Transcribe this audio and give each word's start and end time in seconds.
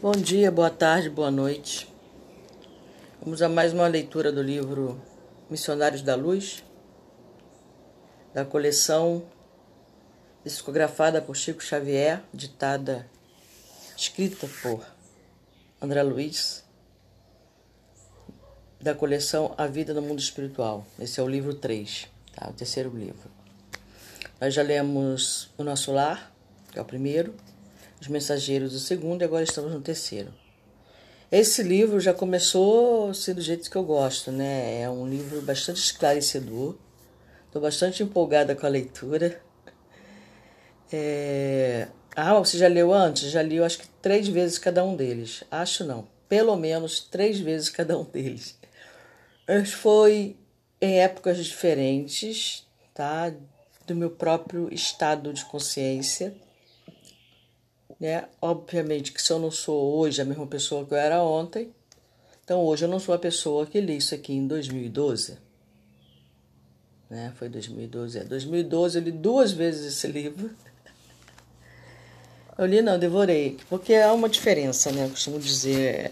Bom 0.00 0.12
dia, 0.12 0.48
boa 0.52 0.70
tarde, 0.70 1.10
boa 1.10 1.28
noite. 1.28 1.92
Vamos 3.20 3.42
a 3.42 3.48
mais 3.48 3.72
uma 3.72 3.88
leitura 3.88 4.30
do 4.30 4.40
livro 4.40 5.02
Missionários 5.50 6.02
da 6.02 6.14
Luz, 6.14 6.62
da 8.32 8.44
coleção 8.44 9.24
discografada 10.44 11.20
por 11.20 11.36
Chico 11.36 11.60
Xavier, 11.60 12.22
ditada, 12.32 13.08
escrita 13.96 14.48
por 14.62 14.86
André 15.82 16.00
Luiz, 16.04 16.62
da 18.80 18.94
coleção 18.94 19.52
A 19.58 19.66
Vida 19.66 19.92
no 19.92 20.00
Mundo 20.00 20.20
Espiritual. 20.20 20.86
Esse 21.00 21.18
é 21.18 21.24
o 21.24 21.28
livro 21.28 21.54
3, 21.54 22.06
tá? 22.36 22.48
o 22.48 22.52
terceiro 22.52 22.96
livro. 22.96 23.28
Nós 24.40 24.54
já 24.54 24.62
lemos 24.62 25.50
O 25.58 25.64
Nosso 25.64 25.90
Lar, 25.90 26.32
que 26.70 26.78
é 26.78 26.82
o 26.82 26.84
primeiro, 26.84 27.34
os 28.00 28.08
Mensageiros, 28.08 28.74
o 28.74 28.80
segundo, 28.80 29.22
e 29.22 29.24
agora 29.24 29.44
estamos 29.44 29.72
no 29.72 29.80
terceiro. 29.80 30.32
Esse 31.30 31.62
livro 31.62 32.00
já 32.00 32.14
começou 32.14 33.12
sendo 33.12 33.36
do 33.36 33.42
jeito 33.42 33.70
que 33.70 33.76
eu 33.76 33.84
gosto, 33.84 34.32
né? 34.32 34.80
É 34.80 34.88
um 34.88 35.06
livro 35.06 35.42
bastante 35.42 35.78
esclarecedor. 35.78 36.74
Estou 37.46 37.60
bastante 37.60 38.02
empolgada 38.02 38.54
com 38.54 38.64
a 38.64 38.68
leitura. 38.70 39.40
É... 40.90 41.88
Ah, 42.16 42.38
você 42.38 42.56
já 42.56 42.66
leu 42.66 42.94
antes? 42.94 43.30
Já 43.30 43.42
li, 43.42 43.60
acho 43.60 43.78
que 43.78 43.88
três 44.00 44.26
vezes 44.26 44.58
cada 44.58 44.82
um 44.82 44.96
deles. 44.96 45.44
Acho 45.50 45.84
não. 45.84 46.08
Pelo 46.28 46.56
menos 46.56 47.00
três 47.00 47.38
vezes 47.38 47.68
cada 47.68 47.98
um 47.98 48.04
deles. 48.04 48.58
Mas 49.46 49.72
foi 49.72 50.34
em 50.80 51.00
épocas 51.00 51.44
diferentes, 51.44 52.66
tá? 52.94 53.32
Do 53.86 53.94
meu 53.94 54.10
próprio 54.10 54.72
estado 54.72 55.32
de 55.32 55.44
consciência 55.44 56.34
né? 57.98 58.28
Obviamente 58.40 59.12
que 59.12 59.20
se 59.20 59.32
eu 59.32 59.38
não 59.38 59.50
sou 59.50 59.98
hoje 59.98 60.20
a 60.20 60.24
mesma 60.24 60.46
pessoa 60.46 60.84
que 60.84 60.92
eu 60.92 60.98
era 60.98 61.22
ontem, 61.22 61.72
então 62.44 62.60
hoje 62.64 62.84
eu 62.84 62.88
não 62.88 63.00
sou 63.00 63.14
a 63.14 63.18
pessoa 63.18 63.66
que 63.66 63.80
li 63.80 63.96
isso 63.96 64.14
aqui 64.14 64.32
em 64.32 64.46
2012. 64.46 65.38
Né? 67.10 67.32
Foi 67.36 67.48
2012. 67.48 68.18
É, 68.18 68.24
2012 68.24 68.98
eu 68.98 69.04
li 69.04 69.12
duas 69.12 69.52
vezes 69.52 69.94
esse 69.94 70.06
livro. 70.06 70.50
Eu 72.56 72.66
li 72.66 72.82
não, 72.82 72.98
devorei, 72.98 73.56
porque 73.68 73.94
há 73.94 74.12
uma 74.12 74.28
diferença, 74.28 74.90
né? 74.90 75.04
Eu 75.04 75.10
costumo 75.10 75.38
dizer, 75.38 76.10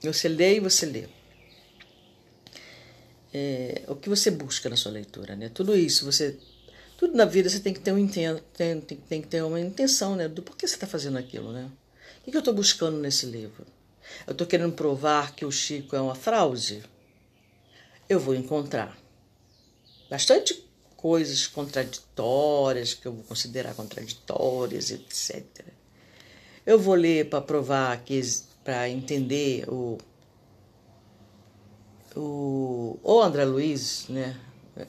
você 0.00 0.28
lê 0.28 0.56
e 0.56 0.60
você 0.60 0.86
lê. 0.86 1.08
É, 3.34 3.82
o 3.88 3.96
que 3.96 4.08
você 4.08 4.30
busca 4.30 4.68
na 4.68 4.76
sua 4.76 4.92
leitura, 4.92 5.34
né? 5.34 5.48
Tudo 5.48 5.76
isso 5.76 6.04
você 6.04 6.38
tudo 6.98 7.16
na 7.16 7.24
vida 7.24 7.48
você 7.48 7.60
tem 7.60 7.72
que 7.72 7.78
ter, 7.78 7.92
um 7.92 8.08
tem, 8.08 8.36
tem, 8.56 8.80
tem 8.80 9.22
que 9.22 9.28
ter 9.28 9.40
uma 9.44 9.60
intenção, 9.60 10.16
né? 10.16 10.26
Do 10.26 10.42
porquê 10.42 10.66
você 10.66 10.74
está 10.74 10.86
fazendo 10.86 11.16
aquilo, 11.16 11.52
né? 11.52 11.70
O 12.20 12.30
que, 12.30 12.36
eu 12.36 12.40
estou 12.40 12.52
buscando 12.52 12.98
nesse 12.98 13.24
livro? 13.24 13.64
Eu 14.26 14.32
estou 14.32 14.44
querendo 14.44 14.72
provar 14.72 15.32
que 15.32 15.44
o 15.44 15.52
Chico 15.52 15.94
é 15.94 16.00
uma 16.00 16.16
fraude? 16.16 16.82
Eu 18.08 18.18
vou 18.18 18.34
encontrar 18.34 18.98
bastante 20.10 20.68
coisas 20.96 21.46
contraditórias, 21.46 22.94
que 22.94 23.06
eu 23.06 23.12
vou 23.12 23.22
considerar 23.22 23.74
contraditórias, 23.74 24.90
etc. 24.90 25.44
Eu 26.66 26.80
vou 26.80 26.96
ler 26.96 27.30
para 27.30 27.40
provar 27.40 28.02
que 28.02 28.20
para 28.64 28.88
entender 28.88 29.70
o 29.70 29.98
o, 32.16 32.98
o 33.04 33.22
André 33.22 33.44
Luiz, 33.44 34.06
né? 34.08 34.36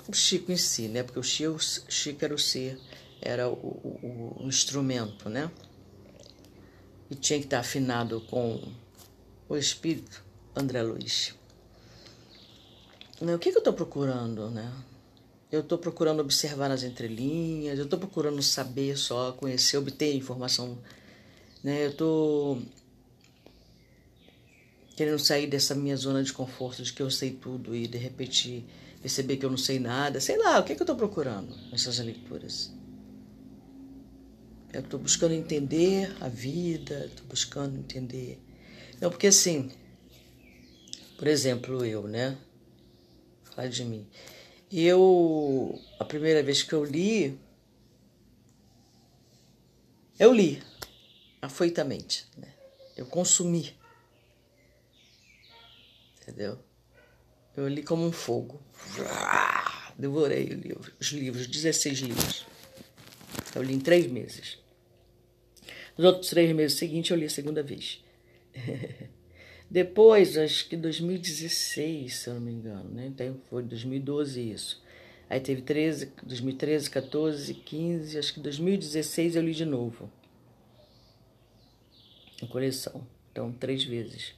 O 0.08 0.14
Chico 0.14 0.52
em 0.52 0.58
si, 0.58 0.88
né? 0.88 1.04
Porque 1.04 1.20
o 1.20 1.24
Chico, 1.24 1.58
Chico 1.60 2.24
era 2.24 2.34
o 2.34 2.40
ser, 2.40 2.80
era 3.22 3.50
o, 3.50 3.54
o, 3.54 4.44
o 4.44 4.48
instrumento, 4.48 5.30
né? 5.30 5.50
E 7.10 7.16
tinha 7.16 7.40
que 7.40 7.46
estar 7.46 7.60
afinado 7.60 8.22
com 8.22 8.62
o 9.48 9.58
espírito 9.58 10.24
André 10.56 10.82
Luiz. 10.84 11.34
O 13.22 13.38
que, 13.40 13.52
que 13.52 13.58
eu 13.58 13.60
estou 13.60 13.74
procurando, 13.74 14.50
né? 14.50 14.72
Eu 15.52 15.62
estou 15.62 15.78
procurando 15.78 16.20
observar 16.20 16.70
nas 16.70 16.84
entrelinhas, 16.84 17.80
eu 17.80 17.86
estou 17.86 17.98
procurando 17.98 18.42
saber 18.42 18.96
só, 18.96 19.32
conhecer, 19.32 19.78
obter 19.78 20.16
informação. 20.16 20.78
Né? 21.64 21.86
Eu 21.86 21.90
estou 21.90 22.62
querendo 24.96 25.18
sair 25.18 25.48
dessa 25.48 25.74
minha 25.74 25.98
zona 25.98 26.22
de 26.22 26.32
conforto 26.32 26.84
de 26.84 26.94
que 26.94 27.02
eu 27.02 27.10
sei 27.10 27.32
tudo 27.32 27.76
e 27.76 27.88
de 27.88 27.98
repente 27.98 28.66
perceber 29.02 29.38
que 29.38 29.46
eu 29.46 29.50
não 29.50 29.58
sei 29.58 29.80
nada, 29.80 30.20
sei 30.20 30.38
lá, 30.38 30.60
o 30.60 30.64
que, 30.64 30.74
é 30.74 30.76
que 30.76 30.82
eu 30.82 30.86
estou 30.86 30.96
procurando 30.96 31.56
nessas 31.72 32.00
leituras? 32.00 32.72
Eu 34.72 34.82
estou 34.82 35.00
buscando 35.00 35.34
entender 35.34 36.16
a 36.22 36.28
vida, 36.28 37.06
estou 37.06 37.26
buscando 37.26 37.78
entender. 37.78 38.40
Não, 39.02 39.10
porque 39.10 39.28
assim, 39.28 39.72
por 41.18 41.28
exemplo, 41.28 41.84
eu, 41.84 42.08
né? 42.08 42.38
Falar 43.44 43.68
de 43.68 43.84
mim. 43.84 44.08
Eu, 44.72 45.82
a 45.98 46.06
primeira 46.06 46.44
vez 46.44 46.62
que 46.62 46.74
eu 46.74 46.84
li, 46.84 47.40
eu 50.20 50.32
li 50.32 50.62
afoitamente, 51.42 52.28
né? 52.38 52.54
Eu 52.96 53.06
consumi. 53.06 53.76
Entendeu? 56.22 56.60
Eu 57.58 57.68
li 57.68 57.82
como 57.82 58.06
um 58.06 58.12
fogo. 58.12 58.62
Devorei 59.98 60.46
livro, 60.46 60.94
os 61.00 61.08
livros, 61.08 61.48
16 61.48 62.00
livros. 62.00 62.46
Eu 63.56 63.62
li 63.64 63.74
em 63.74 63.80
três 63.80 64.08
meses. 64.08 64.58
Nos 65.98 66.06
outros 66.06 66.30
três 66.30 66.56
meses 66.56 66.78
seguintes, 66.78 67.12
eu 67.12 67.18
li 67.18 67.26
a 67.26 67.30
segunda 67.30 67.62
vez. 67.62 68.02
Depois, 69.70 70.38
acho 70.38 70.68
que 70.68 70.76
2016, 70.78 72.16
se 72.16 72.30
eu 72.30 72.36
não 72.36 72.42
me 72.42 72.52
engano, 72.52 72.90
né? 72.90 73.08
Então, 73.08 73.38
foi 73.50 73.62
2012 73.62 74.52
isso. 74.52 74.82
Aí 75.30 75.40
teve 75.40 75.62
13, 75.62 76.12
2013, 76.24 76.90
14, 76.90 77.54
15, 77.54 78.18
acho 78.18 78.34
que 78.34 78.40
2016 78.40 79.36
eu 79.36 79.44
li 79.44 79.54
de 79.54 79.66
novo. 79.66 80.10
A 82.42 82.48
coleção. 82.48 83.06
Então, 83.32 83.52
três 83.52 83.84
vezes. 83.84 84.34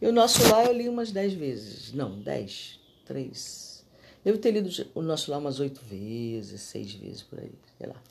E 0.00 0.06
o 0.06 0.12
nosso 0.12 0.42
lá 0.50 0.64
eu 0.64 0.72
li 0.72 0.88
umas 0.88 1.12
dez 1.12 1.32
vezes. 1.34 1.92
Não, 1.92 2.20
dez. 2.20 2.80
Três. 3.12 3.84
Devo 4.24 4.38
ter 4.38 4.52
lido 4.52 4.70
o 4.94 5.02
nosso 5.02 5.30
lá 5.30 5.36
umas 5.36 5.60
oito 5.60 5.82
vezes, 5.84 6.62
seis 6.62 6.94
vezes 6.94 7.22
por 7.22 7.38
aí, 7.38 7.52
sei 7.76 7.86
lá. 7.86 8.02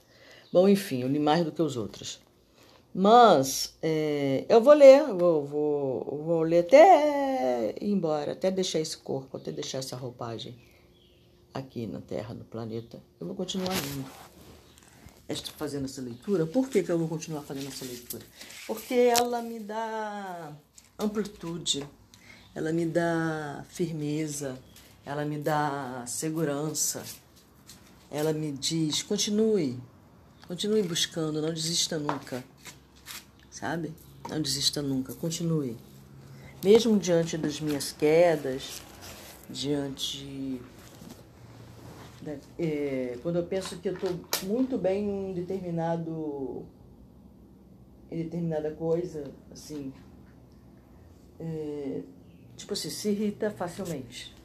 Bom, 0.54 0.70
enfim, 0.70 1.02
eu 1.02 1.08
li 1.08 1.18
mais 1.18 1.44
do 1.44 1.52
que 1.52 1.60
os 1.60 1.76
outros. 1.76 2.20
Mas 2.94 3.74
é, 3.82 4.46
eu 4.48 4.62
vou 4.62 4.76
ler, 4.76 5.04
vou, 5.08 5.44
vou, 5.44 6.24
vou 6.24 6.42
ler 6.44 6.60
até 6.60 7.74
ir 7.82 7.90
embora, 7.90 8.34
até 8.34 8.52
deixar 8.52 8.80
esse 8.80 8.96
corpo, 8.96 9.38
até 9.38 9.52
deixar 9.52 9.80
essa 9.80 9.96
roupagem 9.96 10.56
aqui 11.52 11.88
na 11.88 12.00
Terra, 12.00 12.36
no 12.36 12.46
planeta. 12.46 13.02
Eu 13.20 13.26
vou 13.26 13.36
continuar 13.36 13.74
indo. 13.76 14.06
Estou 15.28 15.56
fazendo 15.58 15.86
essa 15.86 16.02
leitura. 16.02 16.46
Por 16.46 16.70
que, 16.70 16.84
que 16.84 16.92
eu 16.92 17.00
vou 17.00 17.08
continuar 17.08 17.42
fazendo 17.42 17.70
essa 17.70 17.86
leitura? 17.86 18.24
Porque 18.68 18.94
ela 18.94 19.42
me 19.42 19.60
dá 19.60 20.56
amplitude, 21.00 21.88
ela 22.54 22.72
me 22.72 22.86
dá 22.86 23.66
firmeza, 23.68 24.60
ela 25.06 25.26
me 25.26 25.38
dá 25.38 26.04
segurança, 26.08 27.04
ela 28.10 28.34
me 28.34 28.52
diz: 28.52 29.02
continue, 29.04 29.80
continue 30.48 30.84
buscando, 30.84 31.42
não 31.42 31.54
desista 31.54 31.98
nunca, 31.98 32.44
sabe? 33.50 33.94
Não 34.30 34.42
desista 34.42 34.82
nunca, 34.82 35.14
continue. 35.14 35.78
Mesmo 36.64 37.00
diante 37.00 37.38
das 37.38 37.60
minhas 37.60 37.92
quedas, 37.92 38.82
diante. 39.50 40.62
Né, 42.22 42.40
é, 42.60 43.18
quando 43.24 43.38
eu 43.38 43.44
penso 43.44 43.78
que 43.78 43.90
eu 43.90 43.94
estou 43.94 44.20
muito 44.44 44.78
bem 44.78 45.32
em 45.32 45.34
determinado 45.34 46.64
em 48.12 48.24
determinada 48.24 48.70
coisa, 48.72 49.24
assim, 49.52 49.94
é, 51.40 52.02
tipo 52.58 52.74
assim, 52.74 52.90
se 52.90 53.10
irrita 53.10 53.50
facilmente. 53.50 54.36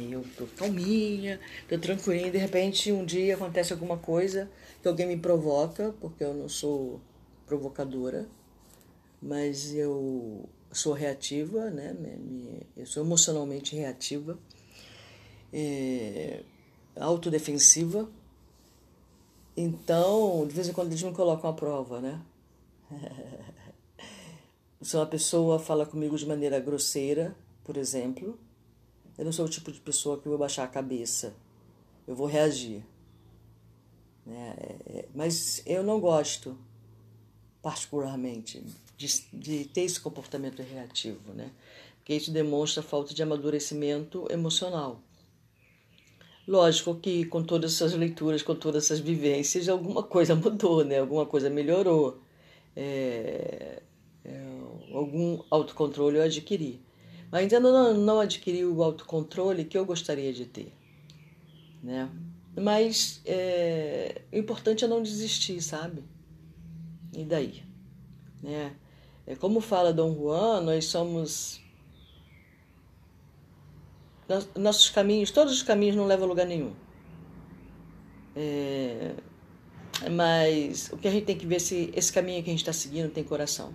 Aí 0.00 0.12
eu 0.12 0.24
tô 0.34 0.46
calminha, 0.56 1.38
tô 1.68 1.78
tranquilinha, 1.78 2.30
de 2.30 2.38
repente 2.38 2.90
um 2.90 3.04
dia 3.04 3.34
acontece 3.34 3.70
alguma 3.72 3.98
coisa 3.98 4.50
que 4.80 4.88
alguém 4.88 5.06
me 5.06 5.18
provoca, 5.18 5.94
porque 6.00 6.24
eu 6.24 6.32
não 6.32 6.48
sou 6.48 7.00
provocadora, 7.46 8.26
mas 9.20 9.74
eu 9.74 10.48
sou 10.72 10.94
reativa, 10.94 11.68
né? 11.68 11.94
Eu 12.74 12.86
sou 12.86 13.04
emocionalmente 13.04 13.76
reativa, 13.76 14.38
é, 15.52 16.42
autodefensiva. 16.96 18.08
Então, 19.54 20.46
de 20.46 20.54
vez 20.54 20.68
em 20.68 20.72
quando 20.72 20.88
eles 20.88 21.02
me 21.02 21.12
colocam 21.12 21.50
à 21.50 21.52
prova, 21.52 22.00
né? 22.00 22.22
Se 24.80 24.96
uma 24.96 25.04
pessoa 25.04 25.58
fala 25.58 25.84
comigo 25.84 26.16
de 26.16 26.24
maneira 26.24 26.58
grosseira, 26.58 27.36
por 27.62 27.76
exemplo, 27.76 28.38
eu 29.20 29.24
não 29.26 29.32
sou 29.32 29.44
o 29.44 29.48
tipo 29.50 29.70
de 29.70 29.78
pessoa 29.78 30.18
que 30.18 30.26
vou 30.26 30.38
baixar 30.38 30.64
a 30.64 30.66
cabeça. 30.66 31.34
Eu 32.08 32.16
vou 32.16 32.26
reagir. 32.26 32.82
Né? 34.24 34.54
É, 34.56 34.98
é, 34.98 35.08
mas 35.14 35.62
eu 35.66 35.82
não 35.82 36.00
gosto 36.00 36.56
particularmente, 37.60 38.64
de, 38.96 39.06
de 39.30 39.64
ter 39.66 39.82
esse 39.82 40.00
comportamento 40.00 40.62
reativo, 40.62 41.34
né? 41.34 41.50
Porque 41.98 42.14
isso 42.14 42.30
demonstra 42.30 42.82
falta 42.82 43.12
de 43.12 43.22
amadurecimento 43.22 44.26
emocional. 44.30 45.02
Lógico 46.48 46.94
que 46.94 47.26
com 47.26 47.42
todas 47.42 47.74
essas 47.74 47.92
leituras, 47.92 48.42
com 48.42 48.54
todas 48.54 48.86
essas 48.86 49.00
vivências, 49.00 49.68
alguma 49.68 50.02
coisa 50.02 50.34
mudou, 50.34 50.82
né? 50.82 50.98
Alguma 50.98 51.26
coisa 51.26 51.50
melhorou. 51.50 52.22
É, 52.74 53.82
é, 54.24 54.60
algum 54.94 55.42
autocontrole 55.50 56.16
eu 56.16 56.22
adquiri. 56.22 56.80
Ainda 57.32 57.60
não, 57.60 57.94
não 57.94 58.20
adquiri 58.20 58.64
o 58.64 58.82
autocontrole 58.82 59.64
que 59.64 59.78
eu 59.78 59.84
gostaria 59.84 60.32
de 60.32 60.46
ter, 60.46 60.72
né? 61.82 62.10
Mas 62.56 63.20
é, 63.24 64.22
o 64.32 64.36
importante 64.36 64.84
é 64.84 64.88
não 64.88 65.00
desistir, 65.02 65.62
sabe? 65.62 66.02
E 67.16 67.24
daí? 67.24 67.62
Né? 68.42 68.74
É, 69.26 69.36
como 69.36 69.60
fala 69.60 69.92
Dom 69.92 70.14
Juan, 70.14 70.60
nós 70.62 70.86
somos. 70.86 71.60
Nossos 74.56 74.90
caminhos, 74.90 75.30
todos 75.30 75.52
os 75.52 75.62
caminhos 75.62 75.96
não 75.96 76.06
levam 76.06 76.26
a 76.26 76.28
lugar 76.28 76.46
nenhum. 76.46 76.72
É, 78.34 79.14
mas 80.12 80.88
o 80.92 80.96
que 80.96 81.08
a 81.08 81.10
gente 81.10 81.26
tem 81.26 81.36
que 81.36 81.46
ver 81.46 81.56
é 81.56 81.58
se 81.58 81.92
esse 81.94 82.12
caminho 82.12 82.42
que 82.42 82.48
a 82.48 82.52
gente 82.52 82.60
está 82.60 82.72
seguindo 82.72 83.10
tem 83.10 83.24
coração. 83.24 83.74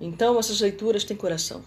Então, 0.00 0.38
essas 0.38 0.60
leituras 0.60 1.04
têm 1.04 1.16
coração. 1.16 1.62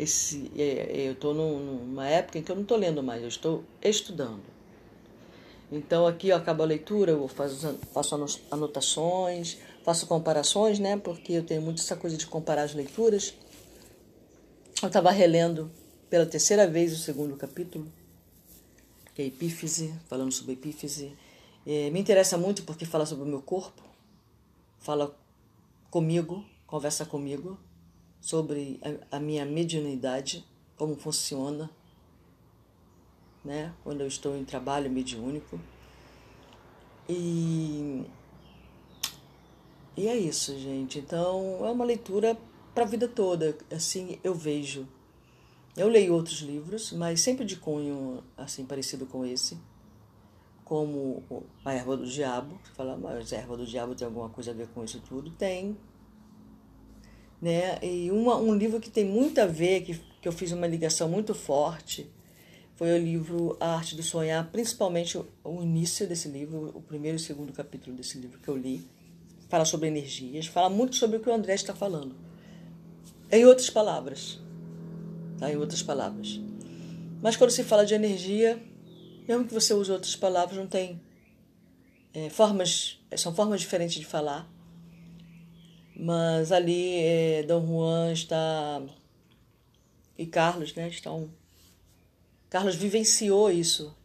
Esse, 0.00 0.50
é, 0.56 1.08
eu 1.08 1.12
estou 1.12 1.34
numa 1.34 2.08
época 2.08 2.38
em 2.38 2.42
que 2.42 2.50
eu 2.50 2.56
não 2.56 2.62
estou 2.62 2.78
lendo 2.78 3.02
mais, 3.02 3.20
eu 3.20 3.28
estou 3.28 3.62
estudando. 3.82 4.40
Então 5.70 6.06
aqui 6.06 6.30
eu 6.30 6.36
acabo 6.36 6.62
a 6.62 6.66
leitura, 6.66 7.12
eu 7.12 7.28
faço, 7.28 7.78
faço 7.92 8.14
anotações, 8.50 9.58
faço 9.84 10.06
comparações, 10.06 10.78
né? 10.78 10.96
Porque 10.96 11.34
eu 11.34 11.44
tenho 11.44 11.60
muito 11.60 11.82
essa 11.82 11.96
coisa 11.96 12.16
de 12.16 12.26
comparar 12.26 12.62
as 12.62 12.72
leituras. 12.72 13.34
Eu 14.82 14.86
estava 14.86 15.10
relendo 15.10 15.70
pela 16.08 16.24
terceira 16.24 16.66
vez 16.66 16.94
o 16.94 16.96
segundo 16.96 17.36
capítulo, 17.36 17.86
que 19.14 19.20
é 19.20 19.26
Epífise, 19.26 19.92
falando 20.08 20.32
sobre 20.32 20.54
Epífise. 20.54 21.12
É, 21.66 21.90
me 21.90 22.00
interessa 22.00 22.38
muito 22.38 22.62
porque 22.62 22.86
fala 22.86 23.04
sobre 23.04 23.24
o 23.24 23.28
meu 23.28 23.42
corpo, 23.42 23.82
fala 24.78 25.14
comigo, 25.90 26.42
conversa 26.66 27.04
comigo 27.04 27.58
sobre 28.20 28.80
a, 29.10 29.16
a 29.16 29.20
minha 29.20 29.44
mediunidade, 29.44 30.44
como 30.76 30.94
funciona, 30.96 31.70
né? 33.44 33.72
quando 33.82 34.02
eu 34.02 34.06
estou 34.06 34.36
em 34.36 34.44
trabalho 34.44 34.90
mediúnico. 34.90 35.58
E, 37.08 38.04
e 39.96 40.06
é 40.06 40.16
isso, 40.16 40.56
gente. 40.58 40.98
Então, 40.98 41.64
é 41.64 41.70
uma 41.70 41.84
leitura 41.84 42.38
para 42.74 42.84
a 42.84 42.86
vida 42.86 43.08
toda. 43.08 43.56
Assim, 43.70 44.18
eu 44.22 44.34
vejo. 44.34 44.86
Eu 45.76 45.88
leio 45.88 46.14
outros 46.14 46.40
livros, 46.40 46.92
mas 46.92 47.20
sempre 47.20 47.44
de 47.44 47.56
cunho 47.56 48.22
assim 48.36 48.66
parecido 48.66 49.06
com 49.06 49.24
esse, 49.24 49.56
como 50.64 51.22
A 51.64 51.72
Erva 51.72 51.96
do 51.96 52.06
Diabo. 52.06 52.58
Você 52.62 52.72
fala, 52.72 52.96
mas 52.96 53.32
a 53.32 53.36
Erva 53.36 53.56
do 53.56 53.64
Diabo 53.64 53.94
tem 53.94 54.06
alguma 54.06 54.28
coisa 54.28 54.50
a 54.50 54.54
ver 54.54 54.68
com 54.68 54.84
isso 54.84 55.00
tudo? 55.00 55.30
Tem. 55.30 55.76
Né? 57.40 57.78
E 57.82 58.10
uma, 58.10 58.36
um 58.36 58.54
livro 58.54 58.80
que 58.80 58.90
tem 58.90 59.04
muito 59.04 59.40
a 59.40 59.46
ver, 59.46 59.82
que, 59.82 60.00
que 60.20 60.28
eu 60.28 60.32
fiz 60.32 60.52
uma 60.52 60.66
ligação 60.66 61.08
muito 61.08 61.34
forte, 61.34 62.10
foi 62.80 62.92
o 62.92 62.98
livro 62.98 63.56
A 63.60 63.74
Arte 63.74 63.94
do 63.94 64.02
Sonhar, 64.02 64.48
principalmente 64.50 65.18
o 65.44 65.62
início 65.62 66.06
desse 66.06 66.28
livro, 66.28 66.72
o 66.74 66.80
primeiro 66.80 67.16
e 67.16 67.20
o 67.20 67.22
segundo 67.22 67.52
capítulo 67.52 67.94
desse 67.94 68.18
livro 68.18 68.40
que 68.40 68.48
eu 68.48 68.56
li. 68.56 68.82
Fala 69.48 69.64
sobre 69.64 69.88
energias, 69.88 70.46
fala 70.46 70.70
muito 70.70 70.96
sobre 70.96 71.18
o 71.18 71.20
que 71.20 71.28
o 71.28 71.34
André 71.34 71.54
está 71.54 71.74
falando. 71.74 72.14
Em 73.30 73.44
outras 73.44 73.68
palavras. 73.68 74.40
Tá? 75.38 75.52
Em 75.52 75.56
outras 75.56 75.82
palavras. 75.82 76.40
Mas 77.22 77.36
quando 77.36 77.50
se 77.50 77.62
fala 77.64 77.84
de 77.84 77.94
energia, 77.94 78.58
mesmo 79.28 79.44
que 79.44 79.52
você 79.52 79.74
use 79.74 79.92
outras 79.92 80.16
palavras, 80.16 80.56
não 80.56 80.66
tem 80.66 81.00
é, 82.14 82.30
formas, 82.30 82.98
são 83.16 83.34
formas 83.34 83.60
diferentes 83.60 83.96
de 83.96 84.06
falar. 84.06 84.50
Mas 85.94 86.52
ali 86.52 86.96
é, 86.98 87.42
Dom 87.42 87.66
Juan 87.66 88.12
está 88.12 88.82
e 90.16 90.26
Carlos 90.26 90.74
né, 90.74 90.88
estão 90.88 91.30
Carlos 92.50 92.74
vivenciou 92.74 93.50
isso 93.50 93.96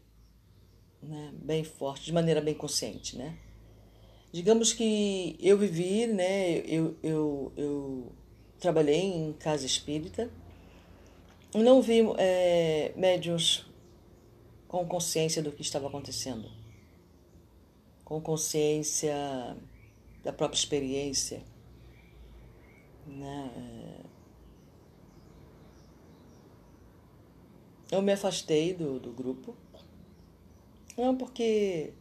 né, 1.01 1.31
bem 1.33 1.63
forte, 1.63 2.05
de 2.05 2.13
maneira 2.13 2.41
bem 2.41 2.53
consciente, 2.53 3.17
né? 3.17 3.37
Digamos 4.31 4.73
que 4.73 5.35
eu 5.39 5.57
vivi, 5.57 6.07
né, 6.07 6.57
eu, 6.59 6.95
eu, 7.01 7.53
eu 7.55 8.11
trabalhei 8.59 9.01
em 9.01 9.33
casa 9.33 9.65
espírita, 9.65 10.29
não 11.53 11.81
vi 11.81 12.01
é, 12.17 12.91
médiums 12.95 13.65
com 14.67 14.85
consciência 14.85 15.41
do 15.41 15.51
que 15.51 15.61
estava 15.61 15.87
acontecendo, 15.87 16.51
com 18.03 18.19
consciência 18.19 19.15
da 20.23 20.33
própria 20.33 20.57
experiência, 20.57 21.41
né? 23.05 24.03
Eu 27.91 28.01
me 28.01 28.11
afastei 28.11 28.73
do, 28.73 28.99
do 28.99 29.11
grupo. 29.11 29.55
Não 30.97 31.15
porque 31.15 31.93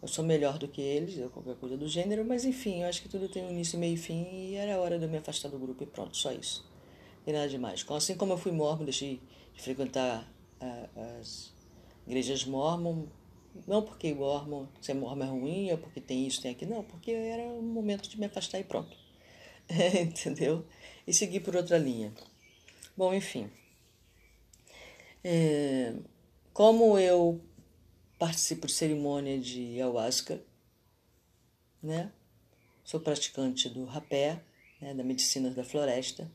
eu 0.00 0.08
sou 0.08 0.24
melhor 0.24 0.58
do 0.58 0.68
que 0.68 0.80
eles, 0.80 1.18
ou 1.18 1.30
qualquer 1.30 1.56
coisa 1.56 1.76
do 1.76 1.88
gênero, 1.88 2.24
mas 2.24 2.44
enfim, 2.44 2.82
eu 2.82 2.88
acho 2.88 3.02
que 3.02 3.08
tudo 3.08 3.28
tem 3.28 3.44
um 3.44 3.50
início, 3.50 3.78
meio 3.78 3.94
e 3.94 3.96
fim, 3.96 4.24
e 4.32 4.54
era 4.54 4.78
hora 4.78 4.98
de 4.98 5.04
eu 5.04 5.10
me 5.10 5.16
afastar 5.18 5.48
do 5.48 5.58
grupo 5.58 5.82
e 5.82 5.86
pronto, 5.86 6.16
só 6.16 6.30
isso. 6.32 6.64
Tem 7.24 7.34
nada 7.34 7.48
demais. 7.48 7.84
Assim 7.88 8.16
como 8.16 8.32
eu 8.32 8.38
fui 8.38 8.52
mormon, 8.52 8.84
deixei 8.84 9.20
de 9.54 9.60
frequentar 9.60 10.30
uh, 10.60 11.18
as 11.20 11.52
igrejas 12.06 12.44
mormon, 12.44 13.06
não 13.66 13.82
porque 13.82 14.14
mormon, 14.14 14.66
ser 14.80 14.94
mormon 14.94 15.24
é 15.24 15.28
ruim, 15.28 15.72
ou 15.72 15.78
porque 15.78 16.00
tem 16.00 16.26
isso, 16.26 16.40
tem 16.40 16.52
aquilo, 16.52 16.74
não, 16.74 16.84
porque 16.84 17.10
era 17.10 17.42
um 17.42 17.62
momento 17.62 18.08
de 18.08 18.20
me 18.20 18.26
afastar 18.26 18.60
e 18.60 18.64
pronto. 18.64 19.05
Entendeu? 20.00 20.66
E 21.06 21.12
seguir 21.12 21.40
por 21.40 21.56
outra 21.56 21.78
linha. 21.78 22.12
Bom, 22.96 23.12
enfim. 23.12 23.50
É, 25.22 25.94
como 26.52 26.98
eu 26.98 27.40
participo 28.18 28.66
de 28.66 28.72
cerimônia 28.72 29.38
de 29.38 29.74
ayahuasca, 29.74 30.42
né? 31.82 32.12
Sou 32.84 33.00
praticante 33.00 33.68
do 33.68 33.84
rapé, 33.84 34.40
né, 34.80 34.94
da 34.94 35.02
medicina 35.02 35.50
da 35.50 35.64
floresta, 35.64 36.30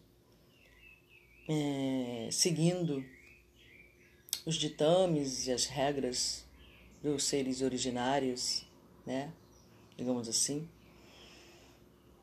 é, 1.47 2.29
seguindo 2.31 3.03
os 4.45 4.55
ditames 4.55 5.47
e 5.47 5.51
as 5.51 5.65
regras 5.65 6.45
dos 7.01 7.23
seres 7.23 7.61
originários, 7.61 8.65
né? 9.05 9.31
Digamos 9.97 10.27
assim 10.27 10.67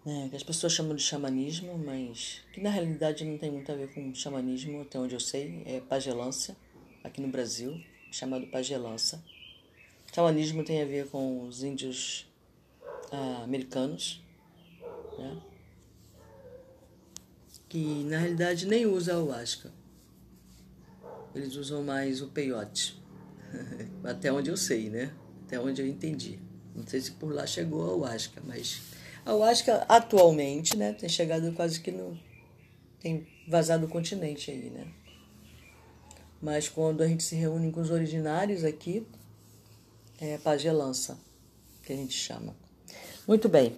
né, 0.09 0.27
que 0.31 0.37
as 0.37 0.43
pessoas 0.43 0.73
chamam 0.73 0.97
de 0.97 1.03
xamanismo, 1.03 1.77
mas 1.77 2.41
que 2.50 2.62
na 2.62 2.71
realidade 2.71 3.27
não 3.27 3.37
tem 3.37 3.50
muito 3.50 3.71
a 3.71 3.75
ver 3.75 3.93
com 3.93 4.15
xamanismo, 4.15 4.81
até 4.81 4.99
onde 4.99 5.15
eu 5.15 5.21
sei, 5.21 5.62
é 5.67 5.81
pagelância, 5.81 6.57
aqui 7.05 7.21
no 7.21 7.29
Brasil, 7.29 7.79
chamado 8.11 8.47
pagelância. 8.47 9.23
Xamanismo 10.11 10.65
tem 10.65 10.81
a 10.81 10.87
ver 10.87 11.09
com 11.09 11.43
os 11.47 11.62
índios 11.62 12.27
ah, 13.12 13.43
americanos, 13.45 14.23
né, 15.19 15.43
que 17.69 18.03
na 18.05 18.17
realidade 18.17 18.67
nem 18.67 18.87
usam 18.87 19.27
o 19.27 19.31
ayahuasca. 19.31 19.71
Eles 21.35 21.55
usam 21.55 21.83
mais 21.83 22.23
o 22.23 22.29
peiote, 22.29 22.99
até 24.03 24.33
onde 24.33 24.49
eu 24.49 24.57
sei, 24.57 24.88
né? 24.88 25.12
Até 25.45 25.61
onde 25.61 25.83
eu 25.83 25.87
entendi. 25.87 26.38
Não 26.75 26.87
sei 26.87 26.99
se 26.99 27.12
por 27.12 27.35
lá 27.35 27.47
chegou 27.47 27.83
a 27.83 27.88
ayahuasca, 27.88 28.41
mas 28.47 28.81
eu 29.29 29.43
acho 29.43 29.65
que 29.65 29.71
atualmente, 29.71 30.77
né, 30.77 30.93
tem 30.93 31.09
chegado 31.09 31.53
quase 31.53 31.81
que 31.81 31.91
no. 31.91 32.19
tem 33.01 33.27
vazado 33.47 33.87
o 33.87 33.89
continente 33.89 34.51
aí, 34.51 34.71
né? 34.71 34.87
Mas 36.41 36.69
quando 36.69 37.03
a 37.03 37.07
gente 37.07 37.23
se 37.23 37.35
reúne 37.35 37.71
com 37.71 37.81
os 37.81 37.91
originários 37.91 38.65
aqui, 38.65 39.07
é 40.21 40.39
pagelança, 40.39 41.19
que 41.85 41.93
a 41.93 41.97
gente 41.97 42.15
chama. 42.15 42.55
Muito 43.27 43.49
bem. 43.49 43.77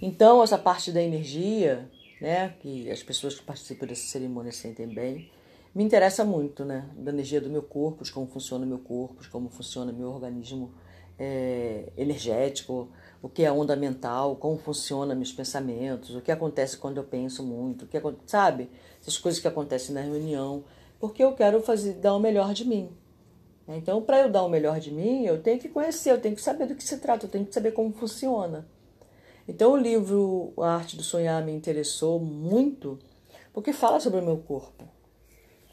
Então, 0.00 0.42
essa 0.42 0.58
parte 0.58 0.92
da 0.92 1.02
energia, 1.02 1.88
né, 2.20 2.54
que 2.60 2.90
as 2.90 3.02
pessoas 3.02 3.34
que 3.34 3.42
participam 3.42 3.86
dessa 3.86 4.06
cerimônia 4.06 4.52
sentem 4.52 4.86
bem, 4.86 5.30
me 5.74 5.82
interessa 5.82 6.24
muito, 6.24 6.64
né, 6.64 6.88
da 6.96 7.10
energia 7.10 7.40
do 7.40 7.48
meu 7.48 7.62
corpo, 7.62 8.04
de 8.04 8.12
como 8.12 8.26
funciona 8.26 8.64
o 8.64 8.68
meu 8.68 8.78
corpo, 8.78 9.22
de 9.22 9.28
como 9.28 9.48
funciona 9.48 9.92
o 9.92 9.94
meu 9.94 10.10
organismo 10.10 10.72
é, 11.18 11.92
energético, 11.96 12.88
o 13.22 13.28
que 13.28 13.44
é 13.44 13.50
onda 13.50 13.74
mental, 13.74 14.36
como 14.36 14.58
funciona 14.58 15.14
meus 15.14 15.32
pensamentos, 15.32 16.14
o 16.14 16.20
que 16.20 16.30
acontece 16.30 16.76
quando 16.76 16.98
eu 16.98 17.04
penso 17.04 17.42
muito, 17.42 17.84
o 17.84 17.88
que 17.88 18.00
sabe? 18.26 18.70
Essas 19.00 19.18
coisas 19.18 19.40
que 19.40 19.48
acontecem 19.48 19.94
na 19.94 20.00
reunião, 20.00 20.64
porque 21.00 21.22
eu 21.22 21.34
quero 21.34 21.60
fazer 21.60 21.94
dar 21.94 22.14
o 22.14 22.20
melhor 22.20 22.54
de 22.54 22.64
mim. 22.64 22.90
Então, 23.66 24.00
para 24.00 24.20
eu 24.20 24.30
dar 24.30 24.44
o 24.44 24.48
melhor 24.48 24.80
de 24.80 24.90
mim, 24.90 25.24
eu 25.24 25.42
tenho 25.42 25.58
que 25.58 25.68
conhecer, 25.68 26.10
eu 26.10 26.20
tenho 26.20 26.34
que 26.34 26.40
saber 26.40 26.66
do 26.66 26.74
que 26.74 26.82
se 26.82 26.98
trata, 26.98 27.26
eu 27.26 27.30
tenho 27.30 27.44
que 27.44 27.52
saber 27.52 27.72
como 27.72 27.92
funciona. 27.92 28.66
Então 29.48 29.72
o 29.72 29.76
livro 29.78 30.52
A 30.58 30.74
Arte 30.74 30.94
do 30.94 31.02
Sonhar 31.02 31.42
me 31.42 31.52
interessou 31.52 32.20
muito 32.20 32.98
porque 33.50 33.72
fala 33.72 33.98
sobre 33.98 34.20
o 34.20 34.22
meu 34.22 34.36
corpo. 34.36 34.84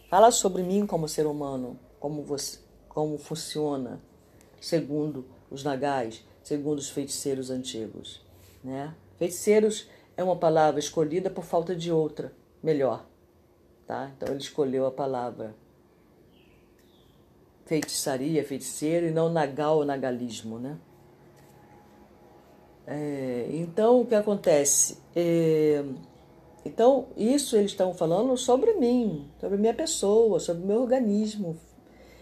Fala 0.09 0.31
sobre 0.31 0.63
mim 0.63 0.87
como 0.87 1.09
ser 1.09 1.27
humano, 1.27 1.77
como 1.99 2.23
você, 2.23 2.59
como 2.87 3.17
funciona 3.17 4.01
segundo 4.61 5.25
os 5.51 5.61
nagais, 5.61 6.25
segundo 6.45 6.77
os 6.77 6.91
feiticeiros 6.91 7.49
antigos, 7.49 8.21
né? 8.63 8.93
Feiticeiros 9.17 9.89
é 10.15 10.23
uma 10.23 10.35
palavra 10.35 10.79
escolhida 10.79 11.27
por 11.27 11.43
falta 11.43 11.75
de 11.75 11.91
outra 11.91 12.31
melhor, 12.61 13.03
tá? 13.87 14.11
Então 14.15 14.29
ele 14.29 14.41
escolheu 14.41 14.85
a 14.85 14.91
palavra 14.91 15.55
feitiçaria, 17.65 18.45
feiticeiro 18.45 19.07
e 19.07 19.11
não 19.11 19.27
nagal 19.27 19.77
ou 19.77 19.85
nagalismo, 19.85 20.59
né? 20.59 20.77
É, 22.85 23.47
então, 23.51 24.01
o 24.01 24.05
que 24.05 24.13
acontece? 24.13 24.99
É, 25.15 25.83
então, 26.63 27.07
isso 27.17 27.57
eles 27.57 27.71
estão 27.71 27.91
falando 27.91 28.37
sobre 28.37 28.75
mim, 28.75 29.27
sobre 29.41 29.57
minha 29.57 29.73
pessoa, 29.73 30.39
sobre 30.39 30.63
meu 30.63 30.81
organismo 30.81 31.57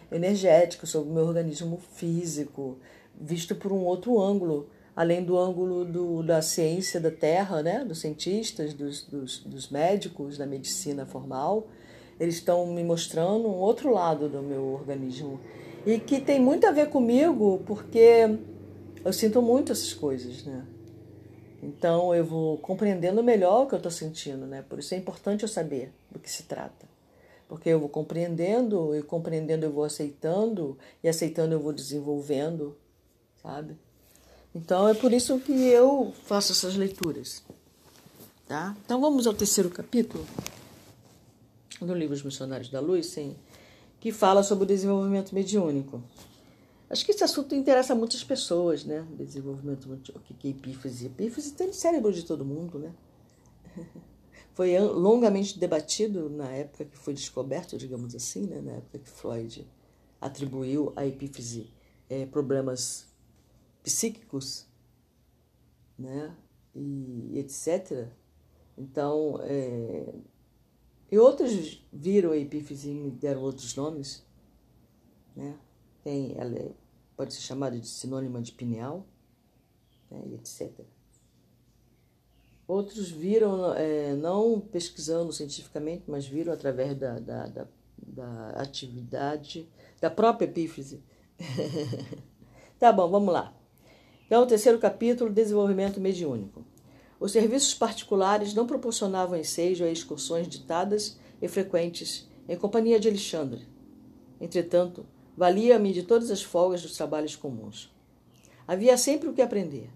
energético, 0.10 0.88
sobre 0.88 1.12
meu 1.12 1.26
organismo 1.26 1.78
físico, 1.92 2.78
visto 3.20 3.56
por 3.56 3.72
um 3.72 3.84
outro 3.86 4.20
ângulo, 4.20 4.70
além 4.96 5.24
do 5.24 5.38
ângulo 5.38 5.86
do, 5.86 6.24
da 6.24 6.42
ciência 6.42 7.00
da 7.00 7.12
Terra, 7.12 7.64
né? 7.64 7.84
dos 7.84 8.00
cientistas, 8.00 8.74
dos, 8.74 9.04
dos, 9.04 9.40
dos 9.40 9.70
médicos, 9.70 10.38
da 10.38 10.46
medicina 10.46 11.06
formal. 11.06 11.68
Eles 12.20 12.36
estão 12.36 12.66
me 12.68 12.84
mostrando 12.84 13.48
um 13.48 13.56
outro 13.56 13.92
lado 13.92 14.30
do 14.30 14.42
meu 14.42 14.66
organismo 14.74 15.40
e 15.86 16.00
que 16.00 16.22
tem 16.22 16.40
muito 16.40 16.66
a 16.66 16.72
ver 16.72 16.90
comigo, 16.90 17.62
porque 17.66 18.38
eu 19.04 19.12
sinto 19.12 19.42
muito 19.42 19.72
essas 19.72 19.94
coisas, 19.94 20.46
né? 20.46 20.66
Então 21.62 22.14
eu 22.14 22.26
vou 22.26 22.58
compreendendo 22.58 23.24
melhor 23.24 23.64
o 23.64 23.68
que 23.68 23.74
eu 23.74 23.78
estou 23.78 23.92
sentindo, 23.92 24.46
né? 24.46 24.64
Por 24.68 24.80
isso 24.80 24.94
é 24.94 24.98
importante 24.98 25.44
eu 25.44 25.50
saber 25.50 25.92
do 26.12 26.20
que 26.20 26.30
se 26.30 26.44
trata. 26.44 26.88
Porque 27.48 27.70
eu 27.70 27.80
vou 27.80 27.90
compreendendo, 27.90 28.96
e 28.96 29.02
compreendendo 29.02 29.66
eu 29.66 29.72
vou 29.72 29.84
aceitando, 29.84 30.78
e 31.04 31.10
aceitando 31.10 31.54
eu 31.54 31.60
vou 31.60 31.74
desenvolvendo, 31.74 32.76
sabe? 33.44 33.78
Então 34.56 34.88
é 34.88 34.94
por 34.94 35.12
isso 35.12 35.38
que 35.40 35.52
eu 35.52 36.14
faço 36.26 36.54
essas 36.54 36.76
leituras. 36.76 37.44
Tá? 38.48 38.76
Então 38.86 39.02
vamos 39.02 39.28
ao 39.28 39.34
terceiro 39.34 39.70
capítulo 39.70 40.26
do 41.82 41.94
livro 41.94 42.16
Os 42.16 42.24
Missionários 42.24 42.70
da 42.70 42.80
Luz, 42.80 43.08
sim, 43.08 43.36
que 44.00 44.12
fala 44.12 44.42
sobre 44.44 44.64
o 44.64 44.68
desenvolvimento 44.68 45.36
mediúnico. 45.36 46.02
Acho 46.90 47.06
que 47.06 47.12
esse 47.12 47.24
assunto 47.24 47.56
interessa 47.56 47.96
muitas 47.96 48.24
pessoas, 48.24 48.86
né? 48.86 49.06
Desenvolvimento, 49.18 49.90
o 50.16 50.20
que 50.20 50.48
é 50.48 50.52
epífise? 50.52 51.08
Epífise 51.08 51.54
tem 51.54 51.68
no 51.68 51.74
cérebro 51.74 52.14
de 52.14 52.24
todo 52.24 52.46
mundo, 52.46 52.78
né? 52.78 52.94
Foi 54.54 54.78
longamente 54.80 55.58
debatido 55.58 56.30
na 56.30 56.48
época 56.52 56.86
que 56.86 56.96
foi 56.96 57.16
descoberto, 57.16 57.76
digamos 57.76 58.14
assim, 58.14 58.46
né? 58.46 58.62
na 58.62 58.74
época 58.74 59.00
que 59.00 59.10
Freud 59.10 59.68
atribuiu 60.22 60.94
à 60.96 61.08
epífise 61.08 61.74
é, 62.08 62.28
problemas 62.28 63.08
psíquicos, 63.84 64.66
né? 66.00 66.36
E 66.74 67.38
etc. 67.38 68.08
Então, 68.78 69.40
é... 69.44 70.14
e 71.12 71.20
outros 71.20 71.86
viram 71.92 72.32
a 72.32 72.38
epífise 72.38 72.90
e 72.90 73.12
deram 73.12 73.42
outros 73.42 73.76
nomes, 73.76 74.26
né? 75.36 75.60
Tem, 76.04 76.36
ela 76.38 76.58
é 76.58 76.72
pode 77.16 77.34
ser 77.34 77.42
chamada 77.42 77.80
de 77.80 77.88
sinônima 77.88 78.42
de 78.42 78.52
pineal, 78.52 79.06
né, 80.10 80.22
etc. 80.34 80.72
Outros 82.68 83.10
viram, 83.10 83.74
é, 83.74 84.16
não 84.16 84.60
pesquisando 84.60 85.32
cientificamente, 85.32 86.04
mas 86.08 86.26
viram 86.26 86.54
através 86.54 86.98
da, 86.98 87.20
da, 87.20 87.48
da, 87.48 87.68
da 87.98 88.50
atividade 88.52 89.70
da 90.00 90.10
própria 90.10 90.46
epífise. 90.46 91.04
tá 92.80 92.92
bom, 92.92 93.10
vamos 93.10 93.34
lá. 93.34 93.54
Então, 94.26 94.44
o 94.44 94.48
terceiro 94.48 94.80
capítulo, 94.80 95.32
desenvolvimento 95.32 96.00
mediúnico. 96.00 96.66
Os 97.20 97.32
serviços 97.32 97.74
particulares 97.74 98.54
não 98.54 98.68
proporcionavam 98.68 99.38
ensejo 99.38 99.84
a 99.84 99.90
excursões 99.90 100.48
ditadas 100.48 101.18
e 101.42 101.48
frequentes 101.48 102.30
em 102.48 102.58
companhia 102.58 103.00
de 103.00 103.08
Alexandre. 103.08 103.68
Entretanto, 104.42 105.06
Valia-me 105.36 105.92
de 105.92 106.04
todas 106.04 106.30
as 106.30 106.44
folgas 106.44 106.84
dos 106.84 106.96
trabalhos 106.96 107.36
comuns. 107.36 107.92
Havia 108.68 108.98
sempre 108.98 109.28
o 109.28 109.34
que 109.34 109.42
aprender. 109.42 109.90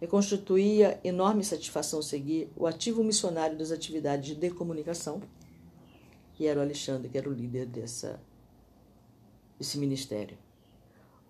E 0.00 0.06
constituía 0.06 0.98
enorme 1.04 1.44
satisfação 1.44 2.02
seguir 2.02 2.50
o 2.56 2.66
ativo 2.66 3.04
missionário 3.04 3.56
das 3.56 3.70
atividades 3.70 4.34
de 4.34 4.50
comunicação, 4.50 5.20
que 6.34 6.46
era 6.46 6.58
o 6.58 6.62
Alexandre, 6.62 7.08
que 7.08 7.18
era 7.18 7.28
o 7.28 7.32
líder 7.32 7.66
dessa, 7.66 8.20
desse 9.58 9.78
ministério. 9.78 10.36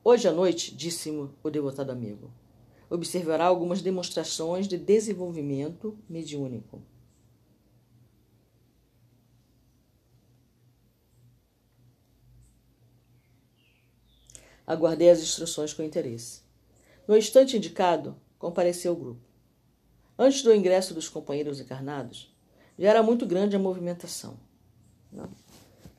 Hoje 0.04 0.26
à 0.26 0.32
noite, 0.32 0.74
disse-me 0.74 1.30
o 1.44 1.48
devotado 1.48 1.92
amigo, 1.92 2.28
observará 2.90 3.44
algumas 3.46 3.80
demonstrações 3.80 4.66
de 4.66 4.76
desenvolvimento 4.76 5.96
mediúnico. 6.08 6.82
Aguardei 14.66 15.08
as 15.08 15.20
instruções 15.20 15.72
com 15.72 15.84
interesse. 15.84 16.42
No 17.06 17.16
instante 17.16 17.56
indicado, 17.56 18.16
compareceu 18.40 18.94
o 18.94 18.96
grupo. 18.96 19.22
Antes 20.18 20.42
do 20.42 20.52
ingresso 20.52 20.94
dos 20.94 21.08
companheiros 21.08 21.60
encarnados, 21.60 22.34
já 22.76 22.90
era 22.90 23.04
muito 23.04 23.24
grande 23.24 23.54
a 23.54 23.58
movimentação. 23.58 24.36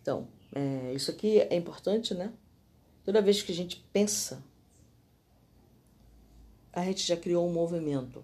Então, 0.02 0.28
é, 0.54 0.94
isso 0.94 1.10
aqui 1.10 1.40
é 1.40 1.56
importante, 1.56 2.14
né? 2.14 2.34
Toda 3.04 3.22
vez 3.22 3.42
que 3.42 3.52
a 3.52 3.56
gente 3.56 3.86
pensa, 3.92 4.44
a 6.72 6.84
gente 6.86 7.06
já 7.06 7.18
criou 7.18 7.48
um 7.48 7.52
movimento. 7.52 8.24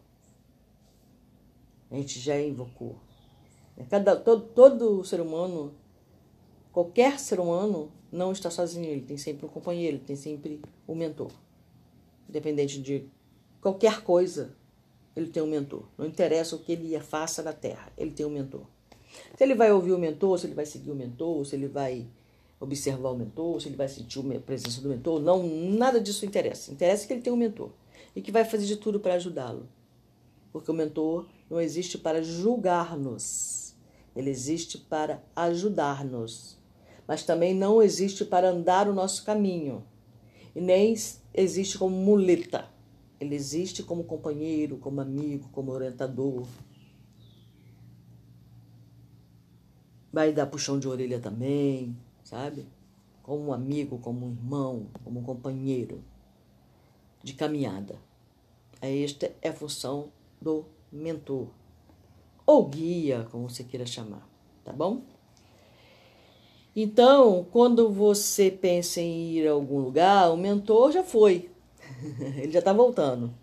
A 1.91 1.95
gente 1.95 2.19
já 2.19 2.39
invocou. 2.39 2.95
Cada, 3.89 4.15
todo, 4.15 4.47
todo 4.47 5.03
ser 5.03 5.21
humano, 5.21 5.73
qualquer 6.71 7.19
ser 7.19 7.39
humano, 7.39 7.91
não 8.11 8.31
está 8.31 8.49
sozinho, 8.49 8.89
ele 8.89 9.01
tem 9.01 9.17
sempre 9.17 9.45
um 9.45 9.49
companheiro, 9.49 9.97
ele 9.97 10.03
tem 10.03 10.15
sempre 10.15 10.61
um 10.87 10.95
mentor. 10.95 11.31
Independente 12.27 12.81
de 12.81 13.05
qualquer 13.61 14.01
coisa, 14.01 14.55
ele 15.15 15.27
tem 15.27 15.41
um 15.41 15.47
mentor. 15.47 15.85
Não 15.97 16.05
interessa 16.05 16.55
o 16.55 16.59
que 16.59 16.71
ele 16.71 16.99
faça 16.99 17.41
na 17.41 17.53
Terra, 17.53 17.91
ele 17.97 18.11
tem 18.11 18.25
um 18.25 18.29
mentor. 18.29 18.65
Se 19.35 19.43
ele 19.43 19.55
vai 19.55 19.71
ouvir 19.71 19.91
o 19.91 19.97
mentor, 19.97 20.37
se 20.37 20.47
ele 20.47 20.55
vai 20.55 20.65
seguir 20.65 20.91
o 20.91 20.95
mentor, 20.95 21.45
se 21.45 21.55
ele 21.55 21.67
vai 21.67 22.07
observar 22.59 23.11
o 23.11 23.17
mentor, 23.17 23.61
se 23.61 23.67
ele 23.67 23.75
vai 23.75 23.87
sentir 23.87 24.19
a 24.19 24.39
presença 24.39 24.81
do 24.81 24.89
mentor, 24.89 25.21
não, 25.21 25.43
nada 25.43 25.99
disso 25.99 26.25
interessa. 26.25 26.71
Interessa 26.71 27.07
que 27.07 27.13
ele 27.13 27.21
tem 27.21 27.31
um 27.31 27.37
mentor 27.37 27.71
e 28.15 28.21
que 28.21 28.31
vai 28.31 28.43
fazer 28.43 28.65
de 28.65 28.75
tudo 28.75 28.99
para 28.99 29.13
ajudá-lo. 29.13 29.67
Porque 30.51 30.69
o 30.69 30.73
mentor 30.73 31.27
não 31.49 31.61
existe 31.61 31.97
para 31.97 32.21
julgar-nos, 32.21 33.75
ele 34.15 34.29
existe 34.29 34.77
para 34.77 35.23
ajudar-nos 35.35 36.59
mas 37.09 37.23
também 37.23 37.55
não 37.55 37.81
existe 37.81 38.23
para 38.23 38.51
andar 38.51 38.87
o 38.87 38.93
nosso 38.93 39.25
caminho, 39.25 39.83
e 40.55 40.61
nem 40.61 40.93
existe 41.33 41.75
como 41.75 41.95
muleta. 41.95 42.69
Ele 43.19 43.33
existe 43.33 43.81
como 43.81 44.03
companheiro, 44.03 44.77
como 44.77 45.01
amigo, 45.01 45.49
como 45.51 45.71
orientador. 45.71 46.45
Vai 50.13 50.31
dar 50.31 50.45
puxão 50.45 50.77
de 50.77 50.87
orelha 50.87 51.19
também, 51.19 51.97
sabe? 52.29 52.67
Como 53.23 53.47
um 53.47 53.53
amigo, 53.53 53.97
como 53.97 54.27
um 54.27 54.31
irmão, 54.31 54.85
como 55.03 55.19
um 55.19 55.23
companheiro 55.23 56.03
de 57.23 57.33
caminhada. 57.33 57.95
Esta 58.81 59.33
é 59.41 59.49
a 59.49 59.53
função 59.53 60.09
do 60.39 60.63
mentor, 60.91 61.47
ou 62.45 62.65
guia, 62.65 63.27
como 63.31 63.49
você 63.49 63.63
queira 63.63 63.85
chamar, 63.85 64.27
tá 64.63 64.71
bom? 64.71 65.01
Então, 66.75 67.45
quando 67.51 67.89
você 67.89 68.49
pensa 68.49 69.01
em 69.01 69.31
ir 69.31 69.47
a 69.47 69.51
algum 69.51 69.79
lugar, 69.79 70.31
o 70.31 70.37
mentor 70.37 70.91
já 70.91 71.03
foi. 71.03 71.49
ele 72.37 72.51
já 72.51 72.59
está 72.59 72.71
voltando. 72.71 73.33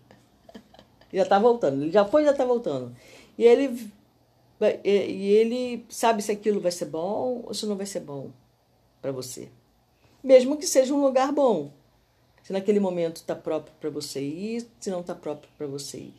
já 1.13 1.23
está 1.23 1.37
voltando. 1.37 1.83
Ele 1.83 1.91
já 1.91 2.03
foi, 2.03 2.23
já 2.23 2.31
está 2.31 2.45
voltando. 2.45 2.95
E 3.37 3.43
ele, 3.43 3.91
e 4.83 5.31
ele 5.33 5.85
sabe 5.87 6.23
se 6.23 6.31
aquilo 6.31 6.59
vai 6.59 6.71
ser 6.71 6.85
bom 6.85 7.43
ou 7.45 7.53
se 7.53 7.65
não 7.67 7.75
vai 7.75 7.85
ser 7.85 7.99
bom 7.99 8.31
para 9.07 9.11
você. 9.13 9.49
Mesmo 10.21 10.57
que 10.57 10.67
seja 10.67 10.93
um 10.93 11.01
lugar 11.01 11.31
bom. 11.31 11.71
Se 12.43 12.51
naquele 12.51 12.79
momento 12.79 13.17
está 13.17 13.35
próprio 13.35 13.73
para 13.79 13.89
você 13.89 14.21
ir, 14.21 14.69
se 14.79 14.89
não 14.89 14.99
está 14.99 15.15
próprio 15.15 15.49
para 15.57 15.65
você 15.65 15.97
ir. 15.97 16.15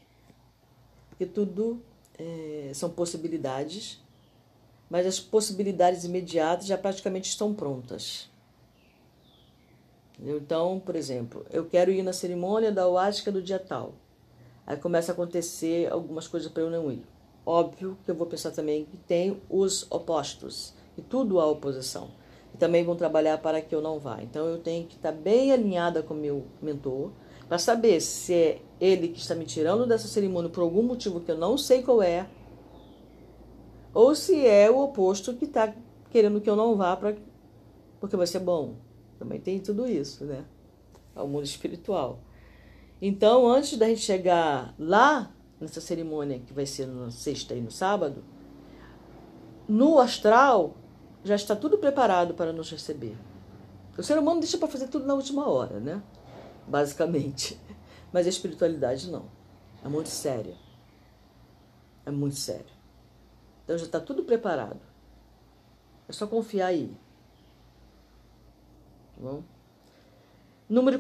Porque 1.11 1.27
tudo 1.27 1.83
é, 2.19 2.71
são 2.73 2.89
possibilidades 2.89 4.01
mas 4.91 5.07
as 5.07 5.21
possibilidades 5.21 6.05
imediatas 6.05 6.67
já 6.67 6.79
praticamente 6.79 7.29
estão 7.29 7.53
prontas. 7.53 8.31
Então, 10.19 10.81
por 10.81 10.97
exemplo, 10.97 11.45
eu 11.51 11.67
quero 11.67 11.91
ir 11.93 12.03
na 12.03 12.13
cerimônia 12.13 12.73
da 12.73 12.89
oástica 12.89 13.31
do 13.31 13.43
dia 13.43 13.59
tal. 13.59 13.95
Aí 14.67 14.77
começa 14.77 15.13
a 15.13 15.15
acontecer 15.15 15.91
algumas 15.93 16.27
coisas 16.27 16.51
para 16.51 16.63
eu 16.63 16.71
não 16.71 16.91
ir. 16.91 17.05
Óbvio 17.45 17.97
que 18.05 18.11
eu 18.11 18.15
vou 18.15 18.27
pensar 18.27 18.51
também 18.51 18.85
que 18.85 18.97
tem 18.97 19.41
os 19.49 19.87
opostos, 19.91 20.75
e 20.97 21.03
tudo 21.03 21.39
há 21.39 21.47
oposição. 21.47 22.11
Também 22.59 22.85
vão 22.85 22.97
trabalhar 22.97 23.39
para 23.39 23.61
que 23.61 23.75
eu 23.75 23.81
não 23.81 23.99
vá. 23.99 24.23
Então 24.23 24.47
eu 24.47 24.59
tenho 24.59 24.87
que 24.87 24.97
estar 24.97 25.13
bem 25.13 25.53
alinhada 25.53 26.03
com 26.03 26.15
o 26.15 26.17
meu 26.17 26.45
mentor, 26.61 27.11
para 27.49 27.59
saber 27.59 28.01
se 28.01 28.35
é 28.35 28.63
ele 28.81 29.09
que 29.09 29.19
está 29.19 29.35
me 29.35 29.47
tirando 29.47 29.87
dessa 29.87 30.07
cerimônia 30.07 30.51
por 30.51 30.63
algum 30.63 30.83
motivo 30.83 31.21
que 31.21 31.31
eu 31.31 31.39
não 31.39 31.57
sei 31.57 31.83
qual 31.83 32.03
é, 32.03 32.29
ou 33.95 34.15
se 34.15 34.47
é 34.47 34.71
o 34.71 34.79
oposto 34.79 35.35
que 35.35 35.47
está 35.47 35.73
querendo 36.11 36.41
que 36.41 36.49
eu 36.49 36.57
não 36.57 36.77
vá 36.77 36.97
pra, 36.97 37.15
porque 37.99 38.17
vai 38.17 38.27
ser 38.27 38.41
bom. 38.41 38.75
Também 39.19 39.41
tem 39.41 39.59
tudo 39.59 39.87
isso, 39.87 40.25
né? 40.25 40.45
Ao 41.15 41.27
mundo 41.27 41.45
espiritual. 41.45 42.21
Então, 43.01 43.49
antes 43.49 43.77
da 43.77 43.89
gente 43.89 44.01
chegar 44.01 44.75
lá, 44.79 45.33
nessa 45.61 45.81
cerimônia 45.81 46.39
que 46.39 46.53
vai 46.53 46.67
ser 46.67 46.87
na 46.87 47.11
sexta 47.11 47.55
e 47.55 47.61
no 47.61 47.71
sábado, 47.71 48.23
no 49.69 49.99
astral 49.99 50.77
já 51.29 51.37
está 51.37 51.55
tudo 51.55 51.79
preparado 51.79 52.35
para 52.35 52.53
nos 52.53 52.71
receber. 52.71 53.17
O 53.97 54.03
ser 54.03 54.19
humano 54.19 54.41
deixa 54.41 54.57
para 54.57 54.69
fazer 54.69 54.89
tudo 54.89 55.07
na 55.07 55.15
última 55.15 55.49
hora, 55.49 55.79
né? 55.79 56.03
Basicamente. 56.67 57.61
Mas 58.13 58.27
a 58.27 58.31
espiritualidade 58.31 59.11
não. 59.11 59.27
É 59.85 59.89
muito 59.89 60.09
séria. 60.09 60.57
É 62.07 62.11
muito 62.11 62.37
séria. 62.37 62.79
Então 63.65 63.77
já 63.77 63.85
está 63.85 64.01
tudo 64.01 64.25
preparado. 64.25 64.81
É 66.09 66.13
só 66.13 66.27
confiar 66.27 66.69
aí. 66.69 66.97
Tá 69.15 69.23
bom? 69.23 69.43
Número 70.69 70.99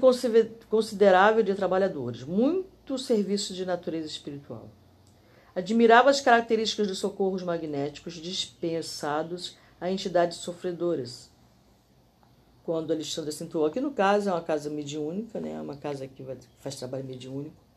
considerável 0.68 1.42
de 1.42 1.54
trabalhadores, 1.54 2.24
muito 2.24 2.98
serviço 2.98 3.54
de 3.54 3.64
natureza 3.64 4.06
espiritual. 4.06 4.68
Admirava 5.54 6.08
as 6.10 6.20
características 6.20 6.86
dos 6.86 6.98
socorros 6.98 7.42
magnéticos 7.42 8.14
dispensados 8.14 9.56
a 9.80 9.90
entidades 9.90 10.38
sofredoras. 10.38 11.30
Quando 12.64 12.92
Alexandre 12.92 13.30
acentuou, 13.30 13.66
aqui 13.66 13.80
no 13.80 13.92
caso 13.92 14.28
é 14.28 14.32
uma 14.32 14.42
casa 14.42 14.68
mediúnica, 14.68 15.40
né? 15.40 15.60
uma 15.60 15.76
casa 15.76 16.06
que 16.06 16.24
faz 16.58 16.76
trabalho 16.76 17.04
mediúnico 17.04 17.68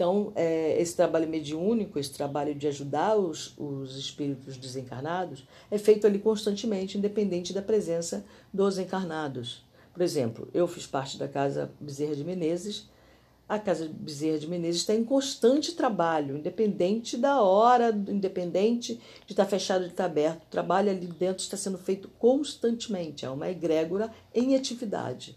então, 0.00 0.32
é, 0.34 0.80
esse 0.80 0.96
trabalho 0.96 1.28
mediúnico, 1.28 1.98
esse 1.98 2.10
trabalho 2.10 2.54
de 2.54 2.66
ajudar 2.66 3.16
os, 3.16 3.52
os 3.58 3.98
espíritos 3.98 4.56
desencarnados, 4.56 5.46
é 5.70 5.76
feito 5.76 6.06
ali 6.06 6.18
constantemente, 6.18 6.96
independente 6.96 7.52
da 7.52 7.60
presença 7.60 8.24
dos 8.50 8.78
encarnados. 8.78 9.62
Por 9.92 10.00
exemplo, 10.00 10.48
eu 10.54 10.66
fiz 10.66 10.86
parte 10.86 11.18
da 11.18 11.28
Casa 11.28 11.70
Bezerra 11.78 12.16
de 12.16 12.24
Menezes. 12.24 12.88
A 13.50 13.58
Casa 13.58 13.90
Bezerra 13.92 14.38
de 14.38 14.46
Menezes 14.46 14.82
está 14.82 14.94
em 14.94 15.02
constante 15.02 15.74
trabalho, 15.74 16.36
independente 16.36 17.16
da 17.16 17.42
hora, 17.42 17.90
independente 17.90 18.94
de 19.26 19.32
estar 19.32 19.44
fechado, 19.44 19.86
de 19.86 19.90
estar 19.90 20.04
aberto. 20.04 20.44
O 20.44 20.50
trabalho 20.50 20.88
ali 20.88 21.08
dentro 21.08 21.42
está 21.42 21.56
sendo 21.56 21.76
feito 21.76 22.08
constantemente. 22.10 23.24
É 23.24 23.28
uma 23.28 23.50
egrégora 23.50 24.08
em 24.32 24.54
atividade. 24.54 25.36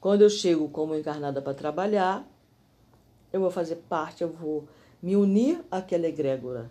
Quando 0.00 0.22
eu 0.22 0.28
chego 0.28 0.68
como 0.70 0.96
encarnada 0.96 1.40
para 1.40 1.54
trabalhar, 1.54 2.28
eu 3.32 3.40
vou 3.40 3.50
fazer 3.52 3.76
parte, 3.88 4.22
eu 4.22 4.28
vou 4.28 4.66
me 5.00 5.14
unir 5.14 5.64
àquela 5.70 6.08
egrégora. 6.08 6.68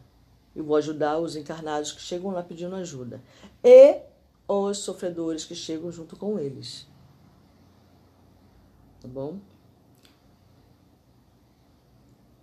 e 0.54 0.62
vou 0.62 0.76
ajudar 0.76 1.20
os 1.20 1.38
encarnados 1.38 1.94
que 1.94 2.02
chegam 2.02 2.32
lá 2.32 2.44
pedindo 2.44 2.76
ajuda. 2.76 3.22
E 3.64 4.02
os 4.46 4.80
sofredores 4.80 5.46
que 5.46 5.56
chegam 5.56 5.90
junto 5.90 6.18
com 6.18 6.38
eles. 6.38 6.86
Tá 9.02 9.08
bom? 9.08 9.40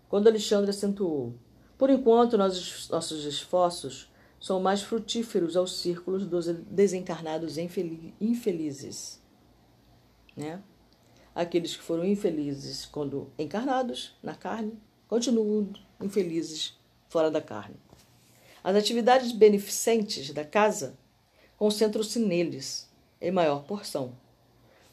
Quando 0.09 0.29
Alexandre 0.29 0.71
acentuou, 0.71 1.35
por 1.77 1.91
enquanto 1.91 2.39
nossos, 2.39 2.89
nossos 2.89 3.25
esforços 3.25 4.11
são 4.41 4.61
mais 4.61 4.83
frutíferos 4.83 5.57
aos 5.57 5.79
círculos 5.79 6.27
dos 6.27 6.47
desencarnados 6.47 7.57
infelizes. 7.59 9.21
Né? 10.37 10.63
Aqueles 11.35 11.77
que 11.77 11.83
foram 11.83 12.05
infelizes 12.05 12.87
quando 12.87 13.31
encarnados 13.39 14.17
na 14.23 14.35
carne 14.35 14.79
continuam 15.09 15.71
infelizes 16.01 16.79
fora 17.09 17.31
da 17.31 17.41
carne. 17.41 17.77
As 18.63 18.75
atividades 18.75 19.33
beneficentes 19.33 20.33
da 20.33 20.45
casa 20.45 20.99
concentram-se 21.57 22.19
neles 22.19 22.91
em 23.21 23.31
maior 23.31 23.65
porção, 23.65 24.17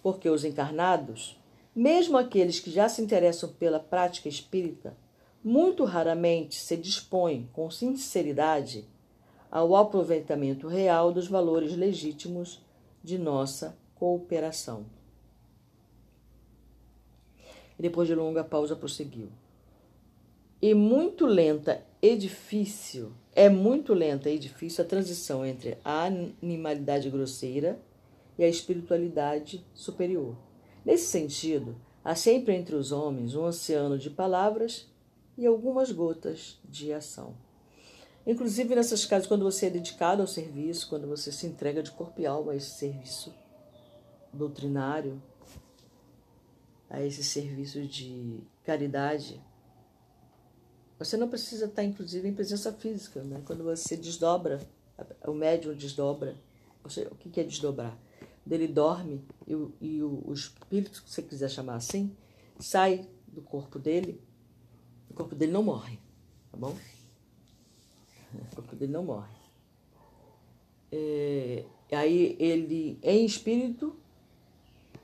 porque 0.01 0.29
os 0.29 0.45
encarnados, 0.45 1.39
mesmo 1.75 2.17
aqueles 2.17 2.59
que 2.59 2.71
já 2.71 2.87
se 2.87 3.01
interessam 3.01 3.49
pela 3.53 3.79
prática 3.79 4.29
espírita, 4.29 4.95
muito 5.43 5.83
raramente 5.83 6.55
se 6.55 6.77
dispõem 6.77 7.49
com 7.51 7.69
sinceridade 7.69 8.85
ao 9.51 9.75
aproveitamento 9.75 10.67
real 10.67 11.11
dos 11.11 11.27
valores 11.27 11.75
legítimos 11.75 12.61
de 13.03 13.17
nossa 13.17 13.77
cooperação. 13.95 14.85
Depois 17.77 18.07
de 18.07 18.15
longa 18.15 18.43
pausa 18.43 18.75
prosseguiu. 18.75 19.29
E 20.61 20.73
muito 20.73 21.25
lenta 21.25 21.83
e 22.01 22.15
difícil, 22.15 23.11
é 23.35 23.49
muito 23.49 23.93
lenta 23.93 24.29
e 24.29 24.39
difícil 24.39 24.83
a 24.83 24.87
transição 24.87 25.45
entre 25.45 25.77
a 25.83 26.05
animalidade 26.05 27.09
grosseira 27.09 27.77
e 28.37 28.43
a 28.43 28.47
espiritualidade 28.47 29.65
superior. 29.73 30.37
Nesse 30.85 31.07
sentido, 31.07 31.75
há 32.03 32.15
sempre 32.15 32.55
entre 32.55 32.75
os 32.75 32.91
homens 32.91 33.35
um 33.35 33.43
oceano 33.43 33.97
de 33.97 34.09
palavras 34.09 34.87
e 35.37 35.45
algumas 35.45 35.91
gotas 35.91 36.59
de 36.63 36.91
ação. 36.91 37.35
Inclusive 38.25 38.75
nessas 38.75 39.05
casas, 39.05 39.27
quando 39.27 39.43
você 39.43 39.65
é 39.65 39.69
dedicado 39.69 40.21
ao 40.21 40.27
serviço, 40.27 40.87
quando 40.87 41.07
você 41.07 41.31
se 41.31 41.45
entrega 41.45 41.83
de 41.83 41.91
corpo 41.91 42.21
e 42.21 42.25
alma 42.25 42.53
a 42.53 42.55
esse 42.55 42.71
serviço 42.71 43.33
doutrinário, 44.31 45.21
a 46.89 47.01
esse 47.01 47.23
serviço 47.23 47.81
de 47.81 48.39
caridade, 48.63 49.41
você 50.97 51.17
não 51.17 51.27
precisa 51.27 51.65
estar, 51.65 51.83
inclusive, 51.83 52.27
em 52.27 52.33
presença 52.33 52.71
física. 52.71 53.21
Né? 53.23 53.41
Quando 53.45 53.63
você 53.63 53.97
desdobra, 53.97 54.61
o 55.25 55.33
médium 55.33 55.73
desdobra. 55.73 56.35
Você, 56.83 57.07
o 57.07 57.15
que 57.15 57.39
é 57.39 57.43
desdobrar? 57.43 57.97
Ele 58.49 58.67
dorme 58.67 59.23
e, 59.47 59.55
o, 59.55 59.73
e 59.79 60.03
o, 60.03 60.23
o 60.25 60.33
espírito, 60.33 60.97
se 60.97 61.03
você 61.07 61.21
quiser 61.21 61.49
chamar 61.49 61.75
assim, 61.75 62.15
sai 62.59 63.07
do 63.27 63.41
corpo 63.41 63.79
dele. 63.79 64.21
O 65.09 65.13
corpo 65.13 65.35
dele 65.35 65.51
não 65.51 65.63
morre, 65.63 65.99
tá 66.51 66.57
bom? 66.57 66.75
O 68.51 68.55
corpo 68.55 68.75
dele 68.75 68.91
não 68.91 69.03
morre. 69.03 69.33
É, 70.91 71.63
aí 71.91 72.35
ele, 72.39 72.99
em 73.01 73.25
espírito, 73.25 73.95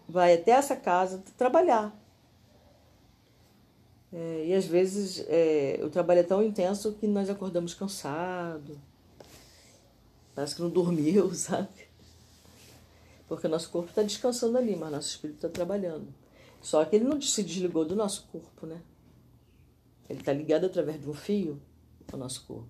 vai 0.07 0.33
até 0.33 0.51
essa 0.51 0.75
casa 0.75 1.23
trabalhar. 1.37 1.97
É, 4.11 4.45
e 4.47 4.53
às 4.53 4.65
vezes 4.65 5.23
é, 5.27 5.79
o 5.83 5.89
trabalho 5.89 6.21
é 6.21 6.23
tão 6.23 6.43
intenso 6.43 6.93
que 6.93 7.07
nós 7.07 7.29
acordamos 7.29 7.73
cansados. 7.73 8.77
Parece 10.33 10.55
que 10.55 10.61
não 10.61 10.69
dormiu, 10.69 11.33
sabe? 11.35 11.88
Porque 13.29 13.47
o 13.47 13.49
nosso 13.49 13.69
corpo 13.69 13.89
está 13.89 14.03
descansando 14.03 14.57
ali, 14.57 14.75
mas 14.75 14.91
nosso 14.91 15.09
espírito 15.09 15.37
está 15.37 15.49
trabalhando. 15.49 16.13
Só 16.59 16.83
que 16.83 16.97
ele 16.97 17.05
não 17.05 17.21
se 17.21 17.43
desligou 17.43 17.85
do 17.85 17.95
nosso 17.95 18.27
corpo, 18.27 18.65
né? 18.65 18.81
Ele 20.09 20.19
está 20.19 20.33
ligado 20.33 20.65
através 20.65 20.99
de 20.99 21.07
um 21.07 21.13
fio 21.13 21.61
ao 22.11 22.19
nosso 22.19 22.45
corpo. 22.45 22.67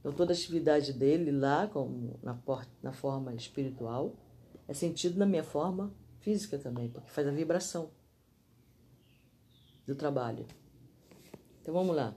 Então 0.00 0.12
toda 0.12 0.32
a 0.32 0.34
atividade 0.34 0.92
dele 0.92 1.30
lá, 1.30 1.68
como 1.68 2.18
na, 2.22 2.36
na 2.82 2.92
forma 2.92 3.32
espiritual, 3.34 4.16
é 4.66 4.74
sentido 4.74 5.18
na 5.18 5.26
minha 5.26 5.44
forma 5.44 5.94
física 6.20 6.58
também, 6.58 6.88
porque 6.88 7.10
faz 7.10 7.28
a 7.28 7.30
vibração 7.30 7.90
do 9.86 9.94
trabalho. 9.94 10.46
Então 11.60 11.74
vamos 11.74 11.94
lá. 11.94 12.16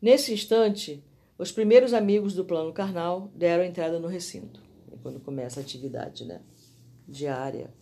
Nesse 0.00 0.32
instante, 0.32 1.02
os 1.38 1.50
primeiros 1.50 1.92
amigos 1.92 2.34
do 2.34 2.44
plano 2.44 2.72
carnal 2.72 3.32
deram 3.34 3.64
entrada 3.64 3.98
no 3.98 4.06
recinto, 4.06 4.62
quando 5.02 5.20
começa 5.20 5.60
a 5.60 5.62
atividade 5.62 6.24
né, 6.24 6.40
diária. 7.06 7.72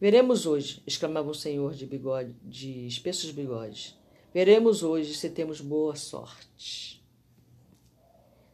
Veremos 0.00 0.46
hoje, 0.46 0.82
exclamava 0.86 1.30
o 1.30 1.34
senhor 1.34 1.74
de 1.74 1.86
bigode, 1.86 2.34
de 2.42 2.86
espessos 2.86 3.30
bigodes. 3.30 3.98
Veremos 4.32 4.82
hoje 4.82 5.14
se 5.14 5.30
temos 5.30 5.60
boa 5.60 5.94
sorte. 5.96 7.04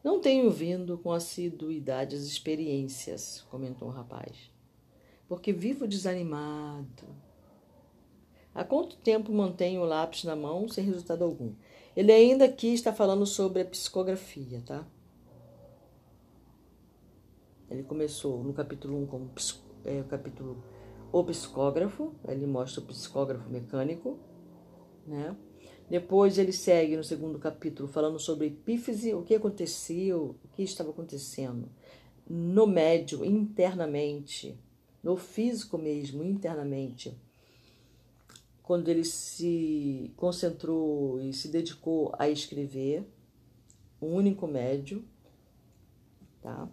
Não 0.03 0.21
tenho 0.21 0.51
vindo 0.51 0.99
com 0.99 1.13
assiduidade 1.13 2.17
as 2.17 2.23
experiências, 2.23 3.45
comentou 3.51 3.89
o 3.89 3.91
rapaz 3.93 4.51
porque 5.31 5.53
vivo 5.53 5.87
desanimado. 5.87 7.07
Há 8.53 8.65
quanto 8.65 8.97
tempo 8.97 9.33
mantenho 9.33 9.83
o 9.83 9.85
lápis 9.85 10.25
na 10.25 10.35
mão 10.35 10.69
sem 10.69 10.85
resultado 10.85 11.23
algum? 11.23 11.55
Ele 11.97 12.11
ainda 12.11 12.47
aqui 12.47 12.75
está 12.75 12.93
falando 12.93 13.25
sobre 13.25 13.63
a 13.63 13.65
psicografia, 13.65 14.61
tá? 14.67 14.85
Ele 17.71 17.83
começou 17.83 18.43
no 18.43 18.53
capítulo 18.53 19.01
1 19.03 19.07
como 19.07 19.31
é, 19.85 20.01
o 20.01 20.05
capítulo 20.05 20.63
o 21.13 21.25
psicógrafo, 21.25 22.15
ele 22.27 22.47
mostra 22.47 22.81
o 22.81 22.87
psicógrafo 22.87 23.49
mecânico, 23.51 24.19
né? 25.07 25.37
Depois 25.89 26.39
ele 26.39 26.53
segue 26.53 26.97
no 26.97 27.03
segundo 27.03 27.39
capítulo 27.39 27.89
falando 27.89 28.19
sobre 28.19 28.47
epífise, 28.47 29.13
o 29.13 29.23
que 29.23 29.35
aconteceu, 29.35 30.37
o 30.45 30.49
que 30.49 30.63
estava 30.63 30.91
acontecendo 30.91 31.69
no 32.29 32.65
médio, 32.65 33.25
internamente, 33.25 34.57
no 35.03 35.17
físico 35.17 35.77
mesmo, 35.77 36.23
internamente. 36.23 37.21
Quando 38.63 38.89
ele 38.89 39.03
se 39.03 40.13
concentrou 40.17 41.21
e 41.21 41.33
se 41.33 41.49
dedicou 41.49 42.13
a 42.17 42.29
escrever, 42.29 43.05
um 44.01 44.15
único 44.15 44.47
médio, 44.47 45.05
tá? 46.41 46.69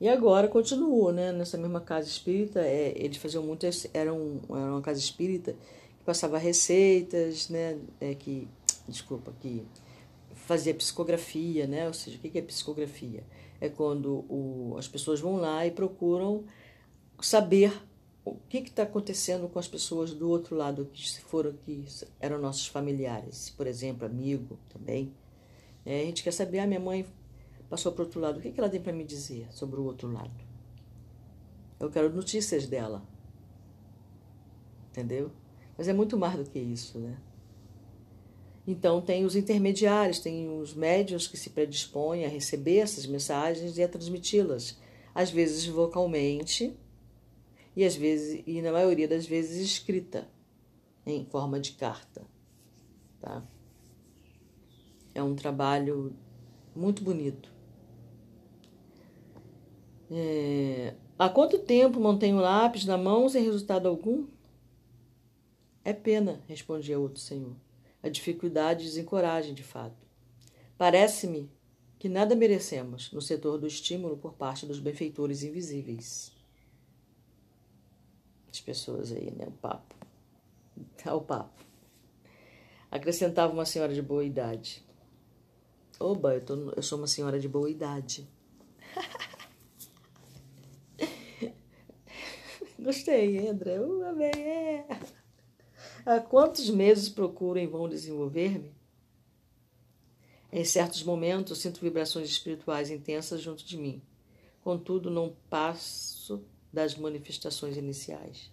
E 0.00 0.08
agora 0.08 0.46
continuou, 0.48 1.12
né? 1.12 1.32
Nessa 1.32 1.56
mesma 1.56 1.80
casa 1.80 2.06
espírita, 2.06 2.60
é, 2.60 2.92
eles 2.96 3.16
faziam 3.16 3.42
muito, 3.42 3.66
era, 3.94 4.12
um, 4.12 4.40
era 4.50 4.70
uma 4.72 4.82
casa 4.82 4.98
espírita 4.98 5.52
que 5.52 6.04
passava 6.04 6.36
receitas, 6.36 7.48
né? 7.48 7.78
É, 8.00 8.14
que, 8.14 8.46
desculpa, 8.86 9.32
que 9.40 9.66
fazia 10.34 10.74
psicografia, 10.74 11.66
né? 11.66 11.86
Ou 11.86 11.94
seja, 11.94 12.18
o 12.18 12.20
que 12.20 12.38
é 12.38 12.42
psicografia? 12.42 13.24
É 13.58 13.70
quando 13.70 14.24
o, 14.28 14.76
as 14.78 14.86
pessoas 14.86 15.18
vão 15.18 15.36
lá 15.36 15.66
e 15.66 15.70
procuram 15.70 16.44
saber 17.20 17.72
o 18.22 18.34
que 18.48 18.58
está 18.58 18.82
acontecendo 18.82 19.48
com 19.48 19.58
as 19.58 19.68
pessoas 19.68 20.12
do 20.12 20.28
outro 20.28 20.56
lado, 20.56 20.90
que 20.92 21.20
foram 21.20 21.52
que 21.64 21.84
eram 22.20 22.38
nossos 22.38 22.66
familiares, 22.66 23.50
por 23.56 23.66
exemplo, 23.66 24.04
amigo 24.04 24.58
também. 24.68 25.12
É, 25.86 26.02
a 26.02 26.04
gente 26.04 26.22
quer 26.24 26.32
saber, 26.32 26.58
a 26.58 26.64
ah, 26.64 26.66
minha 26.66 26.80
mãe 26.80 27.06
passou 27.68 27.92
para 27.92 28.02
o 28.02 28.04
outro 28.06 28.20
lado, 28.20 28.38
o 28.38 28.42
que, 28.42 28.52
que 28.52 28.60
ela 28.60 28.68
tem 28.68 28.80
para 28.80 28.92
me 28.92 29.04
dizer 29.04 29.46
sobre 29.52 29.80
o 29.80 29.84
outro 29.84 30.10
lado? 30.10 30.30
Eu 31.78 31.90
quero 31.90 32.12
notícias 32.14 32.66
dela. 32.66 33.02
Entendeu? 34.90 35.30
Mas 35.76 35.88
é 35.88 35.92
muito 35.92 36.16
mais 36.16 36.36
do 36.36 36.50
que 36.50 36.58
isso, 36.58 36.98
né? 36.98 37.18
Então, 38.66 39.00
tem 39.00 39.24
os 39.24 39.36
intermediários, 39.36 40.18
tem 40.18 40.48
os 40.60 40.74
médios 40.74 41.28
que 41.28 41.36
se 41.36 41.50
predispõem 41.50 42.24
a 42.24 42.28
receber 42.28 42.78
essas 42.78 43.06
mensagens 43.06 43.78
e 43.78 43.82
a 43.82 43.88
transmiti-las, 43.88 44.78
às 45.14 45.30
vezes 45.30 45.66
vocalmente 45.66 46.76
e 47.76 47.84
às 47.84 47.94
vezes 47.94 48.42
e 48.46 48.60
na 48.62 48.72
maioria 48.72 49.06
das 49.06 49.26
vezes 49.26 49.64
escrita 49.64 50.28
em 51.04 51.24
forma 51.26 51.60
de 51.60 51.72
carta, 51.72 52.26
tá? 53.20 53.46
É 55.14 55.22
um 55.22 55.36
trabalho 55.36 56.12
muito 56.74 57.04
bonito. 57.04 57.55
É... 60.10 60.94
Há 61.18 61.28
quanto 61.28 61.58
tempo 61.58 61.98
mantenho 61.98 62.36
o 62.36 62.40
lápis 62.40 62.84
na 62.84 62.98
mão 62.98 63.28
sem 63.28 63.42
resultado 63.42 63.88
algum? 63.88 64.26
É 65.84 65.92
pena, 65.92 66.42
respondia 66.46 66.98
outro 66.98 67.20
senhor. 67.20 67.54
A 68.02 68.08
dificuldade 68.08 68.84
desencoraja, 68.84 69.52
de 69.52 69.62
fato. 69.62 70.06
Parece-me 70.76 71.50
que 71.98 72.08
nada 72.08 72.34
merecemos 72.34 73.10
no 73.12 73.22
setor 73.22 73.58
do 73.58 73.66
estímulo 73.66 74.16
por 74.16 74.34
parte 74.34 74.66
dos 74.66 74.78
benfeitores 74.78 75.42
invisíveis. 75.42 76.32
As 78.52 78.60
pessoas 78.60 79.12
aí, 79.12 79.30
né? 79.30 79.46
O 79.46 79.52
papo. 79.52 79.94
Tá 81.02 81.14
o 81.14 81.20
papo. 81.20 81.64
Acrescentava 82.90 83.52
uma 83.52 83.64
senhora 83.64 83.94
de 83.94 84.02
boa 84.02 84.24
idade. 84.24 84.84
Oba, 85.98 86.34
eu, 86.34 86.44
tô, 86.44 86.54
eu 86.72 86.82
sou 86.82 86.98
uma 86.98 87.06
senhora 87.06 87.38
de 87.40 87.48
boa 87.48 87.70
idade. 87.70 88.28
Gostei, 92.86 93.48
André. 93.48 93.78
Eu 93.78 94.06
amei. 94.06 94.30
É. 94.30 94.86
Há 96.06 96.20
quantos 96.20 96.70
meses 96.70 97.08
procuro 97.08 97.58
em 97.58 97.66
vão 97.66 97.88
desenvolver-me? 97.88 98.72
Em 100.52 100.64
certos 100.64 101.02
momentos 101.02 101.58
sinto 101.58 101.80
vibrações 101.80 102.28
espirituais 102.28 102.88
intensas 102.88 103.40
junto 103.40 103.64
de 103.64 103.76
mim. 103.76 104.00
Contudo, 104.62 105.10
não 105.10 105.34
passo 105.50 106.44
das 106.72 106.94
manifestações 106.94 107.76
iniciais. 107.76 108.52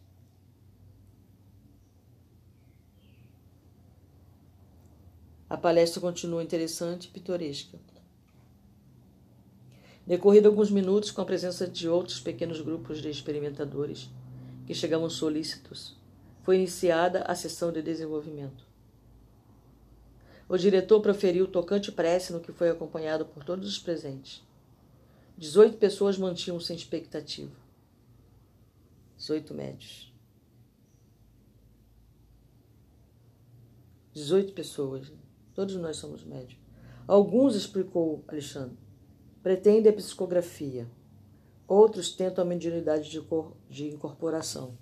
A 5.47 5.55
palestra 5.55 6.01
continua 6.01 6.41
interessante 6.41 7.05
e 7.05 7.11
pitoresca. 7.11 7.79
Decorrido 10.07 10.49
alguns 10.49 10.71
minutos, 10.71 11.11
com 11.11 11.21
a 11.21 11.25
presença 11.25 11.67
de 11.67 11.87
outros 11.87 12.19
pequenos 12.19 12.59
grupos 12.59 12.99
de 12.99 13.11
experimentadores 13.11 14.09
que 14.65 14.73
chegavam 14.73 15.09
solícitos, 15.09 15.95
foi 16.43 16.55
iniciada 16.55 17.21
a 17.23 17.35
sessão 17.35 17.71
de 17.71 17.81
desenvolvimento. 17.81 18.65
O 20.47 20.57
diretor 20.57 21.01
proferiu 21.01 21.47
tocante 21.47 21.91
prece 21.91 22.33
no 22.33 22.39
que 22.39 22.51
foi 22.51 22.69
acompanhado 22.69 23.25
por 23.25 23.43
todos 23.43 23.67
os 23.67 23.79
presentes. 23.79 24.43
Dezoito 25.37 25.77
pessoas 25.77 26.17
mantinham-se 26.17 26.71
em 26.71 26.75
expectativa. 26.75 27.55
Dezoito 29.17 29.53
médios. 29.53 30.13
Dezoito 34.13 34.53
pessoas. 34.53 35.11
Todos 35.55 35.75
nós 35.75 35.97
somos 35.97 36.23
médios. 36.23 36.59
Alguns, 37.07 37.55
explicou 37.55 38.23
Alexandre, 38.27 38.77
pretendem 39.41 39.91
a 39.91 39.95
psicografia. 39.95 40.87
Outros 41.67 42.11
tentam 42.11 42.43
a 42.43 42.47
mediunidade 42.47 43.09
de, 43.09 43.21
de 43.69 43.87
incorporação. 43.89 44.77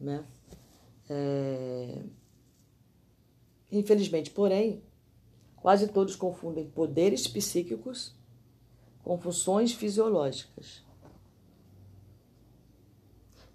Né? 0.00 0.24
É... 1.08 2.02
Infelizmente, 3.70 4.30
porém, 4.30 4.82
quase 5.56 5.88
todos 5.88 6.14
confundem 6.14 6.68
poderes 6.68 7.26
psíquicos 7.26 8.14
com 9.02 9.18
funções 9.18 9.72
fisiológicas. 9.72 10.84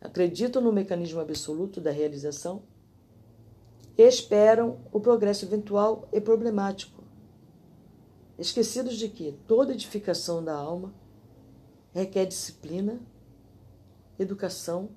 Acreditam 0.01 0.61
no 0.61 0.71
mecanismo 0.71 1.19
absoluto 1.19 1.79
da 1.79 1.91
realização 1.91 2.63
esperam 4.01 4.79
o 4.93 4.99
progresso 4.99 5.43
eventual 5.43 6.07
e 6.13 6.21
problemático, 6.21 7.03
esquecidos 8.37 8.95
de 8.95 9.09
que 9.09 9.37
toda 9.45 9.73
edificação 9.73 10.41
da 10.41 10.55
alma 10.55 10.93
requer 11.99 12.25
disciplina, 12.25 12.97
educação, 14.17 14.89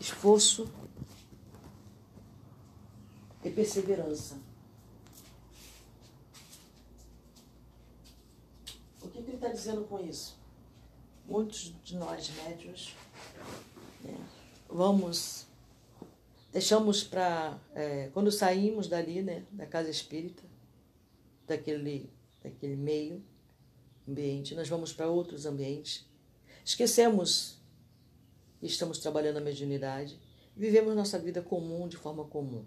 esforço 0.00 0.70
e 3.44 3.50
perseverança. 3.50 4.38
O 9.02 9.08
que 9.08 9.18
ele 9.18 9.34
está 9.34 9.48
dizendo 9.48 9.84
com 9.84 10.00
isso? 10.00 10.38
Muitos 11.26 11.74
de 11.84 11.96
nós 11.96 12.30
médios 12.30 12.94
né, 14.02 14.16
vamos, 14.68 15.46
deixamos 16.52 17.04
para, 17.04 17.58
é, 17.74 18.08
quando 18.14 18.32
saímos 18.32 18.88
dali, 18.88 19.22
né, 19.22 19.44
da 19.52 19.66
casa 19.66 19.90
espírita, 19.90 20.42
daquele, 21.46 22.10
daquele 22.42 22.76
meio, 22.76 23.22
ambiente, 24.08 24.54
nós 24.54 24.68
vamos 24.68 24.92
para 24.92 25.08
outros 25.08 25.46
ambientes. 25.46 26.08
Esquecemos 26.64 27.60
que 28.58 28.66
estamos 28.66 28.98
trabalhando 28.98 29.38
a 29.38 29.40
mediunidade, 29.40 30.18
vivemos 30.56 30.94
nossa 30.94 31.18
vida 31.18 31.42
comum 31.42 31.88
de 31.88 31.96
forma 31.96 32.24
comum. 32.24 32.64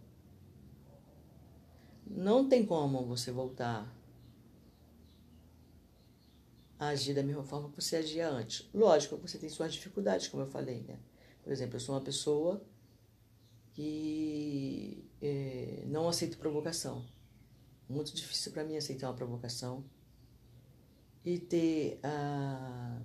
Não 2.05 2.47
tem 2.47 2.65
como 2.65 3.05
você 3.05 3.31
voltar 3.31 3.95
a 6.79 6.87
agir 6.87 7.13
da 7.13 7.21
mesma 7.21 7.43
forma 7.43 7.69
que 7.69 7.81
você 7.81 7.97
agia 7.97 8.29
antes. 8.29 8.67
Lógico, 8.73 9.17
você 9.17 9.37
tem 9.37 9.49
suas 9.49 9.73
dificuldades, 9.73 10.27
como 10.27 10.43
eu 10.43 10.47
falei, 10.47 10.81
né? 10.83 10.97
Por 11.43 11.51
exemplo, 11.51 11.75
eu 11.75 11.79
sou 11.79 11.95
uma 11.95 12.01
pessoa 12.01 12.63
que 13.73 15.05
é, 15.21 15.83
não 15.87 16.07
aceito 16.07 16.37
provocação. 16.37 17.05
Muito 17.87 18.13
difícil 18.15 18.51
para 18.51 18.63
mim 18.63 18.77
aceitar 18.77 19.07
uma 19.07 19.15
provocação 19.15 19.83
e 21.29 21.37
ter 21.37 21.99
a 22.01 22.99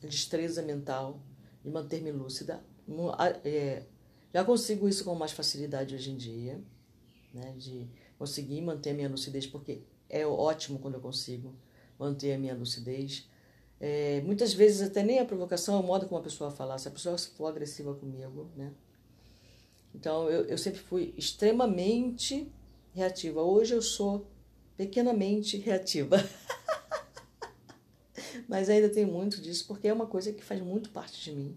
destreza 0.00 0.62
mental 0.62 1.20
de 1.64 1.70
manter-me 1.70 2.12
lúcida. 2.12 2.62
É, 3.44 3.82
já 4.32 4.44
consigo 4.44 4.88
isso 4.88 5.04
com 5.04 5.16
mais 5.16 5.32
facilidade 5.32 5.96
hoje 5.96 6.12
em 6.12 6.16
dia, 6.16 6.62
né, 7.32 7.52
de 7.58 7.88
conseguir 8.16 8.60
manter 8.60 8.90
a 8.90 8.94
minha 8.94 9.08
lucidez, 9.08 9.48
porque 9.48 9.82
é 10.08 10.24
ótimo 10.24 10.78
quando 10.78 10.94
eu 10.94 11.00
consigo 11.00 11.52
manter 11.98 12.34
a 12.34 12.38
minha 12.38 12.54
lucidez. 12.54 13.28
É, 13.80 14.20
muitas 14.20 14.52
vezes 14.52 14.82
até 14.82 15.02
nem 15.02 15.18
a 15.18 15.24
provocação 15.24 15.76
é 15.76 15.80
o 15.80 15.82
modo 15.82 16.06
como 16.06 16.20
a 16.20 16.22
pessoa 16.22 16.52
falar, 16.52 16.78
se 16.78 16.86
a 16.86 16.92
pessoa 16.92 17.18
for 17.18 17.46
agressiva 17.46 17.92
comigo, 17.94 18.48
né? 18.56 18.72
Então 19.92 20.30
eu, 20.30 20.44
eu 20.44 20.58
sempre 20.58 20.78
fui 20.78 21.12
extremamente 21.16 22.48
reativa. 22.92 23.42
Hoje 23.42 23.74
eu 23.74 23.82
sou 23.82 24.24
pequenamente 24.76 25.56
reativa. 25.56 26.16
mas 28.48 28.68
ainda 28.68 28.88
tem 28.88 29.04
muito 29.04 29.40
disso, 29.40 29.66
porque 29.66 29.88
é 29.88 29.92
uma 29.92 30.06
coisa 30.06 30.32
que 30.32 30.44
faz 30.44 30.60
muito 30.60 30.90
parte 30.90 31.22
de 31.22 31.32
mim. 31.32 31.56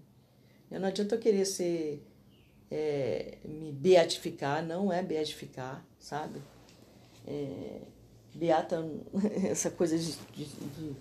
Eu 0.69 0.80
não 0.80 0.88
adianta 0.88 1.15
eu 1.15 1.19
querer 1.19 1.45
ser. 1.45 2.06
É, 2.69 3.38
me 3.45 3.71
beatificar, 3.71 4.62
não 4.62 4.91
é 4.91 5.02
beatificar, 5.02 5.86
sabe? 5.97 6.41
É, 7.26 7.80
beata, 8.36 8.84
essa 9.50 9.71
coisa 9.71 9.97
de. 9.97 10.12
de, 10.36 10.45
de... 10.45 10.95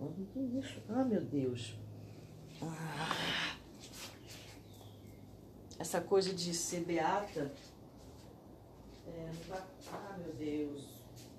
É 0.00 0.58
isso? 0.58 0.80
Ah, 0.88 1.04
meu 1.04 1.20
Deus! 1.20 1.74
Ah, 2.62 3.56
essa 5.78 6.00
coisa 6.00 6.32
de 6.32 6.54
ser 6.54 6.84
beata. 6.84 7.52
É, 9.06 9.30
ah, 9.92 10.16
meu 10.18 10.32
Deus! 10.34 10.94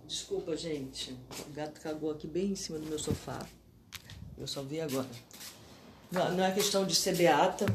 Desculpa, 0.07 0.55
gente. 0.55 1.17
O 1.47 1.51
gato 1.51 1.81
cagou 1.81 2.11
aqui 2.11 2.27
bem 2.27 2.51
em 2.51 2.55
cima 2.55 2.77
do 2.77 2.85
meu 2.85 2.99
sofá. 2.99 3.45
Eu 4.37 4.47
só 4.47 4.61
vi 4.61 4.81
agora. 4.81 5.07
Não, 6.11 6.31
não 6.33 6.43
é 6.43 6.51
questão 6.51 6.85
de 6.85 6.93
ser 6.93 7.15
beata, 7.15 7.65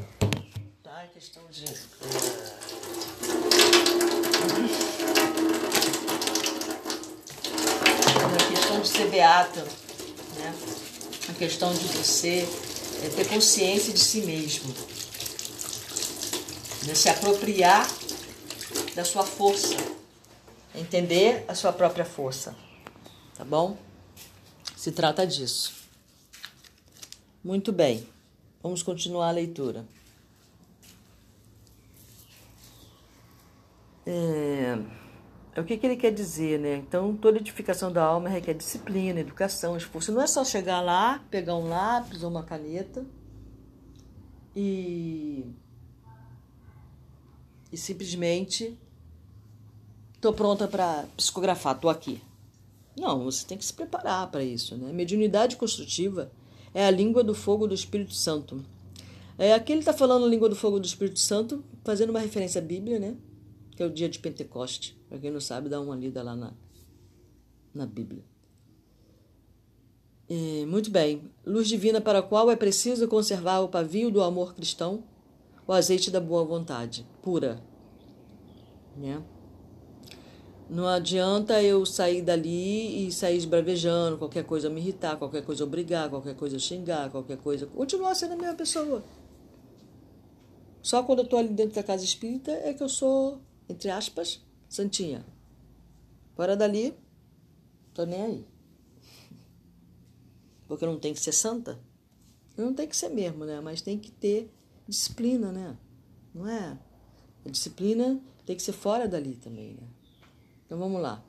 tá? 0.83 1.03
É 1.03 1.07
questão 1.07 1.43
de. 1.49 1.65
Não 8.15 8.35
é 8.35 8.49
questão 8.49 8.79
de 8.79 8.87
ser 8.87 9.09
beata, 9.09 9.63
né? 10.35 10.55
É 11.29 11.33
questão 11.33 11.73
de 11.73 11.85
você 11.85 12.47
é, 13.03 13.09
ter 13.09 13.27
consciência 13.27 13.91
de 13.91 13.99
si 13.99 14.21
mesmo. 14.21 14.71
Né? 16.85 16.93
Se 16.93 17.09
apropriar 17.09 17.89
da 18.95 19.03
sua 19.03 19.23
força. 19.23 19.75
Entender 20.75 21.43
a 21.47 21.55
sua 21.55 21.73
própria 21.73 22.05
força. 22.05 22.55
Tá 23.35 23.43
bom? 23.43 23.75
Se 24.77 24.91
trata 24.91 25.25
disso. 25.25 25.80
Muito 27.43 27.71
bem. 27.71 28.05
Vamos 28.61 28.83
continuar 28.83 29.29
a 29.29 29.31
leitura. 29.31 29.85
É, 34.05 34.77
o 35.57 35.63
que, 35.63 35.77
que 35.77 35.85
ele 35.85 35.95
quer 35.95 36.11
dizer, 36.11 36.59
né? 36.59 36.75
Então, 36.75 37.15
toda 37.15 37.39
edificação 37.39 37.91
da 37.91 38.03
alma 38.03 38.29
requer 38.29 38.53
disciplina, 38.53 39.19
educação, 39.19 39.75
esforço. 39.75 40.11
Não 40.11 40.21
é 40.21 40.27
só 40.27 40.45
chegar 40.45 40.81
lá, 40.81 41.23
pegar 41.31 41.55
um 41.55 41.67
lápis 41.67 42.21
ou 42.23 42.29
uma 42.29 42.43
caneta 42.43 43.05
e, 44.55 45.45
e 47.71 47.77
simplesmente 47.77 48.77
estou 50.13 50.33
pronta 50.33 50.67
para 50.67 51.05
psicografar, 51.17 51.75
estou 51.75 51.89
aqui. 51.89 52.21
Não, 52.95 53.23
você 53.23 53.47
tem 53.47 53.57
que 53.57 53.65
se 53.65 53.73
preparar 53.73 54.29
para 54.29 54.43
isso, 54.43 54.77
né? 54.77 54.91
Mediunidade 54.93 55.55
construtiva 55.55 56.31
é 56.73 56.85
a 56.85 56.91
língua 56.91 57.23
do 57.23 57.33
fogo 57.33 57.67
do 57.67 57.73
Espírito 57.73 58.13
Santo. 58.13 58.63
É, 59.37 59.53
aqui 59.53 59.71
ele 59.71 59.79
está 59.79 59.93
falando 59.93 60.27
língua 60.27 60.47
do 60.47 60.55
fogo 60.55 60.79
do 60.79 60.85
Espírito 60.85 61.19
Santo, 61.19 61.63
fazendo 61.83 62.11
uma 62.11 62.19
referência 62.19 62.61
à 62.61 62.63
Bíblia, 62.63 62.99
né? 62.99 63.15
Que 63.75 63.83
é 63.83 63.85
o 63.85 63.89
dia 63.89 64.07
de 64.07 64.19
Pentecoste. 64.19 64.97
Para 65.09 65.19
quem 65.19 65.31
não 65.31 65.41
sabe, 65.41 65.67
dá 65.67 65.81
uma 65.81 65.95
lida 65.95 66.21
lá 66.21 66.35
na, 66.35 66.53
na 67.73 67.85
Bíblia. 67.85 68.23
E, 70.29 70.65
muito 70.65 70.89
bem. 70.89 71.23
Luz 71.45 71.67
divina 71.67 71.99
para 71.99 72.19
a 72.19 72.23
qual 72.23 72.49
é 72.49 72.55
preciso 72.55 73.07
conservar 73.07 73.59
o 73.59 73.67
pavio 73.67 74.09
do 74.09 74.21
amor 74.21 74.53
cristão, 74.53 75.03
o 75.67 75.73
azeite 75.73 76.09
da 76.09 76.21
boa 76.21 76.45
vontade, 76.45 77.05
pura. 77.21 77.61
Né? 78.95 79.21
Não 80.71 80.87
adianta 80.87 81.61
eu 81.61 81.85
sair 81.85 82.21
dali 82.21 83.05
e 83.05 83.11
sair 83.11 83.35
esbravejando, 83.35 84.17
qualquer 84.17 84.45
coisa 84.45 84.69
me 84.69 84.79
irritar, 84.79 85.17
qualquer 85.17 85.43
coisa 85.43 85.65
obrigar, 85.65 86.09
qualquer 86.09 86.33
coisa 86.33 86.57
xingar, 86.57 87.11
qualquer 87.11 87.37
coisa. 87.39 87.65
Continuar 87.65 88.15
sendo 88.15 88.35
a 88.35 88.37
mesma 88.37 88.55
pessoa. 88.55 89.03
Só 90.81 91.03
quando 91.03 91.19
eu 91.19 91.25
estou 91.25 91.39
ali 91.39 91.49
dentro 91.49 91.75
da 91.75 91.83
casa 91.83 92.05
espírita 92.05 92.51
é 92.51 92.73
que 92.73 92.81
eu 92.81 92.87
sou, 92.87 93.41
entre 93.67 93.89
aspas, 93.89 94.41
santinha. 94.69 95.25
Fora 96.37 96.55
dali, 96.55 96.97
tô 97.93 98.05
nem 98.05 98.21
aí. 98.21 98.45
Porque 100.69 100.85
não 100.85 100.97
tem 100.97 101.13
que 101.13 101.19
ser 101.19 101.33
santa. 101.33 101.77
Não 102.55 102.73
tem 102.73 102.87
que 102.87 102.95
ser 102.95 103.09
mesmo, 103.09 103.43
né? 103.43 103.59
Mas 103.59 103.81
tem 103.81 103.99
que 103.99 104.09
ter 104.09 104.49
disciplina, 104.87 105.51
né? 105.51 105.77
Não 106.33 106.47
é? 106.47 106.79
A 107.45 107.49
disciplina 107.49 108.21
tem 108.45 108.55
que 108.55 108.61
ser 108.61 108.71
fora 108.71 109.05
dali 109.05 109.35
também, 109.35 109.73
né? 109.73 110.00
Então 110.71 110.79
vamos 110.79 111.01
lá. 111.01 111.21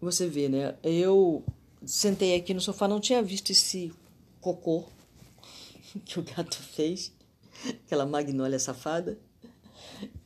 Você 0.00 0.26
vê, 0.26 0.48
né? 0.48 0.74
Eu 0.82 1.44
sentei 1.86 2.34
aqui 2.34 2.52
no 2.52 2.60
sofá, 2.60 2.88
não 2.88 2.98
tinha 2.98 3.22
visto 3.22 3.50
esse 3.50 3.92
cocô 4.40 4.86
que 6.04 6.18
o 6.18 6.24
gato 6.24 6.56
fez, 6.56 7.12
aquela 7.86 8.04
magnólia 8.04 8.58
safada. 8.58 9.20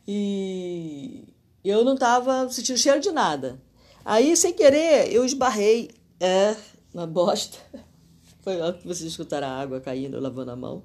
E 0.08 1.28
eu 1.62 1.84
não 1.84 1.98
tava 1.98 2.48
sentindo 2.48 2.78
cheiro 2.78 3.00
de 3.00 3.12
nada. 3.12 3.60
Aí, 4.02 4.34
sem 4.38 4.54
querer, 4.54 5.12
eu 5.12 5.22
esbarrei 5.22 5.90
é, 6.18 6.56
na 6.94 7.06
bosta. 7.06 7.58
Foi 8.40 8.56
lá 8.56 8.72
que 8.72 8.86
vocês 8.86 9.10
escutaram 9.10 9.48
a 9.48 9.60
água 9.60 9.82
caindo, 9.82 10.18
lavando 10.18 10.50
a 10.50 10.56
mão. 10.56 10.82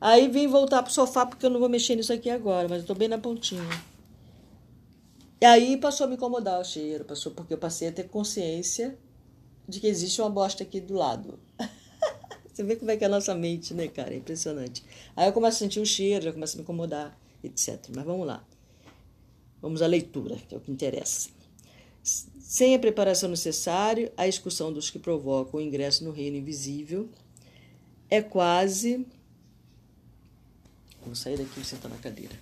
Aí 0.00 0.28
vim 0.28 0.46
voltar 0.46 0.82
pro 0.82 0.92
sofá 0.92 1.24
porque 1.24 1.46
eu 1.46 1.50
não 1.50 1.58
vou 1.58 1.68
mexer 1.68 1.96
nisso 1.96 2.12
aqui 2.12 2.28
agora, 2.28 2.68
mas 2.68 2.82
eu 2.82 2.86
tô 2.86 2.94
bem 2.94 3.08
na 3.08 3.18
pontinha. 3.18 3.62
E 5.40 5.44
aí 5.44 5.76
passou 5.76 6.04
a 6.04 6.08
me 6.08 6.16
incomodar 6.16 6.60
o 6.60 6.64
cheiro, 6.64 7.04
passou 7.04 7.32
porque 7.32 7.54
eu 7.54 7.58
passei 7.58 7.88
a 7.88 7.92
ter 7.92 8.08
consciência 8.08 8.98
de 9.68 9.80
que 9.80 9.86
existe 9.86 10.20
uma 10.20 10.30
bosta 10.30 10.62
aqui 10.62 10.80
do 10.80 10.94
lado. 10.94 11.38
Você 12.52 12.62
vê 12.62 12.76
como 12.76 12.90
é 12.90 12.96
que 12.96 13.04
é 13.04 13.06
a 13.06 13.10
nossa 13.10 13.34
mente, 13.34 13.74
né, 13.74 13.88
cara? 13.88 14.14
É 14.14 14.16
impressionante. 14.16 14.82
Aí 15.14 15.28
eu 15.28 15.32
começo 15.32 15.56
a 15.56 15.58
sentir 15.58 15.80
o 15.80 15.84
cheiro, 15.84 16.24
já 16.24 16.32
começa 16.32 16.54
a 16.54 16.56
me 16.56 16.62
incomodar, 16.62 17.18
etc. 17.44 17.78
Mas 17.94 18.04
vamos 18.04 18.26
lá. 18.26 18.42
Vamos 19.60 19.82
à 19.82 19.86
leitura, 19.86 20.36
que 20.36 20.54
é 20.54 20.58
o 20.58 20.60
que 20.60 20.70
interessa. 20.70 21.28
Sem 22.02 22.74
a 22.74 22.78
preparação 22.78 23.28
necessária, 23.28 24.12
a 24.16 24.26
excursão 24.26 24.72
dos 24.72 24.88
que 24.88 24.98
provocam 24.98 25.58
o 25.58 25.62
ingresso 25.62 26.04
no 26.04 26.12
reino 26.12 26.36
invisível 26.36 27.08
é 28.08 28.22
quase 28.22 29.04
Vou 31.06 31.14
sair 31.14 31.38
daqui 31.38 31.60
e 31.60 31.64
sentar 31.64 31.88
na 31.88 31.96
cadeira. 31.98 32.34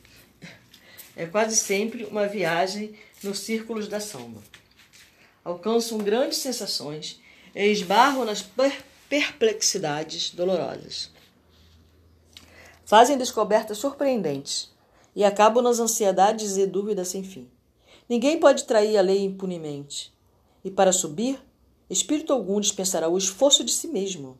É 1.15 1.27
quase 1.27 1.55
sempre 1.55 2.05
uma 2.05 2.27
viagem 2.27 2.95
nos 3.23 3.41
círculos 3.41 3.87
da 3.89 4.01
sombra. 4.01 4.43
Alcançam 5.45 5.99
grandes 5.99 6.39
sensações 6.39 7.21
e 7.55 7.63
esbarram 7.67 8.25
nas 8.25 8.43
perplexidades 9.09 10.31
dolorosas. 10.31 11.11
Fazem 12.87 13.19
descobertas 13.19 13.79
surpreendentes 13.79 14.73
e 15.15 15.23
acabam 15.23 15.63
nas 15.63 15.79
ansiedades 15.79 16.57
e 16.57 16.67
dúvidas 16.67 17.09
sem 17.09 17.23
fim. 17.23 17.49
Ninguém 18.09 18.41
pode 18.41 18.65
trair 18.65 18.97
a 18.97 19.03
lei 19.03 19.23
impunemente. 19.23 20.13
E 20.65 20.71
para 20.71 20.91
subir, 20.91 21.39
espírito 21.89 22.33
algum 22.33 22.59
dispensará 22.59 23.09
o 23.09 23.19
esforço 23.19 23.63
de 23.63 23.73
si 23.73 23.89
mesmo 23.89 24.39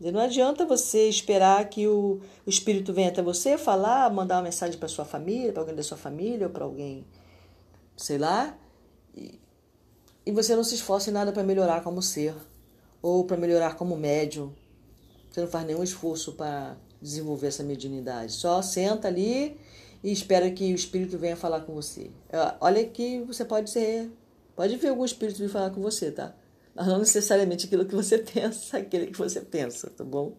não 0.00 0.20
adianta 0.20 0.64
você 0.64 1.08
esperar 1.10 1.68
que 1.68 1.86
o, 1.86 2.20
o 2.46 2.50
espírito 2.50 2.90
venha 2.90 3.10
até 3.10 3.20
você 3.20 3.58
falar, 3.58 4.10
mandar 4.10 4.36
uma 4.36 4.44
mensagem 4.44 4.78
para 4.78 4.88
sua 4.88 5.04
família, 5.04 5.52
para 5.52 5.60
alguém 5.60 5.76
da 5.76 5.82
sua 5.82 5.98
família 5.98 6.46
ou 6.46 6.52
para 6.52 6.64
alguém, 6.64 7.04
sei 7.96 8.16
lá, 8.16 8.58
e, 9.14 9.38
e 10.24 10.32
você 10.32 10.56
não 10.56 10.64
se 10.64 10.74
esforça 10.74 11.10
em 11.10 11.12
nada 11.12 11.32
para 11.32 11.42
melhorar 11.42 11.82
como 11.82 12.00
ser 12.00 12.34
ou 13.02 13.24
para 13.24 13.36
melhorar 13.36 13.76
como 13.76 13.94
médium. 13.94 14.52
Você 15.30 15.42
não 15.42 15.48
faz 15.48 15.66
nenhum 15.66 15.82
esforço 15.82 16.32
para 16.32 16.76
desenvolver 17.00 17.48
essa 17.48 17.62
mediunidade. 17.62 18.32
Só 18.32 18.62
senta 18.62 19.06
ali 19.06 19.60
e 20.02 20.10
espera 20.10 20.50
que 20.50 20.72
o 20.72 20.74
espírito 20.74 21.18
venha 21.18 21.36
falar 21.36 21.60
com 21.60 21.74
você. 21.74 22.10
Olha 22.58 22.82
que 22.84 23.20
você 23.20 23.44
pode 23.44 23.68
ser, 23.68 24.10
pode 24.56 24.76
ver 24.76 24.88
algum 24.88 25.04
espírito 25.04 25.38
vir 25.38 25.50
falar 25.50 25.70
com 25.70 25.80
você, 25.82 26.10
tá? 26.10 26.34
Não 26.86 26.98
necessariamente 26.98 27.66
aquilo 27.66 27.84
que 27.84 27.94
você 27.94 28.16
pensa, 28.32 28.78
aquele 28.78 29.08
que 29.08 29.18
você 29.18 29.40
pensa, 29.40 29.90
tá 29.90 30.04
bom? 30.04 30.36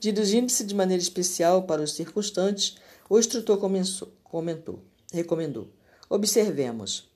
Dirigindo-se 0.00 0.64
de 0.64 0.74
maneira 0.74 1.02
especial 1.02 1.62
para 1.64 1.82
os 1.82 1.92
circunstantes, 1.92 2.76
o 3.08 3.18
instrutor 3.18 3.58
comentou, 3.58 4.12
comentou, 4.24 4.82
recomendou: 5.12 5.68
Observemos. 6.08 7.10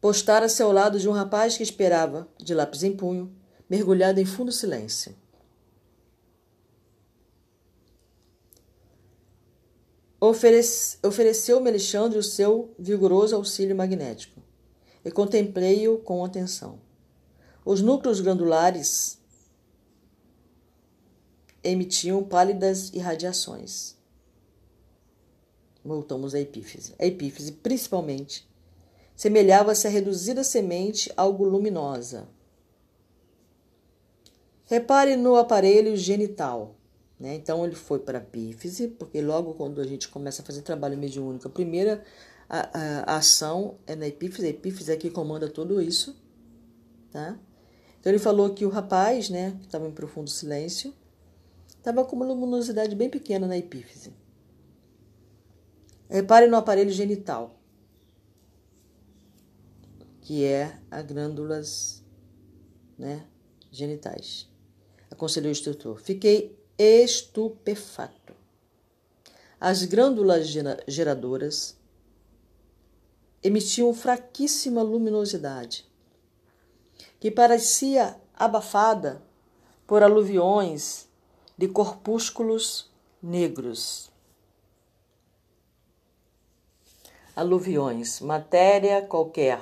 Postara-se 0.00 0.60
ao 0.60 0.72
lado 0.72 0.98
de 0.98 1.08
um 1.08 1.12
rapaz 1.12 1.56
que 1.56 1.62
esperava, 1.62 2.28
de 2.36 2.52
lápis 2.52 2.82
em 2.82 2.96
punho, 2.96 3.32
mergulhado 3.70 4.18
em 4.18 4.24
fundo 4.24 4.50
silêncio. 4.50 5.14
Oferece, 10.20 10.98
Ofereceu-me 11.04 11.68
Alexandre 11.68 12.18
o 12.18 12.22
seu 12.22 12.74
vigoroso 12.76 13.36
auxílio 13.36 13.76
magnético 13.76 14.41
e 15.04 15.10
contemplei-o 15.10 15.98
com 15.98 16.24
atenção. 16.24 16.78
Os 17.64 17.80
núcleos 17.80 18.20
glandulares 18.20 19.18
emitiam 21.62 22.22
pálidas 22.24 22.92
irradiações. 22.92 23.96
Voltamos 25.84 26.34
à 26.34 26.40
epífise. 26.40 26.94
A 26.98 27.06
epífise, 27.06 27.52
principalmente, 27.52 28.48
semelhava-se 29.14 29.86
a 29.86 29.90
reduzida 29.90 30.42
semente, 30.44 31.12
algo 31.16 31.44
luminosa. 31.44 32.28
Repare 34.64 35.16
no 35.16 35.36
aparelho 35.36 35.96
genital. 35.96 36.76
Né? 37.18 37.34
Então 37.34 37.64
ele 37.64 37.74
foi 37.74 38.00
para 38.00 38.18
a 38.18 38.20
epífise, 38.22 38.88
porque 38.88 39.20
logo 39.20 39.54
quando 39.54 39.80
a 39.80 39.86
gente 39.86 40.08
começa 40.08 40.42
a 40.42 40.44
fazer 40.44 40.62
trabalho 40.62 40.98
mediúnico, 40.98 41.46
a 41.46 41.50
primeira 41.50 42.02
a, 42.52 43.12
a, 43.14 43.16
ação 43.16 43.78
é 43.86 43.96
na 43.96 44.06
epífise, 44.06 44.46
a 44.46 44.50
epífise 44.50 44.92
é 44.92 44.96
que 44.96 45.10
comanda 45.10 45.48
tudo 45.48 45.80
isso. 45.80 46.14
Tá? 47.10 47.38
Então 47.98 48.12
ele 48.12 48.18
falou 48.18 48.52
que 48.52 48.66
o 48.66 48.68
rapaz, 48.68 49.30
né, 49.30 49.56
que 49.58 49.66
estava 49.66 49.88
em 49.88 49.90
profundo 49.90 50.28
silêncio, 50.28 50.92
estava 51.68 52.04
com 52.04 52.14
uma 52.14 52.26
luminosidade 52.26 52.94
bem 52.94 53.08
pequena 53.08 53.46
na 53.46 53.56
epífise. 53.56 54.12
Repare 56.10 56.46
no 56.46 56.58
aparelho 56.58 56.90
genital, 56.90 57.58
que 60.20 60.44
é 60.44 60.78
as 60.90 61.06
glândulas 61.06 62.04
né, 62.98 63.24
genitais. 63.70 64.46
Aconselhou 65.10 65.48
o 65.48 65.52
instrutor. 65.52 65.98
Fiquei 65.98 66.54
estupefato. 66.76 68.34
As 69.58 69.84
glândulas 69.84 70.48
geradoras 70.86 71.80
emitiam 73.42 73.92
fraquíssima 73.92 74.82
luminosidade, 74.82 75.84
que 77.18 77.30
parecia 77.30 78.16
abafada 78.34 79.22
por 79.86 80.02
aluviões 80.02 81.08
de 81.58 81.68
corpúsculos 81.68 82.90
negros. 83.22 84.10
Aluviões, 87.34 88.20
matéria 88.20 89.02
qualquer, 89.02 89.60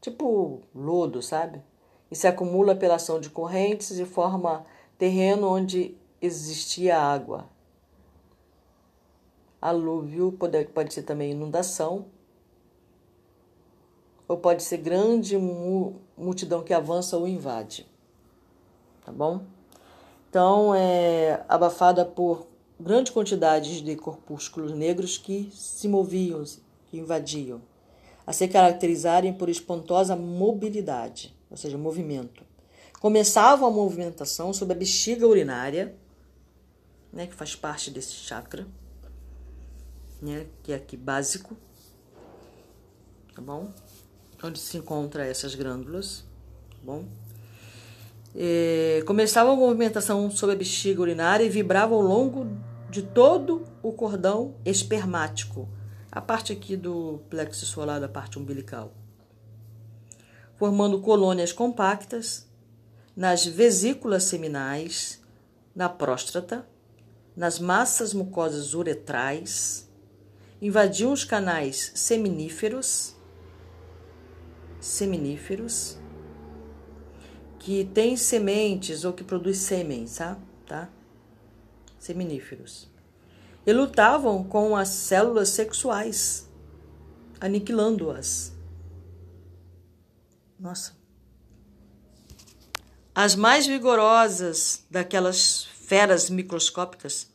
tipo 0.00 0.62
lodo, 0.74 1.22
sabe? 1.22 1.62
E 2.10 2.16
se 2.16 2.26
acumula 2.26 2.74
pela 2.74 2.96
ação 2.96 3.20
de 3.20 3.30
correntes 3.30 3.98
e 3.98 4.04
forma 4.04 4.66
terreno 4.98 5.48
onde 5.48 5.96
existia 6.20 6.98
água. 6.98 7.48
Alúvio 9.60 10.32
pode, 10.32 10.64
pode 10.66 10.94
ser 10.94 11.02
também 11.02 11.32
inundação, 11.32 12.06
ou 14.26 14.36
pode 14.36 14.62
ser 14.62 14.78
grande 14.78 15.36
multidão 16.16 16.62
que 16.62 16.72
avança 16.72 17.16
ou 17.16 17.26
invade. 17.26 17.86
Tá 19.04 19.10
bom? 19.10 19.42
Então, 20.28 20.72
é 20.74 21.44
abafada 21.48 22.04
por 22.04 22.46
grandes 22.78 23.12
quantidades 23.12 23.82
de 23.82 23.96
corpúsculos 23.96 24.72
negros 24.72 25.18
que 25.18 25.50
se 25.52 25.88
moviam, 25.88 26.44
que 26.86 26.98
invadiam, 26.98 27.60
a 28.26 28.32
se 28.32 28.46
caracterizarem 28.46 29.32
por 29.32 29.48
espantosa 29.48 30.14
mobilidade, 30.14 31.36
ou 31.50 31.56
seja, 31.56 31.76
movimento. 31.76 32.44
Começava 33.00 33.66
a 33.66 33.70
movimentação 33.70 34.52
sobre 34.52 34.74
a 34.74 34.78
bexiga 34.78 35.26
urinária, 35.26 35.96
né, 37.12 37.26
que 37.26 37.34
faz 37.34 37.56
parte 37.56 37.90
desse 37.90 38.12
chakra, 38.12 38.66
né, 40.20 40.46
que 40.62 40.72
é 40.72 40.76
aqui 40.76 40.96
básico, 40.96 41.56
tá 43.34 43.40
bom? 43.40 43.72
Onde 44.42 44.58
se 44.58 44.76
encontra 44.76 45.26
essas 45.26 45.54
glândulas, 45.54 46.24
tá 46.70 46.78
bom? 46.82 47.04
É, 48.34 49.02
começava 49.06 49.50
a 49.50 49.56
movimentação 49.56 50.30
sobre 50.30 50.54
a 50.54 50.58
bexiga 50.58 51.00
urinária 51.00 51.44
e 51.44 51.48
vibrava 51.48 51.94
ao 51.94 52.00
longo 52.00 52.46
de 52.88 53.02
todo 53.02 53.64
o 53.82 53.92
cordão 53.92 54.54
espermático, 54.64 55.68
a 56.10 56.20
parte 56.20 56.52
aqui 56.52 56.76
do 56.76 57.20
plexo 57.28 57.66
solar, 57.66 58.00
da 58.00 58.08
parte 58.08 58.38
umbilical, 58.38 58.92
formando 60.56 61.00
colônias 61.00 61.52
compactas 61.52 62.48
nas 63.16 63.44
vesículas 63.44 64.24
seminais, 64.24 65.20
na 65.74 65.88
próstata, 65.88 66.66
nas 67.36 67.58
massas 67.58 68.14
mucosas 68.14 68.74
uretrais, 68.74 69.89
invadiu 70.60 71.10
os 71.10 71.24
canais 71.24 71.92
seminíferos, 71.94 73.14
seminíferos, 74.80 75.98
que 77.58 77.84
têm 77.84 78.16
sementes 78.16 79.04
ou 79.04 79.12
que 79.12 79.22
produz 79.22 79.58
sêmen, 79.58 80.06
tá? 80.06 80.38
tá? 80.66 80.88
Seminíferos. 81.98 82.90
E 83.66 83.72
lutavam 83.72 84.42
com 84.42 84.74
as 84.74 84.88
células 84.88 85.50
sexuais, 85.50 86.48
aniquilando-as. 87.38 88.52
Nossa, 90.58 90.94
as 93.14 93.34
mais 93.34 93.66
vigorosas 93.66 94.84
daquelas 94.90 95.64
feras 95.64 96.30
microscópicas 96.30 97.28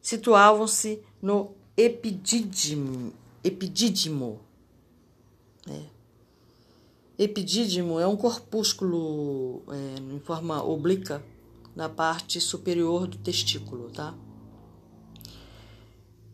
situavam-se 0.00 1.02
no 1.20 1.54
epidídimo. 1.84 3.12
epidídimo 3.42 4.40
é. 5.68 6.00
Epidídimo 7.18 8.00
é 8.00 8.06
um 8.06 8.16
corpúsculo 8.16 9.62
é, 9.68 10.14
em 10.14 10.20
forma 10.20 10.62
oblíqua 10.62 11.22
na 11.76 11.88
parte 11.88 12.40
superior 12.40 13.06
do 13.06 13.18
testículo, 13.18 13.90
tá? 13.90 14.14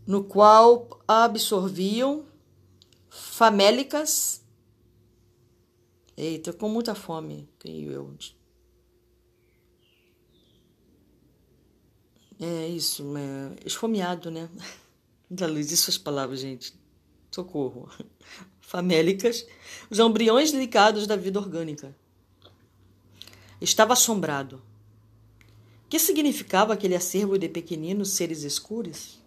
No 0.07 0.23
qual 0.23 1.03
absorviam 1.07 2.25
famélicas. 3.09 4.45
Eita, 6.17 6.53
com 6.53 6.69
muita 6.69 6.95
fome, 6.95 7.49
creio 7.59 7.91
eu, 7.91 8.15
É 12.39 12.69
isso, 12.69 13.17
é, 13.17 13.57
esfomeado, 13.67 14.31
né? 14.31 14.49
Da 15.29 15.47
luz, 15.47 15.73
isso 15.73 15.91
as 15.91 15.99
palavras, 15.99 16.41
gente. 16.41 16.75
Socorro. 17.31 17.89
Famélicas, 18.61 19.47
os 19.89 19.99
embriões 19.99 20.51
delicados 20.51 21.07
da 21.07 21.17
vida 21.17 21.39
orgânica. 21.39 21.95
Estava 23.61 23.93
assombrado. 23.93 24.62
O 25.85 25.89
que 25.89 25.99
significava 25.99 26.73
aquele 26.73 26.95
acervo 26.97 27.39
de 27.39 27.49
pequeninos 27.49 28.11
seres 28.11 28.43
escuros? 28.43 29.23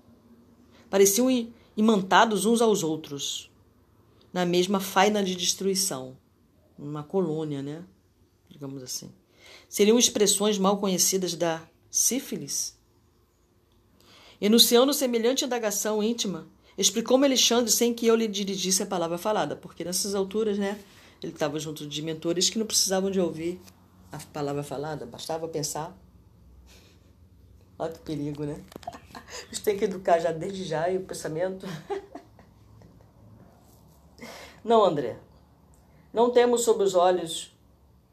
Pareciam 0.90 1.30
imantados 1.76 2.46
uns 2.46 2.62
aos 2.62 2.84
outros, 2.84 3.50
na 4.34 4.46
mesma 4.46 4.80
faina 4.80 5.24
de 5.24 5.36
destruição. 5.36 6.18
Uma 6.78 7.04
colônia, 7.04 7.62
né? 7.62 7.84
Digamos 8.50 8.84
assim. 8.84 9.10
Seriam 9.68 9.98
expressões 9.98 10.58
mal 10.58 10.78
conhecidas 10.78 11.36
da 11.36 11.62
sífilis? 11.90 12.79
Enunciando 14.42 14.94
semelhante 14.94 15.44
indagação 15.44 16.02
íntima, 16.02 16.48
explicou-me 16.78 17.26
Alexandre 17.26 17.72
sem 17.72 17.94
que 17.94 18.08
eu 18.08 18.16
lhe 18.16 18.28
dirigisse 18.28 18.82
a 18.82 18.86
palavra 18.86 19.18
falada, 19.18 19.56
porque 19.56 19.84
nessas 19.84 20.16
alturas, 20.16 20.58
né, 20.58 20.80
ele 21.22 21.34
estava 21.34 21.60
junto 21.60 21.86
de 21.86 22.02
mentores 22.02 22.50
que 22.50 22.58
não 22.58 22.66
precisavam 22.66 23.12
de 23.12 23.20
ouvir 23.20 23.60
a 24.12 24.18
palavra 24.18 24.64
falada, 24.64 25.06
bastava 25.06 25.48
pensar. 25.48 25.98
Olha 27.78 27.92
que 27.92 28.00
perigo, 28.00 28.46
né? 28.46 28.64
A 29.14 29.46
gente 29.54 29.64
tem 29.64 29.78
que 29.78 29.86
educar 29.86 30.20
já 30.20 30.32
desde 30.32 30.64
já 30.64 30.90
e 30.90 30.98
o 30.98 31.04
pensamento. 31.04 31.66
Não, 34.64 34.84
André. 34.84 35.18
Não 36.12 36.32
temos 36.32 36.64
sob 36.64 36.84
os 36.84 36.96
olhos 36.96 37.56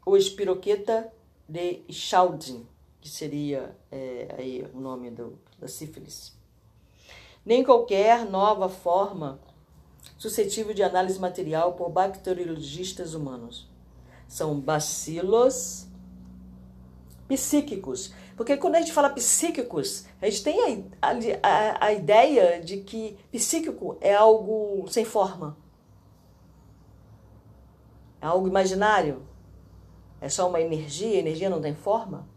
o 0.05 0.17
espiroqueta 0.17 1.13
de 1.49 1.83
Schaldin, 1.91 2.67
que 3.01 3.09
seria 3.09 3.77
é, 3.91 4.35
aí 4.39 4.71
o 4.73 4.81
nome 4.81 5.11
do, 5.11 5.39
da 5.59 5.69
sífilis. 5.69 6.37
Nem 7.45 7.63
qualquer 7.63 8.25
nova 8.25 8.69
forma 8.69 9.41
suscetível 10.19 10.75
de 10.75 10.83
análise 10.83 11.19
material 11.19 11.75
por 11.75 11.91
bacteriologistas 11.91 13.15
humanos. 13.15 13.69
São 14.27 14.59
bacilos 14.59 15.87
psíquicos. 17.29 18.13
Porque 18.37 18.57
quando 18.57 18.77
a 18.77 18.81
gente 18.81 18.93
fala 18.93 19.11
psíquicos, 19.11 20.07
a 20.21 20.29
gente 20.29 20.43
tem 20.43 20.91
a, 21.01 21.09
a, 21.43 21.87
a 21.87 21.93
ideia 21.93 22.61
de 22.61 22.79
que 22.79 23.17
psíquico 23.31 23.97
é 24.01 24.15
algo 24.15 24.87
sem 24.89 25.05
forma. 25.05 25.57
É 28.21 28.27
algo 28.27 28.49
imaginário. 28.49 29.23
É 30.21 30.29
só 30.29 30.49
uma 30.49 30.61
energia, 30.61 31.19
energia 31.19 31.49
não 31.49 31.61
tem 31.61 31.75
forma. 31.75 32.29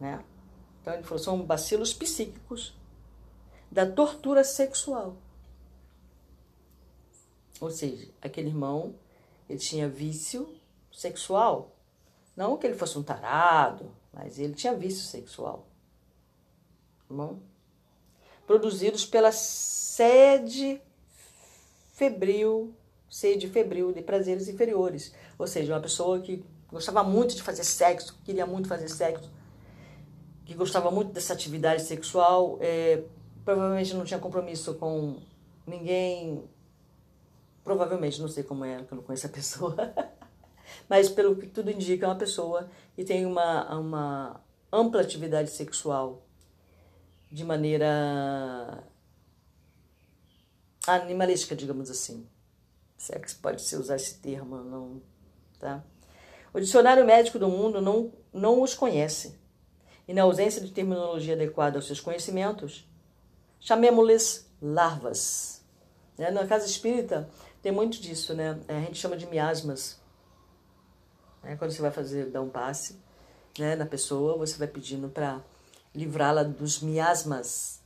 Né? 0.00 0.22
Então 0.86 0.94
ele 0.94 1.02
falou, 1.02 1.18
são 1.18 1.42
bacilos 1.42 1.92
psíquicos 1.92 2.72
da 3.68 3.84
tortura 3.84 4.44
sexual. 4.44 5.16
Ou 7.60 7.72
seja, 7.72 8.08
aquele 8.22 8.50
irmão, 8.50 8.94
ele 9.50 9.58
tinha 9.58 9.88
vício 9.88 10.48
sexual. 10.92 11.74
Não 12.36 12.56
que 12.56 12.68
ele 12.68 12.76
fosse 12.76 12.96
um 12.96 13.02
tarado, 13.02 13.90
mas 14.12 14.38
ele 14.38 14.54
tinha 14.54 14.76
vício 14.76 15.02
sexual. 15.02 15.66
Tá 17.08 17.14
bom? 17.16 17.40
Produzidos 18.46 19.04
pela 19.04 19.32
sede 19.32 20.80
febril 21.94 22.72
sede 23.10 23.48
febril 23.48 23.92
de 23.92 24.02
prazeres 24.02 24.46
inferiores. 24.46 25.12
Ou 25.36 25.48
seja, 25.48 25.72
uma 25.72 25.80
pessoa 25.80 26.20
que 26.20 26.44
gostava 26.68 27.02
muito 27.02 27.34
de 27.34 27.42
fazer 27.42 27.64
sexo, 27.64 28.16
queria 28.24 28.46
muito 28.46 28.68
fazer 28.68 28.88
sexo, 28.88 29.28
que 30.46 30.54
gostava 30.54 30.90
muito 30.92 31.12
dessa 31.12 31.32
atividade 31.32 31.82
sexual, 31.82 32.56
é, 32.60 33.02
provavelmente 33.44 33.94
não 33.94 34.04
tinha 34.04 34.20
compromisso 34.20 34.74
com 34.74 35.18
ninguém. 35.66 36.44
Provavelmente, 37.64 38.20
não 38.20 38.28
sei 38.28 38.44
como 38.44 38.64
é, 38.64 38.84
que 38.84 38.92
eu 38.92 38.96
não 38.96 39.02
conheço 39.02 39.26
a 39.26 39.30
pessoa. 39.30 39.76
Mas 40.88 41.08
pelo 41.08 41.34
que 41.34 41.48
tudo 41.48 41.70
indica, 41.70 42.06
é 42.06 42.08
uma 42.08 42.14
pessoa 42.14 42.70
que 42.94 43.04
tem 43.04 43.26
uma, 43.26 43.76
uma 43.76 44.40
ampla 44.72 45.00
atividade 45.00 45.50
sexual 45.50 46.22
de 47.30 47.44
maneira 47.44 48.84
animalística, 50.86 51.56
digamos 51.56 51.90
assim. 51.90 52.24
Se 52.96 53.12
é 53.14 53.18
que 53.18 53.34
pode 53.34 53.62
se 53.62 53.74
usar 53.74 53.96
esse 53.96 54.20
termo, 54.20 54.58
não, 54.58 55.02
tá? 55.58 55.84
O 56.54 56.60
dicionário 56.60 57.04
médico 57.04 57.36
do 57.36 57.48
mundo 57.48 57.80
não, 57.80 58.12
não 58.32 58.62
os 58.62 58.74
conhece. 58.74 59.36
E 60.08 60.14
na 60.14 60.22
ausência 60.22 60.60
de 60.60 60.70
terminologia 60.70 61.34
adequada 61.34 61.78
aos 61.78 61.86
seus 61.86 62.00
conhecimentos, 62.00 62.88
chamemos-lhes 63.58 64.48
larvas. 64.62 65.64
Né? 66.16 66.30
Na 66.30 66.46
casa 66.46 66.66
espírita 66.66 67.28
tem 67.60 67.72
muito 67.72 68.00
disso, 68.00 68.32
né? 68.32 68.60
A 68.68 68.74
gente 68.74 68.94
chama 68.98 69.16
de 69.16 69.26
miasmas. 69.26 70.00
Né? 71.42 71.56
Quando 71.56 71.72
você 71.72 71.82
vai 71.82 71.90
fazer, 71.90 72.26
dar 72.26 72.42
um 72.42 72.48
passe 72.48 73.00
né, 73.58 73.74
na 73.74 73.86
pessoa, 73.86 74.36
você 74.36 74.56
vai 74.56 74.68
pedindo 74.68 75.08
para 75.08 75.40
livrá-la 75.92 76.44
dos 76.44 76.80
miasmas, 76.80 77.82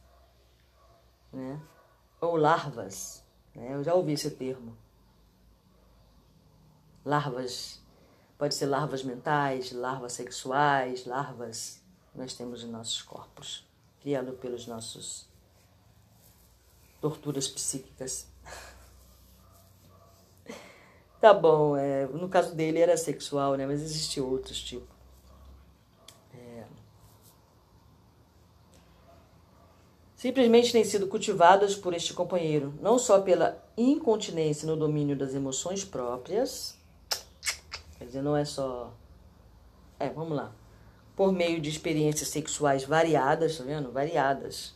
né? 1.32 1.60
Ou 2.20 2.36
larvas, 2.36 3.22
né? 3.54 3.74
Eu 3.74 3.84
já 3.84 3.94
ouvi 3.94 4.12
esse 4.12 4.30
termo. 4.32 4.76
Larvas, 7.04 7.80
pode 8.36 8.54
ser 8.54 8.66
larvas 8.66 9.02
mentais, 9.02 9.72
larvas 9.72 10.12
sexuais, 10.12 11.06
larvas 11.06 11.79
nós 12.14 12.34
temos 12.34 12.64
em 12.64 12.68
nossos 12.68 13.02
corpos, 13.02 13.66
criado 14.00 14.32
pelos 14.32 14.66
nossos 14.66 15.28
torturas 17.00 17.48
psíquicas. 17.48 18.26
tá 21.20 21.32
bom, 21.32 21.76
é, 21.76 22.06
no 22.06 22.28
caso 22.28 22.54
dele 22.54 22.78
era 22.78 22.96
sexual, 22.96 23.56
né? 23.56 23.66
Mas 23.66 23.82
existem 23.82 24.22
outros 24.22 24.62
tipos. 24.62 25.00
simplesmente 30.20 30.70
têm 30.70 30.84
sido 30.84 31.06
cultivadas 31.06 31.74
por 31.74 31.94
este 31.94 32.12
companheiro, 32.12 32.74
não 32.82 32.98
só 32.98 33.22
pela 33.22 33.58
incontinência 33.74 34.66
no 34.66 34.76
domínio 34.76 35.16
das 35.16 35.34
emoções 35.34 35.82
próprias, 35.82 36.76
quer 37.98 38.04
dizer, 38.04 38.20
não 38.20 38.36
é 38.36 38.44
só. 38.44 38.92
É, 39.98 40.10
vamos 40.10 40.36
lá. 40.36 40.52
Por 41.20 41.34
meio 41.34 41.60
de 41.60 41.68
experiências 41.68 42.30
sexuais 42.30 42.82
variadas, 42.82 43.58
tá 43.58 43.62
vendo? 43.64 43.92
Variadas. 43.92 44.72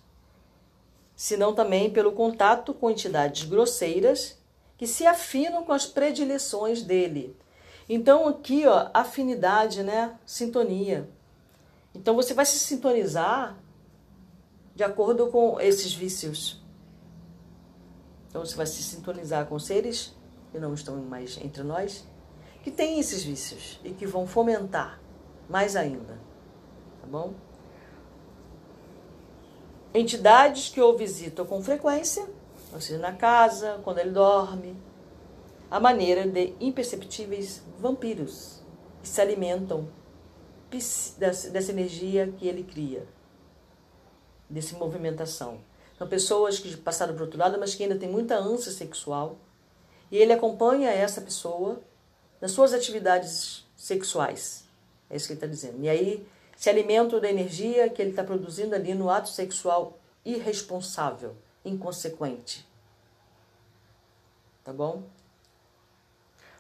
Senão 1.17 1.55
também 1.55 1.91
pelo 1.91 2.13
contato 2.13 2.75
com 2.75 2.91
entidades 2.91 3.45
grosseiras 3.45 4.39
que 4.77 4.87
se 4.87 5.07
afinam 5.07 5.65
com 5.65 5.73
as 5.73 5.87
predileções 5.87 6.83
dele. 6.83 7.35
Então, 7.89 8.29
aqui, 8.29 8.67
ó, 8.67 8.91
afinidade, 8.93 9.83
né? 9.83 10.19
Sintonia. 10.27 11.09
Então, 11.95 12.15
você 12.15 12.35
vai 12.35 12.45
se 12.45 12.59
sintonizar 12.59 13.57
de 14.75 14.85
acordo 14.85 15.29
com 15.29 15.59
esses 15.59 15.95
vícios. 15.95 16.63
Então 18.29 18.45
você 18.45 18.55
vai 18.55 18.67
se 18.67 18.83
sintonizar 18.83 19.47
com 19.47 19.59
seres 19.59 20.15
que 20.53 20.59
não 20.59 20.75
estão 20.75 20.97
mais 20.97 21.39
entre 21.39 21.63
nós, 21.63 22.07
que 22.63 22.71
têm 22.71 23.01
esses 23.01 23.25
vícios 23.25 23.81
e 23.83 23.93
que 23.93 24.05
vão 24.05 24.27
fomentar 24.27 25.01
mais 25.49 25.75
ainda. 25.75 26.24
Bom? 27.15 27.33
Entidades 29.95 30.69
que 30.69 30.81
o 30.81 30.97
visitam 30.97 31.47
com 31.47 31.63
frequência, 31.63 32.29
ou 32.73 32.81
seja, 32.81 32.99
na 32.99 33.13
casa, 33.13 33.81
quando 33.85 34.01
ele 34.01 34.11
dorme, 34.11 34.77
a 35.71 35.79
maneira 35.79 36.27
de 36.27 36.55
imperceptíveis 36.59 37.63
vampiros 37.79 38.61
que 39.01 39.09
se 39.09 39.21
alimentam 39.21 39.89
dessa 41.17 41.71
energia 41.71 42.35
que 42.37 42.49
ele 42.49 42.65
cria 42.65 43.07
desse 44.51 44.75
movimentação. 44.75 45.61
São 45.97 46.09
pessoas 46.09 46.59
que 46.59 46.77
passaram 46.77 47.15
para 47.15 47.23
outro 47.23 47.39
lado, 47.39 47.61
mas 47.61 47.77
que 47.77 47.85
ainda 47.85 47.97
têm 47.97 48.09
muita 48.09 48.37
ânsia 48.37 48.73
sexual. 48.73 49.37
E 50.11 50.17
ele 50.17 50.33
acompanha 50.33 50.91
essa 50.91 51.21
pessoa 51.21 51.81
nas 52.41 52.51
suas 52.51 52.73
atividades 52.73 53.65
sexuais. 53.77 54.65
É 55.09 55.15
isso 55.15 55.29
que 55.29 55.35
ele 55.35 55.39
está 55.39 55.47
dizendo. 55.47 55.81
E 55.81 55.89
aí 55.89 56.27
se 56.65 56.71
alimentam 56.71 57.21
da 57.21 57.29
energia 57.29 57.91
que 57.91 58.01
ele 58.01 58.13
está 58.13 58.25
produzindo 58.25 58.75
ali 58.75 58.95
no 58.95 59.11
ato 59.11 59.29
sexual 59.29 59.99
irresponsável, 60.25 61.37
inconsequente. 61.63 62.67
Tá 64.65 64.73
bom? 64.73 65.03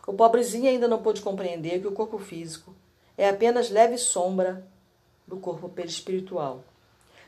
O 0.07 0.12
pobrezinho 0.12 0.68
ainda 0.68 0.86
não 0.86 1.02
pôde 1.02 1.22
compreender 1.22 1.80
que 1.80 1.86
o 1.86 1.92
corpo 1.92 2.18
físico 2.18 2.74
é 3.16 3.30
apenas 3.30 3.70
leve 3.70 3.96
sombra 3.96 4.62
do 5.26 5.38
corpo 5.38 5.70
perispiritual 5.70 6.62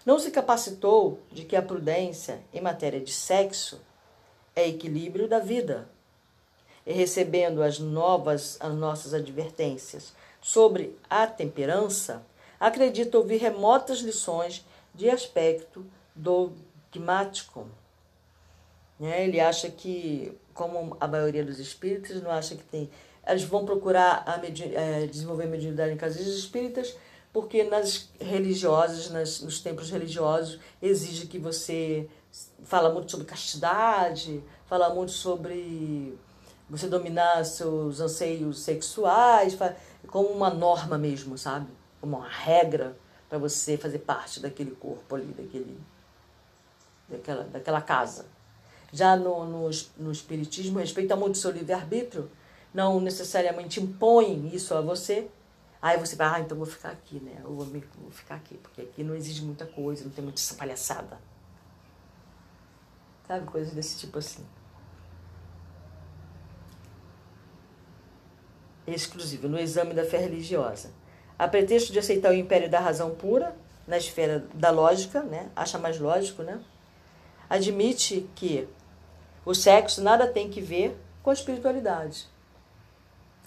não 0.04 0.18
se 0.18 0.30
capacitou 0.30 1.18
de 1.32 1.46
que 1.46 1.56
a 1.56 1.62
prudência 1.62 2.42
em 2.52 2.60
matéria 2.60 3.00
de 3.00 3.10
sexo 3.10 3.80
é 4.54 4.68
equilíbrio 4.68 5.26
da 5.26 5.38
vida. 5.38 5.88
E 6.86 6.92
recebendo 6.92 7.62
as 7.62 7.78
novas 7.78 8.58
as 8.60 8.74
nossas 8.74 9.14
advertências 9.14 10.12
sobre 10.42 10.94
a 11.08 11.26
temperança, 11.26 12.22
acredita 12.58 13.18
ouvir 13.18 13.38
remotas 13.38 13.98
lições 13.98 14.64
de 14.94 15.10
aspecto 15.10 15.84
dogmático. 16.14 17.66
Né? 18.98 19.24
Ele 19.24 19.40
acha 19.40 19.68
que, 19.70 20.36
como 20.54 20.96
a 20.98 21.06
maioria 21.06 21.44
dos 21.44 21.58
espíritas, 21.58 22.22
não 22.22 22.30
acha 22.30 22.54
que 22.56 22.64
tem. 22.64 22.90
Eles 23.26 23.44
vão 23.44 23.64
procurar 23.64 24.24
a, 24.26 24.40
é, 24.44 25.06
desenvolver 25.06 25.46
mediunidade 25.46 25.92
em 25.92 25.96
casas 25.96 26.26
espíritas 26.26 26.96
porque 27.36 27.64
nas 27.64 28.08
religiosas, 28.18 29.10
nas, 29.10 29.42
nos 29.42 29.60
templos 29.60 29.90
religiosos, 29.90 30.58
exige 30.80 31.26
que 31.26 31.38
você 31.38 32.08
fala 32.64 32.90
muito 32.90 33.10
sobre 33.10 33.26
castidade, 33.26 34.42
fala 34.64 34.88
muito 34.94 35.12
sobre 35.12 36.18
você 36.66 36.88
dominar 36.88 37.44
seus 37.44 38.00
anseios 38.00 38.60
sexuais, 38.60 39.54
como 40.06 40.30
uma 40.30 40.48
norma 40.48 40.96
mesmo, 40.96 41.36
sabe? 41.36 41.66
Como 42.00 42.16
uma 42.16 42.28
regra 42.28 42.96
para 43.28 43.38
você 43.38 43.76
fazer 43.76 44.00
parte 44.00 44.40
daquele 44.40 44.72
corpo 44.72 45.14
ali, 45.14 45.32
daquele, 45.32 45.80
daquela, 47.08 47.44
daquela 47.44 47.80
casa. 47.82 48.26
Já 48.92 49.16
no, 49.16 49.44
no, 49.44 49.70
no 49.98 50.12
Espiritismo, 50.12 50.78
respeita 50.78 51.16
muito 51.16 51.34
o 51.34 51.38
seu 51.38 51.50
livre-arbítrio, 51.50 52.30
não 52.72 53.00
necessariamente 53.00 53.80
impõe 53.80 54.54
isso 54.54 54.74
a 54.74 54.80
você, 54.80 55.28
Aí 55.80 55.98
você 55.98 56.16
vai, 56.16 56.26
ah, 56.26 56.40
então 56.40 56.56
vou 56.56 56.66
ficar 56.66 56.90
aqui, 56.90 57.20
né? 57.20 57.40
Eu 57.44 57.54
vou, 57.54 57.64
vou 57.64 58.10
ficar 58.10 58.36
aqui, 58.36 58.56
porque 58.58 58.80
aqui 58.80 59.04
não 59.04 59.14
exige 59.14 59.44
muita 59.44 59.66
coisa, 59.66 60.04
não 60.04 60.10
tem 60.10 60.24
muita 60.24 60.40
essa 60.40 60.54
palhaçada. 60.54 61.20
Sabe? 63.26 63.46
Coisas 63.46 63.74
desse 63.74 63.98
tipo 63.98 64.18
assim. 64.18 64.44
Exclusivo, 68.86 69.48
no 69.48 69.58
exame 69.58 69.94
da 69.94 70.04
fé 70.04 70.18
religiosa. 70.18 70.92
A 71.38 71.46
pretexto 71.46 71.92
de 71.92 71.98
aceitar 71.98 72.30
o 72.30 72.34
império 72.34 72.70
da 72.70 72.80
razão 72.80 73.14
pura, 73.14 73.54
na 73.86 73.96
esfera 73.96 74.46
da 74.54 74.70
lógica, 74.70 75.22
né? 75.22 75.50
Acha 75.54 75.78
mais 75.78 75.98
lógico, 75.98 76.42
né? 76.42 76.60
Admite 77.48 78.28
que 78.34 78.68
o 79.44 79.54
sexo 79.54 80.02
nada 80.02 80.26
tem 80.26 80.50
que 80.50 80.60
ver 80.60 80.98
com 81.22 81.30
a 81.30 81.32
espiritualidade. 81.32 82.26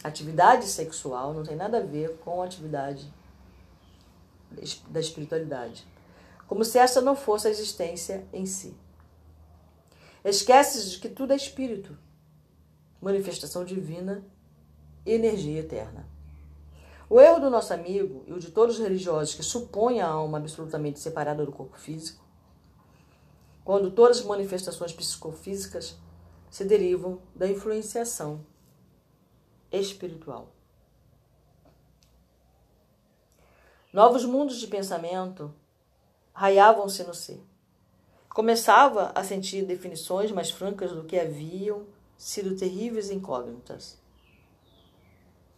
Atividade 0.03 0.65
sexual 0.65 1.33
não 1.33 1.43
tem 1.43 1.57
nada 1.57 1.79
a 1.79 1.81
ver 1.81 2.17
com 2.19 2.41
a 2.41 2.45
atividade 2.45 3.11
da 4.87 4.99
espiritualidade. 4.99 5.85
Como 6.47 6.63
se 6.63 6.79
essa 6.79 7.01
não 7.01 7.15
fosse 7.15 7.47
a 7.47 7.51
existência 7.51 8.25
em 8.31 8.45
si. 8.45 8.75
Esqueces 10.23 10.91
de 10.91 10.99
que 10.99 11.09
tudo 11.09 11.33
é 11.33 11.35
espírito, 11.35 11.97
manifestação 13.01 13.63
divina 13.63 14.23
e 15.05 15.11
energia 15.11 15.59
eterna. 15.59 16.05
O 17.10 17.20
erro 17.20 17.39
do 17.39 17.49
nosso 17.49 17.74
amigo 17.74 18.24
e 18.28 18.34
o 18.34 18.39
de 18.39 18.51
todos 18.51 18.76
os 18.76 18.82
religiosos 18.82 19.34
que 19.34 19.41
supõem 19.41 19.99
a 19.99 20.07
alma 20.07 20.38
absolutamente 20.38 20.99
separada 20.99 21.43
do 21.43 21.51
corpo 21.51 21.78
físico, 21.78 22.24
quando 23.66 23.89
todas 23.89 24.20
as 24.20 24.26
manifestações 24.26 24.93
psicofísicas 24.93 25.97
se 26.51 26.64
derivam 26.66 27.20
da 27.34 27.47
influenciação 27.47 28.45
espiritual. 29.72 30.53
Novos 33.91 34.24
mundos 34.24 34.60
de 34.60 34.68
pensamento 34.68 35.51
raiavam-se 36.32 37.03
no 37.03 37.14
ser. 37.14 37.43
Começava 38.30 39.12
a 39.16 39.24
sentir 39.24 39.66
definições 39.66 40.32
mais 40.32 40.51
francas 40.51 40.91
do 40.91 41.03
que 41.03 41.20
haviam 41.20 41.88
sido 42.16 42.55
terríveis 42.55 43.10
incógnitas 43.10 43.97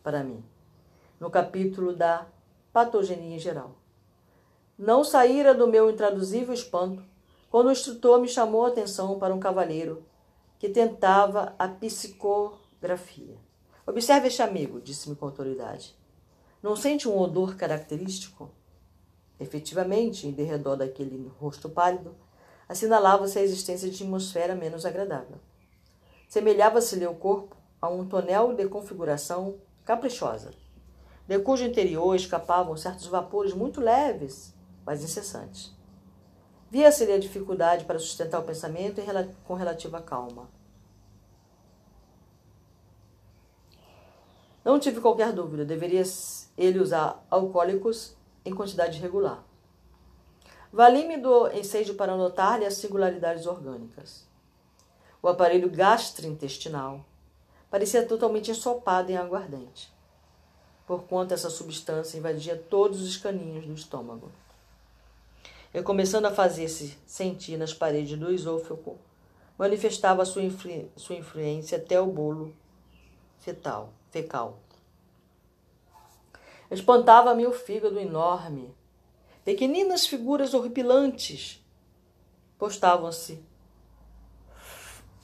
para 0.02 0.24
mim, 0.24 0.44
no 1.22 1.30
capítulo 1.30 1.96
da 1.96 2.28
patogenia 2.74 3.36
em 3.36 3.40
geral. 3.40 3.76
Não 4.76 5.04
saíra 5.04 5.54
do 5.54 5.68
meu 5.68 5.88
intraduzível 5.92 6.52
espanto 6.52 7.04
quando 7.52 7.68
o 7.68 7.72
instrutor 7.72 8.20
me 8.20 8.28
chamou 8.28 8.66
a 8.66 8.70
atenção 8.70 9.20
para 9.20 9.32
um 9.32 9.40
cavalheiro 9.40 10.04
que 10.58 10.68
tentava 10.68 11.54
a 11.60 11.68
psicografia. 11.68 13.38
Observe 13.86 14.30
este 14.30 14.42
amigo, 14.42 14.82
disse-me 14.82 15.16
com 15.16 15.26
autoridade. 15.28 15.96
Não 16.62 16.76
sente 16.76 17.08
um 17.08 17.16
odor 17.20 17.56
característico? 17.56 18.50
Efetivamente, 19.40 20.28
em 20.28 20.32
derredor 20.32 20.76
daquele 20.76 21.32
rosto 21.40 21.70
pálido, 21.70 22.16
assinalava-se 22.68 23.38
a 23.38 23.44
existência 23.44 23.88
de 23.88 24.04
atmosfera 24.04 24.56
menos 24.56 24.88
agradável. 24.88 25.38
Semelhava-se-lhe 26.28 27.06
o 27.06 27.14
corpo 27.14 27.56
a 27.80 27.90
um 27.90 28.08
tonel 28.08 28.56
de 28.56 28.68
configuração 28.68 29.60
caprichosa, 29.86 30.52
de 31.32 31.40
cujo 31.40 31.64
interior 31.64 32.14
escapavam 32.14 32.76
certos 32.76 33.08
vapores 33.08 33.54
muito 33.54 33.80
leves, 33.80 34.54
mas 34.86 35.02
incessantes. 35.02 35.74
Via-se-lhe 36.70 37.14
a 37.14 37.18
dificuldade 37.18 37.86
para 37.86 37.98
sustentar 38.00 38.40
o 38.40 38.44
pensamento 38.44 39.02
com 39.46 39.54
relativa 39.54 40.02
calma. 40.02 40.50
Não 44.62 44.78
tive 44.78 45.00
qualquer 45.00 45.32
dúvida, 45.32 45.64
deveria 45.64 46.04
ele 46.58 46.80
usar 46.80 47.26
alcoólicos 47.32 48.14
em 48.44 48.54
quantidade 48.54 49.00
regular. 49.00 49.42
Vali-me 50.70 51.16
do 51.16 51.48
ensejo 51.54 51.94
para 51.94 52.18
notar-lhe 52.18 52.66
as 52.66 52.74
singularidades 52.74 53.46
orgânicas. 53.46 54.28
O 55.22 55.30
aparelho 55.30 55.70
gastrointestinal 55.70 57.06
parecia 57.70 58.06
totalmente 58.06 58.52
ensopado 58.52 59.10
em 59.14 59.16
aguardente, 59.16 59.94
porquanto 60.92 61.34
essa 61.34 61.50
substância 61.50 62.18
invadia 62.18 62.54
todos 62.70 63.02
os 63.02 63.16
caninhos 63.16 63.66
do 63.66 63.74
estômago. 63.74 64.30
E 65.74 65.82
começando 65.82 66.26
a 66.26 66.34
fazer-se 66.34 66.98
sentir 67.06 67.56
nas 67.56 67.74
paredes 67.74 68.20
do 68.20 68.30
esôfago, 68.30 69.00
manifestava 69.58 70.26
sua, 70.26 70.44
influ 70.44 70.92
sua 70.98 71.16
influência 71.16 71.78
até 71.78 71.98
o 72.02 72.08
bolo 72.08 72.54
fetal, 73.40 73.94
fecal. 74.10 74.60
Espantava-me 76.70 77.48
o 77.48 77.54
fígado 77.54 77.98
enorme. 77.98 78.76
Pequeninas 79.46 80.06
figuras 80.06 80.54
horripilantes 80.54 81.66
postavam-se. 82.60 83.42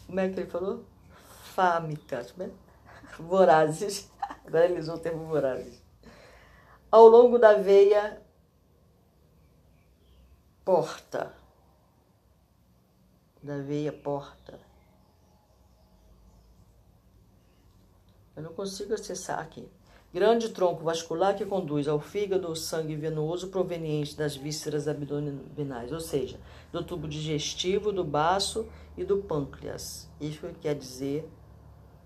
Como 0.06 0.18
é 0.18 0.30
que 0.30 0.40
ele 0.40 0.50
falou? 0.50 0.86
Fâmicas, 1.54 2.34
né? 2.38 2.50
vorazes. 3.20 4.10
Agora 4.48 4.66
ele 4.66 4.80
usou 4.80 4.96
o 4.96 5.00
termo 5.00 5.26
vorazes. 5.26 5.84
Ao 6.90 7.08
longo 7.08 7.38
da 7.38 7.54
veia 7.54 8.22
porta. 10.66 11.36
Da 13.44 13.60
veia 13.60 13.94
porta. 13.94 14.60
Eu 18.36 18.42
não 18.42 18.54
consigo 18.54 18.94
acessar 18.94 19.40
aqui 19.40 19.70
grande 20.18 20.50
tronco 20.50 20.84
vascular 20.84 21.36
que 21.36 21.46
conduz 21.46 21.88
ao 21.88 22.00
fígado 22.00 22.50
o 22.50 22.56
sangue 22.56 22.96
venoso 22.96 23.50
proveniente 23.50 24.16
das 24.16 24.36
vísceras 24.36 24.88
abdominais, 24.88 25.92
ou 25.92 26.00
seja, 26.00 26.40
do 26.72 26.84
tubo 26.84 27.08
digestivo, 27.08 27.92
do 27.92 28.04
baço 28.04 28.68
e 28.98 29.04
do 29.04 29.18
pâncreas. 29.18 30.10
Isso 30.20 30.48
quer 30.60 30.74
dizer 30.74 31.30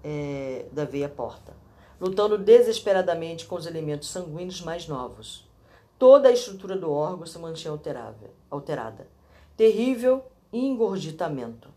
é, 0.03 0.65
da 0.73 0.83
veia 0.83 1.07
porta. 1.07 1.53
Lutando 2.01 2.37
desesperadamente 2.37 3.45
com 3.45 3.55
os 3.55 3.65
elementos 3.65 4.09
sanguíneos 4.09 4.61
mais 4.61 4.87
novos. 4.87 5.47
Toda 5.97 6.27
a 6.27 6.33
estrutura 6.33 6.75
do 6.75 6.91
órgão 6.91 7.25
se 7.25 7.39
mantinha 7.39 7.71
alterada. 8.49 9.07
Terrível 9.55 10.25
engorditamento. 10.51 11.69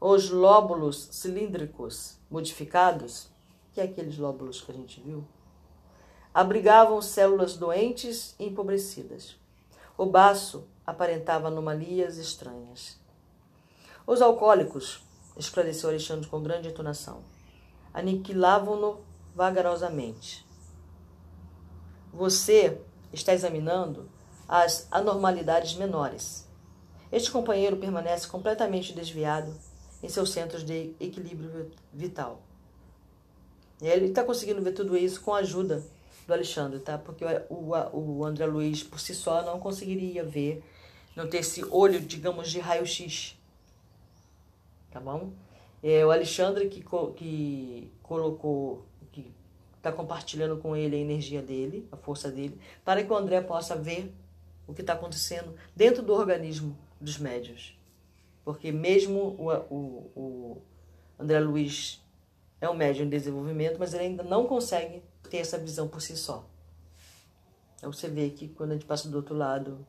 Os 0.00 0.30
lóbulos 0.30 1.08
cilíndricos 1.12 2.18
modificados 2.28 3.30
que 3.78 3.82
é 3.82 3.84
aqueles 3.84 4.18
lóbulos 4.18 4.60
que 4.60 4.72
a 4.72 4.74
gente 4.74 5.00
viu, 5.00 5.24
abrigavam 6.34 7.00
células 7.00 7.56
doentes 7.56 8.34
e 8.36 8.44
empobrecidas. 8.44 9.36
O 9.96 10.04
baço 10.04 10.66
aparentava 10.84 11.46
anomalias 11.46 12.16
estranhas. 12.16 12.98
Os 14.04 14.20
alcoólicos, 14.20 15.00
esclareceu 15.36 15.90
Alexandre 15.90 16.26
com 16.26 16.42
grande 16.42 16.66
entonação, 16.66 17.22
aniquilavam-no 17.94 18.98
vagarosamente. 19.38 20.44
Você 22.12 22.76
está 23.12 23.32
examinando 23.32 24.10
as 24.48 24.88
anormalidades 24.90 25.74
menores. 25.74 26.48
Este 27.12 27.30
companheiro 27.30 27.76
permanece 27.76 28.26
completamente 28.26 28.92
desviado 28.92 29.54
em 30.02 30.08
seus 30.08 30.32
centros 30.32 30.64
de 30.64 30.92
equilíbrio 30.98 31.70
vital. 31.92 32.42
Ele 33.80 34.06
está 34.06 34.24
conseguindo 34.24 34.60
ver 34.60 34.72
tudo 34.72 34.96
isso 34.96 35.20
com 35.20 35.32
a 35.32 35.38
ajuda 35.38 35.84
do 36.26 36.32
Alexandre, 36.32 36.80
tá? 36.80 36.98
Porque 36.98 37.24
o, 37.48 37.70
o, 37.92 38.24
André 38.24 38.44
Luiz 38.44 38.82
por 38.82 38.98
si 38.98 39.14
só 39.14 39.42
não 39.42 39.60
conseguiria 39.60 40.24
ver, 40.24 40.64
não 41.14 41.28
ter 41.28 41.38
esse 41.38 41.64
olho, 41.70 42.00
digamos, 42.00 42.50
de 42.50 42.58
raio-x. 42.58 43.38
Tá 44.90 44.98
bom? 44.98 45.30
É 45.80 46.04
o 46.04 46.10
Alexandre 46.10 46.68
que, 46.68 46.84
que 47.14 47.92
colocou, 48.02 48.84
está 49.88 49.92
compartilhando 49.96 50.58
com 50.58 50.76
ele 50.76 50.96
a 50.96 50.98
energia 50.98 51.42
dele, 51.42 51.88
a 51.90 51.96
força 51.96 52.30
dele, 52.30 52.60
para 52.84 53.02
que 53.02 53.10
o 53.10 53.16
André 53.16 53.40
possa 53.40 53.74
ver 53.74 54.14
o 54.66 54.74
que 54.74 54.82
está 54.82 54.92
acontecendo 54.92 55.54
dentro 55.74 56.02
do 56.02 56.12
organismo 56.12 56.76
dos 57.00 57.18
médios. 57.18 57.78
Porque 58.44 58.70
mesmo 58.70 59.18
o, 59.18 59.50
o, 59.74 60.12
o 60.16 60.62
André 61.18 61.40
Luiz 61.40 62.02
é 62.60 62.68
um 62.68 62.74
médium 62.74 63.06
em 63.06 63.08
desenvolvimento, 63.08 63.78
mas 63.78 63.94
ele 63.94 64.04
ainda 64.04 64.22
não 64.22 64.46
consegue 64.46 65.02
ter 65.30 65.38
essa 65.38 65.58
visão 65.58 65.88
por 65.88 66.02
si 66.02 66.16
só. 66.16 66.46
Então 67.76 67.92
você 67.92 68.08
vê 68.08 68.30
que 68.30 68.48
quando 68.48 68.72
a 68.72 68.74
gente 68.74 68.86
passa 68.86 69.08
do 69.08 69.16
outro 69.16 69.34
lado, 69.34 69.86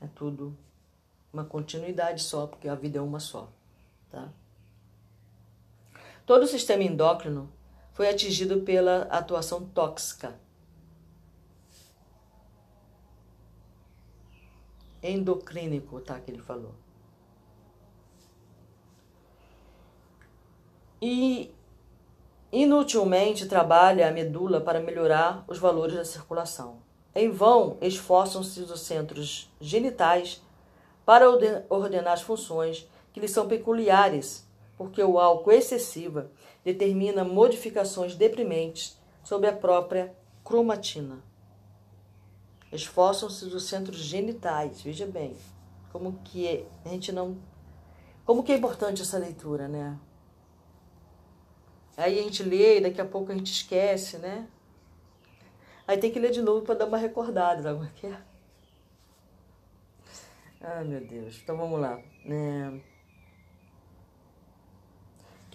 é 0.00 0.06
tudo 0.06 0.56
uma 1.32 1.44
continuidade 1.44 2.22
só, 2.22 2.46
porque 2.46 2.68
a 2.68 2.74
vida 2.74 2.98
é 2.98 3.00
uma 3.00 3.20
só. 3.20 3.50
Tá? 4.10 4.30
Todo 6.24 6.42
o 6.42 6.46
sistema 6.46 6.82
endócrino 6.82 7.50
foi 7.96 8.10
atingido 8.10 8.60
pela 8.60 9.04
atuação 9.04 9.64
tóxica. 9.64 10.38
Endocrínico, 15.02 15.98
tá? 16.00 16.20
Que 16.20 16.30
ele 16.30 16.42
falou. 16.42 16.74
E 21.00 21.54
Inutilmente 22.52 23.46
trabalha 23.46 24.08
a 24.08 24.12
medula 24.12 24.60
para 24.60 24.78
melhorar 24.78 25.42
os 25.48 25.58
valores 25.58 25.96
da 25.96 26.04
circulação. 26.04 26.78
Em 27.14 27.30
vão 27.30 27.78
esforçam-se 27.80 28.60
os 28.60 28.80
centros 28.80 29.50
genitais 29.58 30.42
para 31.04 31.28
ordenar 31.68 32.12
as 32.12 32.22
funções 32.22 32.86
que 33.12 33.20
lhes 33.20 33.30
são 33.30 33.48
peculiares, 33.48 34.45
porque 34.76 35.02
o 35.02 35.18
álcool 35.18 35.52
excessivo 35.52 36.24
determina 36.64 37.24
modificações 37.24 38.14
deprimentes 38.14 38.98
sobre 39.22 39.48
a 39.48 39.52
própria 39.52 40.14
cromatina. 40.44 41.22
Esforçam-se 42.70 43.44
os 43.44 43.64
centros 43.64 43.98
genitais, 43.98 44.82
veja 44.82 45.06
bem, 45.06 45.36
como 45.92 46.20
que 46.24 46.46
é, 46.46 46.66
a 46.84 46.88
gente 46.88 47.12
não, 47.12 47.38
como 48.24 48.42
que 48.42 48.52
é 48.52 48.56
importante 48.56 49.02
essa 49.02 49.18
leitura, 49.18 49.68
né? 49.68 49.98
Aí 51.96 52.18
a 52.18 52.22
gente 52.22 52.42
lê 52.42 52.78
e 52.78 52.80
daqui 52.82 53.00
a 53.00 53.06
pouco 53.06 53.32
a 53.32 53.34
gente 53.34 53.50
esquece, 53.50 54.18
né? 54.18 54.46
Aí 55.88 55.96
tem 55.96 56.10
que 56.10 56.18
ler 56.18 56.32
de 56.32 56.42
novo 56.42 56.62
para 56.62 56.74
dar 56.74 56.86
uma 56.86 56.98
recordada, 56.98 57.62
sabe 57.62 57.76
como 57.76 57.88
é 57.88 57.92
que 57.94 58.06
é? 58.08 58.20
Ai, 60.60 60.84
meu 60.84 61.00
Deus. 61.00 61.40
Então 61.42 61.56
vamos 61.56 61.80
lá. 61.80 61.98
É... 62.26 62.95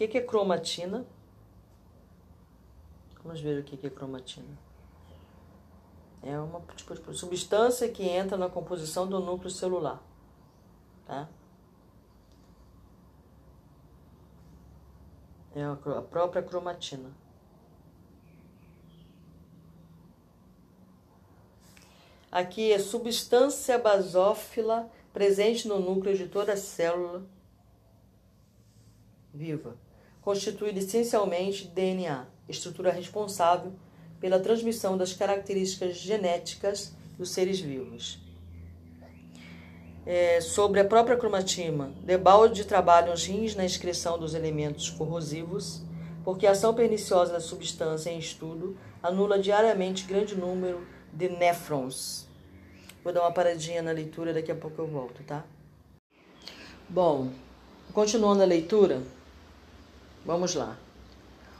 O 0.03 0.07
que 0.07 0.17
é 0.17 0.21
cromatina? 0.21 1.05
Vamos 3.23 3.39
ver 3.39 3.59
o 3.59 3.63
que 3.63 3.85
é 3.85 3.89
cromatina. 3.89 4.57
É 6.23 6.39
uma 6.39 6.59
tipo 6.75 6.95
de 6.95 7.15
substância 7.15 7.87
que 7.87 8.01
entra 8.01 8.35
na 8.35 8.49
composição 8.49 9.07
do 9.07 9.19
núcleo 9.19 9.51
celular. 9.51 10.01
Tá? 11.05 11.29
É 15.55 15.63
a 15.63 15.75
própria 16.01 16.41
cromatina. 16.41 17.11
Aqui 22.31 22.71
é 22.71 22.79
substância 22.79 23.77
basófila 23.77 24.89
presente 25.13 25.67
no 25.67 25.79
núcleo 25.79 26.17
de 26.17 26.27
toda 26.27 26.57
célula 26.57 27.23
viva, 29.33 29.77
constituído 30.21 30.79
essencialmente 30.79 31.67
DNA, 31.67 32.25
estrutura 32.47 32.91
responsável 32.91 33.73
pela 34.19 34.39
transmissão 34.39 34.97
das 34.97 35.13
características 35.13 35.97
genéticas 35.97 36.95
dos 37.17 37.31
seres 37.31 37.59
vivos. 37.59 38.19
É, 40.05 40.41
sobre 40.41 40.79
a 40.79 40.85
própria 40.85 41.17
cromatima, 41.17 41.91
debalde 42.03 42.65
trabalham 42.65 43.13
os 43.13 43.25
rins 43.25 43.55
na 43.55 43.65
excreção 43.65 44.17
dos 44.17 44.33
elementos 44.33 44.89
corrosivos, 44.89 45.81
porque 46.23 46.45
a 46.47 46.51
ação 46.51 46.73
perniciosa 46.73 47.33
da 47.33 47.39
substância 47.39 48.09
em 48.09 48.17
estudo 48.17 48.77
anula 49.01 49.39
diariamente 49.39 50.05
grande 50.05 50.35
número 50.35 50.85
de 51.11 51.29
néfrons. 51.29 52.27
Vou 53.03 53.11
dar 53.11 53.21
uma 53.21 53.31
paradinha 53.31 53.81
na 53.81 53.91
leitura, 53.91 54.33
daqui 54.33 54.51
a 54.51 54.55
pouco 54.55 54.81
eu 54.81 54.87
volto, 54.87 55.23
tá? 55.23 55.43
Bom, 56.87 57.29
continuando 57.93 58.43
a 58.43 58.45
leitura, 58.45 59.01
vamos 60.25 60.55
lá. 60.55 60.77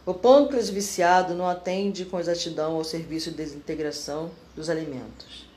O 0.06 0.14
pâncreas 0.14 0.70
viciado 0.70 1.36
não 1.36 1.48
atende 1.48 2.06
com 2.06 2.20
exatidão 2.20 2.76
ao 2.76 2.84
serviço 2.84 3.30
de 3.30 3.38
desintegração 3.38 4.32
dos 4.56 4.70
alimentos. 4.70 5.48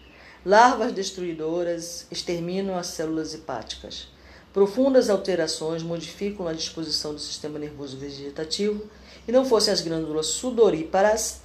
Larvas 0.45 0.93
destruidoras 0.93 2.07
exterminam 2.11 2.77
as 2.77 2.89
células 2.89 3.33
hepáticas. 3.33 4.09
Profundas 4.53 5.09
alterações 5.09 5.83
modificam 5.83 6.47
a 6.47 6.53
disposição 6.53 7.15
do 7.15 7.19
sistema 7.19 7.59
nervoso 7.59 7.97
vegetativo 7.97 8.85
e 9.27 9.33
não 9.33 9.45
fossem 9.45 9.73
as 9.73 9.81
glândulas 9.81 10.27
sudoríparas, 10.27 11.41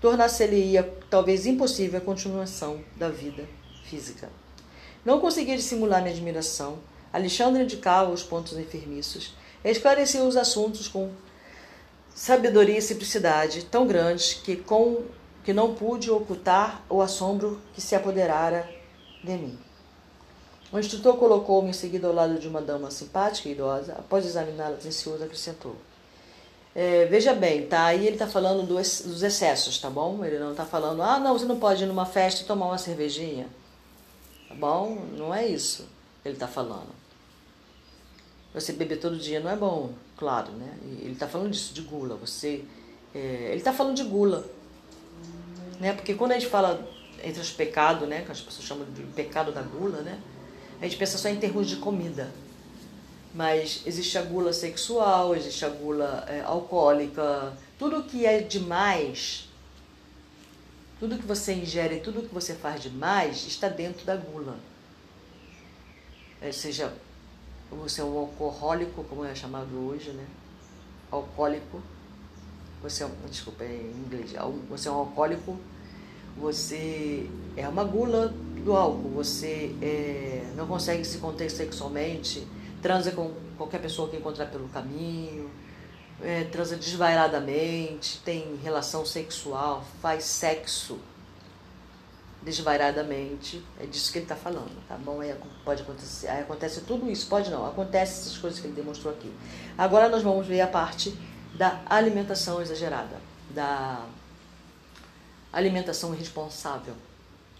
tornar-se-ia 0.00 0.82
talvez 1.08 1.46
impossível 1.46 1.98
a 1.98 2.02
continuação 2.02 2.84
da 2.96 3.08
vida 3.08 3.48
física. 3.84 4.28
Não 5.04 5.18
conseguia 5.18 5.56
dissimular 5.56 6.02
minha 6.02 6.14
admiração. 6.14 6.78
Alexandre 7.12 7.62
indicava 7.62 8.10
os 8.10 8.22
pontos 8.22 8.56
enfermiços, 8.56 9.34
esclarecia 9.70 10.24
os 10.24 10.36
assuntos 10.36 10.88
com 10.88 11.10
sabedoria 12.14 12.78
e 12.78 12.82
simplicidade 12.82 13.64
tão 13.64 13.86
grandes 13.86 14.34
que 14.34 14.56
com 14.56 15.04
que 15.44 15.52
não 15.52 15.74
pude 15.74 16.10
ocultar 16.10 16.82
o 16.88 17.00
assombro 17.00 17.60
que 17.74 17.80
se 17.80 17.94
apoderara 17.94 18.68
de 19.22 19.32
mim. 19.32 19.58
O 20.72 20.78
instrutor 20.78 21.16
colocou-me 21.16 21.70
em 21.70 21.72
seguida 21.72 22.06
ao 22.06 22.14
lado 22.14 22.38
de 22.38 22.48
uma 22.48 22.60
dama 22.60 22.90
simpática 22.90 23.48
e 23.48 23.52
idosa. 23.52 23.92
Após 23.92 24.24
examiná-la 24.24 24.76
atencioso, 24.76 25.22
acrescentou: 25.22 25.76
é, 26.74 27.04
Veja 27.06 27.34
bem, 27.34 27.66
tá? 27.66 27.86
Aí 27.86 28.06
ele 28.06 28.14
está 28.14 28.26
falando 28.26 28.66
do, 28.66 28.74
dos 28.74 29.22
excessos, 29.22 29.78
tá 29.78 29.90
bom? 29.90 30.24
Ele 30.24 30.38
não 30.38 30.52
está 30.52 30.64
falando, 30.64 31.02
ah, 31.02 31.18
não, 31.18 31.38
você 31.38 31.44
não 31.44 31.58
pode 31.58 31.82
ir 31.82 31.86
numa 31.86 32.06
festa 32.06 32.42
e 32.42 32.46
tomar 32.46 32.66
uma 32.66 32.78
cervejinha. 32.78 33.48
Tá 34.48 34.54
bom? 34.54 34.96
Não 35.12 35.34
é 35.34 35.46
isso 35.46 35.86
que 36.22 36.28
ele 36.28 36.36
está 36.36 36.48
falando. 36.48 37.01
Você 38.54 38.72
beber 38.72 38.98
todo 38.98 39.16
dia 39.16 39.40
não 39.40 39.50
é 39.50 39.56
bom, 39.56 39.92
claro, 40.16 40.52
né? 40.52 40.76
Ele 41.00 41.12
está 41.12 41.26
falando 41.26 41.50
disso, 41.50 41.72
de 41.72 41.80
gula. 41.82 42.16
Você, 42.16 42.64
é, 43.14 43.18
ele 43.48 43.58
está 43.58 43.72
falando 43.72 43.96
de 43.96 44.04
gula, 44.04 44.44
né? 45.80 45.94
Porque 45.94 46.14
quando 46.14 46.32
a 46.32 46.34
gente 46.34 46.48
fala 46.48 46.86
entre 47.24 47.40
os 47.40 47.50
pecados, 47.50 48.06
né? 48.06 48.22
Que 48.22 48.32
as 48.32 48.40
pessoas 48.40 48.66
chamam 48.66 48.84
de 48.92 49.02
pecado 49.14 49.52
da 49.52 49.62
gula, 49.62 50.02
né? 50.02 50.20
A 50.80 50.84
gente 50.84 50.96
pensa 50.96 51.16
só 51.16 51.28
em 51.28 51.36
termos 51.36 51.68
de 51.68 51.76
comida. 51.76 52.30
Mas 53.34 53.82
existe 53.86 54.18
a 54.18 54.22
gula 54.22 54.52
sexual, 54.52 55.34
existe 55.34 55.64
a 55.64 55.68
gula 55.68 56.26
é, 56.28 56.42
alcoólica, 56.42 57.56
tudo 57.78 58.02
que 58.02 58.26
é 58.26 58.42
demais, 58.42 59.48
tudo 61.00 61.16
que 61.16 61.26
você 61.26 61.54
ingere, 61.54 62.00
tudo 62.00 62.22
que 62.22 62.34
você 62.34 62.54
faz 62.54 62.82
demais 62.82 63.46
está 63.46 63.68
dentro 63.68 64.04
da 64.04 64.14
gula. 64.14 64.56
É, 66.42 66.52
seja 66.52 66.92
você 67.76 68.00
é 68.00 68.04
um 68.04 68.18
alcoólico, 68.18 69.04
como 69.04 69.24
é 69.24 69.34
chamado 69.34 69.74
hoje, 69.88 70.10
né? 70.10 70.26
Alcoólico. 71.10 71.80
Você 72.82 73.02
é 73.02 73.06
um, 73.06 73.10
desculpa, 73.28 73.64
é 73.64 73.72
em 73.72 74.04
inglês. 74.06 74.32
Você 74.68 74.88
é 74.88 74.90
um 74.90 74.96
alcoólico, 74.96 75.56
você 76.36 77.28
é 77.56 77.68
uma 77.68 77.84
gula 77.84 78.34
do 78.64 78.74
álcool, 78.74 79.10
você 79.10 79.74
é, 79.80 80.52
não 80.56 80.66
consegue 80.66 81.04
se 81.04 81.18
conter 81.18 81.50
sexualmente, 81.50 82.46
transa 82.80 83.12
com 83.12 83.32
qualquer 83.56 83.80
pessoa 83.80 84.08
que 84.08 84.16
encontrar 84.16 84.46
pelo 84.46 84.68
caminho, 84.68 85.50
é, 86.20 86.44
transa 86.44 86.76
desvairadamente, 86.76 88.20
tem 88.24 88.56
relação 88.62 89.04
sexual, 89.04 89.84
faz 90.00 90.24
sexo 90.24 90.98
desvairadamente. 92.42 93.64
É 93.80 93.86
disso 93.86 94.12
que 94.12 94.18
ele 94.18 94.24
está 94.24 94.36
falando, 94.36 94.70
tá 94.88 94.96
bom? 94.96 95.20
Aí 95.20 95.34
pode 95.64 95.82
acontecer, 95.82 96.28
aí 96.28 96.42
acontece 96.42 96.82
tudo 96.82 97.10
isso, 97.10 97.26
pode 97.28 97.50
não, 97.50 97.66
acontece 97.66 98.20
essas 98.20 98.38
coisas 98.38 98.60
que 98.60 98.66
ele 98.66 98.74
demonstrou 98.74 99.12
aqui. 99.12 99.32
Agora 99.78 100.08
nós 100.08 100.22
vamos 100.22 100.46
ver 100.46 100.60
a 100.60 100.66
parte 100.66 101.16
da 101.54 101.80
alimentação 101.86 102.60
exagerada, 102.60 103.20
da 103.50 104.04
alimentação 105.52 106.14
irresponsável, 106.14 106.94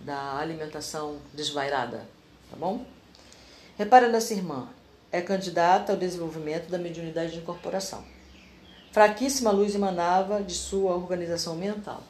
da 0.00 0.38
alimentação 0.38 1.18
desvairada, 1.32 2.06
tá 2.50 2.56
bom? 2.56 2.84
Repara 3.76 4.08
nessa 4.08 4.34
irmã, 4.34 4.68
é 5.10 5.20
candidata 5.20 5.92
ao 5.92 5.98
desenvolvimento 5.98 6.68
da 6.70 6.78
mediunidade 6.78 7.32
de 7.32 7.38
incorporação. 7.38 8.04
Fraquíssima 8.90 9.50
luz 9.50 9.74
emanava 9.74 10.42
de 10.42 10.54
sua 10.54 10.94
organização 10.94 11.54
mental 11.54 12.02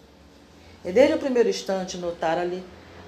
e 0.85 0.93
desde 0.93 1.15
o 1.15 1.19
primeiro 1.19 1.49
instante 1.49 1.97
notara-lhe 1.97 2.63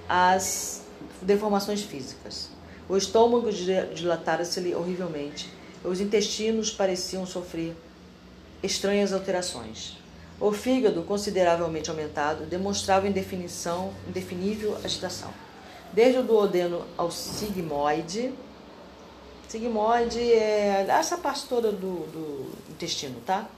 as 0.09 0.83
deformações 1.21 1.83
físicas. 1.83 2.51
O 2.89 2.97
estômago 2.97 3.51
dilatara-se-lhe 3.51 4.75
horrivelmente. 4.75 5.51
Os 5.83 6.01
intestinos 6.01 6.71
pareciam 6.71 7.27
sofrer 7.27 7.75
estranhas 8.63 9.13
alterações. 9.13 9.97
O 10.41 10.53
fígado, 10.53 11.03
consideravelmente 11.03 11.91
aumentado, 11.91 12.45
demonstrava 12.45 13.09
indefinição, 13.09 13.93
indefinível 14.09 14.77
agitação. 14.85 15.31
Desde 15.93 16.19
o 16.19 16.23
duodeno 16.23 16.85
ao 16.97 17.11
sigmoide, 17.11 18.35
sigmoide 19.49 20.21
é 20.21 20.87
essa 20.89 21.17
parte 21.17 21.47
toda 21.47 21.71
do, 21.71 22.07
do 22.11 22.51
intestino, 22.71 23.21
tá? 23.25 23.49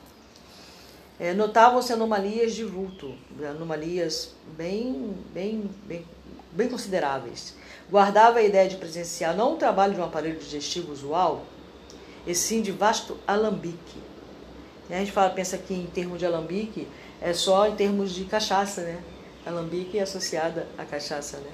É, 1.19 1.33
notavam-se 1.33 1.93
anomalias 1.93 2.55
de 2.55 2.65
vulto, 2.65 3.15
anomalias 3.43 4.35
bem, 4.57 5.17
bem, 5.33 5.71
bem, 5.87 6.05
bem 6.53 6.69
consideráveis. 6.69 7.55
Guardava 7.91 8.39
a 8.39 8.43
ideia 8.43 8.69
de 8.69 8.77
presenciar 8.77 9.35
não 9.35 9.55
o 9.55 9.57
trabalho 9.57 9.95
de 9.95 10.01
um 10.01 10.05
aparelho 10.05 10.39
digestivo 10.39 10.93
usual, 10.93 11.47
e 12.27 12.35
sim 12.35 12.61
de 12.61 12.73
vasto 12.73 13.17
alambique. 13.27 13.99
A 14.91 14.95
gente 14.95 15.13
fala, 15.13 15.31
pensa 15.31 15.57
que 15.57 15.73
em 15.73 15.87
termos 15.87 16.19
de 16.19 16.27
alambique 16.27 16.87
é 17.21 17.33
só 17.33 17.67
em 17.67 17.75
termos 17.75 18.13
de 18.13 18.25
cachaça, 18.25 18.83
né? 18.83 19.03
Alambique 19.45 19.99
associada 19.99 20.67
à 20.77 20.85
cachaça, 20.85 21.39
né? 21.39 21.51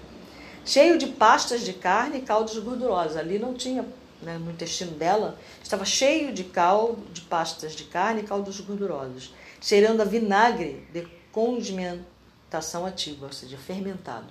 Cheio 0.65 0.99
de 0.99 1.07
pastas 1.07 1.63
de 1.63 1.73
carne 1.73 2.19
e 2.19 2.23
caldos 2.23 2.59
gordurosos. 2.59 3.17
Ali 3.17 3.39
não 3.39 3.55
tinha, 3.55 3.85
né, 4.23 4.39
no 4.39 4.51
intestino 4.51 4.93
dela, 4.93 5.39
estava 5.63 5.85
cheio 5.85 6.33
de 6.33 6.45
caldo, 6.45 7.03
de 7.13 7.21
pastas 7.23 7.75
de 7.75 7.85
carne 7.85 8.23
e 8.23 8.25
caldos 8.25 8.61
gordurosos 8.61 9.33
cheirando 9.63 10.01
a 10.01 10.05
vinagre 10.05 10.87
de 10.93 11.07
condimentação 11.31 12.85
ativa, 12.85 13.27
ou 13.27 13.33
seja, 13.33 13.57
fermentado. 13.57 14.29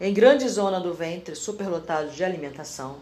Em 0.00 0.14
grande 0.14 0.46
zona 0.48 0.78
do 0.78 0.94
ventre, 0.94 1.34
superlotado 1.34 2.10
de 2.10 2.22
alimentação, 2.22 2.98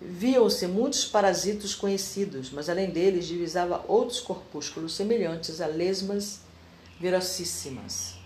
viam-se 0.00 0.66
muitos 0.66 1.04
parasitos 1.04 1.74
conhecidos, 1.74 2.50
mas 2.50 2.68
além 2.68 2.90
deles 2.90 3.26
divisava 3.26 3.84
outros 3.88 4.20
corpúsculos 4.20 4.94
semelhantes 4.94 5.60
a 5.60 5.66
lesmas 5.66 6.40
virocíssimas, 7.00 8.16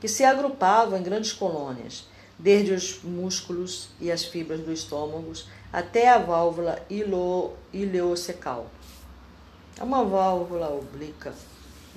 que 0.00 0.06
se 0.06 0.22
agrupavam 0.22 0.98
em 0.98 1.02
grandes 1.02 1.32
colônias, 1.32 2.06
desde 2.38 2.72
os 2.72 3.02
músculos 3.02 3.88
e 4.00 4.12
as 4.12 4.24
fibras 4.24 4.60
do 4.60 4.72
estômago 4.72 5.32
até 5.72 6.08
a 6.08 6.18
válvula 6.18 6.80
ileocecal. 7.72 8.70
É 9.78 9.84
uma 9.84 10.04
válvula 10.04 10.68
oblíqua 10.70 11.32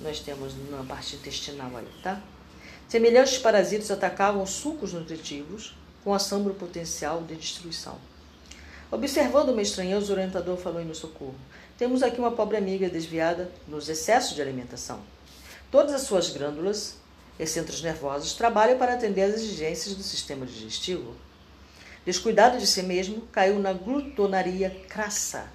nós 0.02 0.18
temos 0.20 0.52
na 0.70 0.82
parte 0.82 1.16
intestinal 1.16 1.70
aí, 1.76 1.86
tá? 2.02 2.20
Semelhantes 2.88 3.38
parasitas 3.38 3.90
atacavam 3.90 4.44
sucos 4.44 4.92
nutritivos 4.92 5.74
com 6.02 6.12
assombro 6.12 6.54
potencial 6.54 7.22
de 7.22 7.36
destruição. 7.36 7.96
Observando 8.90 9.50
uma 9.50 9.62
estranheza, 9.62 10.08
o 10.08 10.16
orientador 10.16 10.56
falou 10.56 10.80
em 10.80 10.84
meu 10.84 10.94
socorro. 10.94 11.34
Temos 11.78 12.02
aqui 12.02 12.18
uma 12.18 12.32
pobre 12.32 12.56
amiga 12.56 12.88
desviada 12.90 13.50
nos 13.66 13.88
excessos 13.88 14.34
de 14.34 14.42
alimentação. 14.42 15.00
Todas 15.70 15.94
as 15.94 16.02
suas 16.02 16.28
glândulas 16.28 16.96
e 17.38 17.46
centros 17.46 17.80
nervosos 17.80 18.34
trabalham 18.34 18.78
para 18.78 18.94
atender 18.94 19.22
às 19.22 19.34
exigências 19.34 19.94
do 19.94 20.02
sistema 20.02 20.44
digestivo. 20.44 21.14
Descuidado 22.04 22.58
de 22.58 22.66
si 22.66 22.82
mesmo, 22.82 23.22
caiu 23.32 23.58
na 23.58 23.72
glutonaria 23.72 24.68
crassa, 24.88 25.48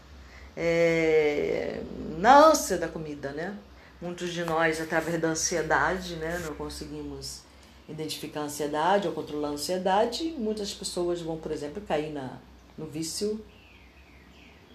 é, 0.59 1.83
na 2.17 2.47
ânsia 2.47 2.79
da 2.79 2.87
comida, 2.87 3.31
né? 3.31 3.55
Muitos 4.01 4.33
de 4.33 4.43
nós, 4.43 4.81
através 4.81 5.21
da 5.21 5.29
ansiedade, 5.29 6.15
né, 6.15 6.39
não 6.39 6.55
conseguimos 6.55 7.41
identificar 7.87 8.41
a 8.41 8.43
ansiedade 8.43 9.07
ou 9.07 9.13
controlar 9.13 9.49
a 9.49 9.51
ansiedade. 9.51 10.35
Muitas 10.37 10.73
pessoas 10.73 11.21
vão, 11.21 11.37
por 11.37 11.51
exemplo, 11.51 11.81
cair 11.87 12.11
na, 12.11 12.39
no 12.77 12.87
vício, 12.87 13.43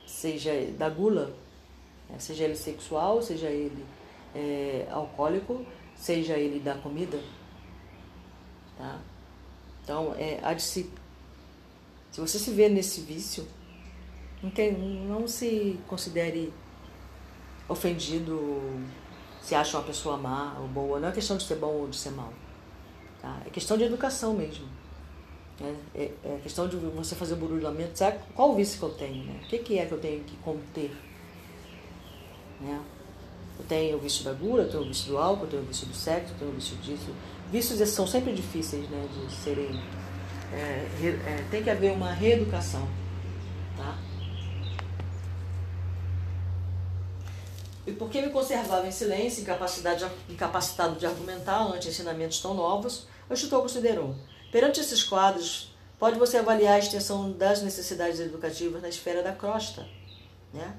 seja 0.06 0.52
da 0.78 0.88
gula, 0.88 1.34
né? 2.08 2.16
seja 2.18 2.44
ele 2.44 2.56
sexual, 2.56 3.20
seja 3.20 3.48
ele 3.48 3.84
é, 4.34 4.86
alcoólico, 4.90 5.66
seja 5.96 6.34
ele 6.34 6.60
da 6.60 6.74
comida. 6.74 7.18
Tá? 8.78 9.00
Então, 9.82 10.14
é, 10.16 10.54
de 10.54 10.62
se, 10.62 10.90
se 12.10 12.20
você 12.20 12.38
se 12.38 12.50
vê 12.52 12.68
nesse 12.68 13.00
vício, 13.00 13.46
não, 15.08 15.28
se 15.28 15.78
considere 15.86 16.52
ofendido 17.68 18.82
se 19.40 19.54
acha 19.54 19.76
uma 19.76 19.84
pessoa 19.84 20.16
má 20.16 20.56
ou 20.60 20.68
boa. 20.68 21.00
Não 21.00 21.08
é 21.08 21.12
questão 21.12 21.36
de 21.36 21.44
ser 21.44 21.56
bom 21.56 21.72
ou 21.72 21.88
de 21.88 21.96
ser 21.96 22.10
mal. 22.10 22.32
Tá? 23.20 23.40
É 23.46 23.50
questão 23.50 23.76
de 23.76 23.84
educação 23.84 24.34
mesmo. 24.34 24.66
Né? 25.60 25.76
É, 25.94 26.10
é 26.24 26.40
questão 26.42 26.68
de 26.68 26.76
você 26.76 27.14
fazer 27.14 27.34
o 27.34 27.36
burlamento. 27.36 27.98
Sabe 27.98 28.18
qual 28.34 28.52
o 28.52 28.54
vício 28.54 28.78
que 28.78 28.84
eu 28.84 28.90
tenho? 28.90 29.24
Né? 29.24 29.40
O 29.44 29.48
que, 29.48 29.58
que 29.58 29.78
é 29.78 29.86
que 29.86 29.92
eu 29.92 29.98
tenho 29.98 30.22
que 30.24 30.36
conter? 30.38 30.90
Né? 32.60 32.80
Eu 33.58 33.64
tenho 33.66 33.96
o 33.96 34.00
vício 34.00 34.24
da 34.24 34.32
gula, 34.32 34.62
eu 34.62 34.70
tenho 34.70 34.82
o 34.82 34.86
vício 34.86 35.08
do 35.08 35.18
álcool, 35.18 35.44
eu 35.44 35.50
tenho 35.50 35.62
o 35.62 35.66
vício 35.66 35.86
do 35.86 35.94
sexo, 35.94 36.32
eu 36.32 36.38
tenho 36.38 36.50
o 36.50 36.54
vício 36.54 36.76
disso. 36.78 37.10
Vícios 37.50 37.88
são 37.90 38.06
sempre 38.06 38.32
difíceis 38.32 38.88
né, 38.88 39.08
de 39.12 39.32
serem. 39.32 39.78
É, 40.52 40.86
é, 41.26 41.44
tem 41.50 41.62
que 41.62 41.70
haver 41.70 41.92
uma 41.92 42.12
reeducação. 42.12 42.88
Tá? 43.76 43.98
E 47.86 47.92
porque 47.92 48.22
me 48.22 48.30
conservava 48.30 48.86
em 48.86 48.92
silêncio, 48.92 49.42
incapacitado 50.28 50.96
de 50.96 51.06
argumentar 51.06 51.62
ante 51.62 51.88
ensinamentos 51.88 52.40
tão 52.40 52.54
novos, 52.54 53.06
o 53.28 53.32
instrutor 53.32 53.62
considerou: 53.62 54.14
perante 54.52 54.80
esses 54.80 55.02
quadros, 55.02 55.74
pode 55.98 56.18
você 56.18 56.38
avaliar 56.38 56.74
a 56.74 56.78
extensão 56.78 57.32
das 57.32 57.62
necessidades 57.62 58.20
educativas 58.20 58.82
na 58.82 58.88
esfera 58.88 59.22
da 59.22 59.32
crosta, 59.32 59.86
né? 60.52 60.76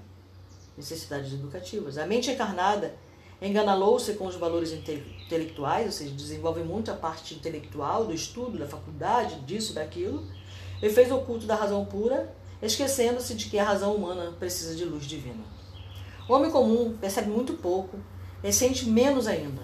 necessidades 0.78 1.34
educativas. 1.34 1.98
A 1.98 2.06
mente 2.06 2.32
encarnada 2.32 2.96
enganalou-se 3.42 4.14
com 4.14 4.26
os 4.26 4.36
valores 4.36 4.72
intelectuais, 4.72 5.86
ou 5.88 5.92
seja, 5.92 6.12
desenvolve 6.14 6.64
muito 6.64 6.90
a 6.90 6.96
parte 6.96 7.36
intelectual 7.36 8.06
do 8.06 8.14
estudo, 8.14 8.58
da 8.58 8.68
faculdade, 8.68 9.42
disso, 9.42 9.74
daquilo, 9.74 10.26
e 10.82 10.90
fez 10.90 11.12
o 11.12 11.20
culto 11.20 11.46
da 11.46 11.56
razão 11.56 11.84
pura, 11.86 12.34
esquecendo-se 12.62 13.36
de 13.36 13.50
que 13.50 13.60
a 13.60 13.66
razão 13.66 13.94
humana 13.94 14.32
precisa 14.40 14.74
de 14.74 14.86
luz 14.86 15.06
divina. 15.06 15.44
O 16.28 16.34
homem 16.34 16.50
comum 16.50 16.96
percebe 17.00 17.30
muito 17.30 17.54
pouco 17.54 17.98
e 18.44 18.52
sente 18.54 18.88
menos 18.88 19.28
ainda 19.28 19.62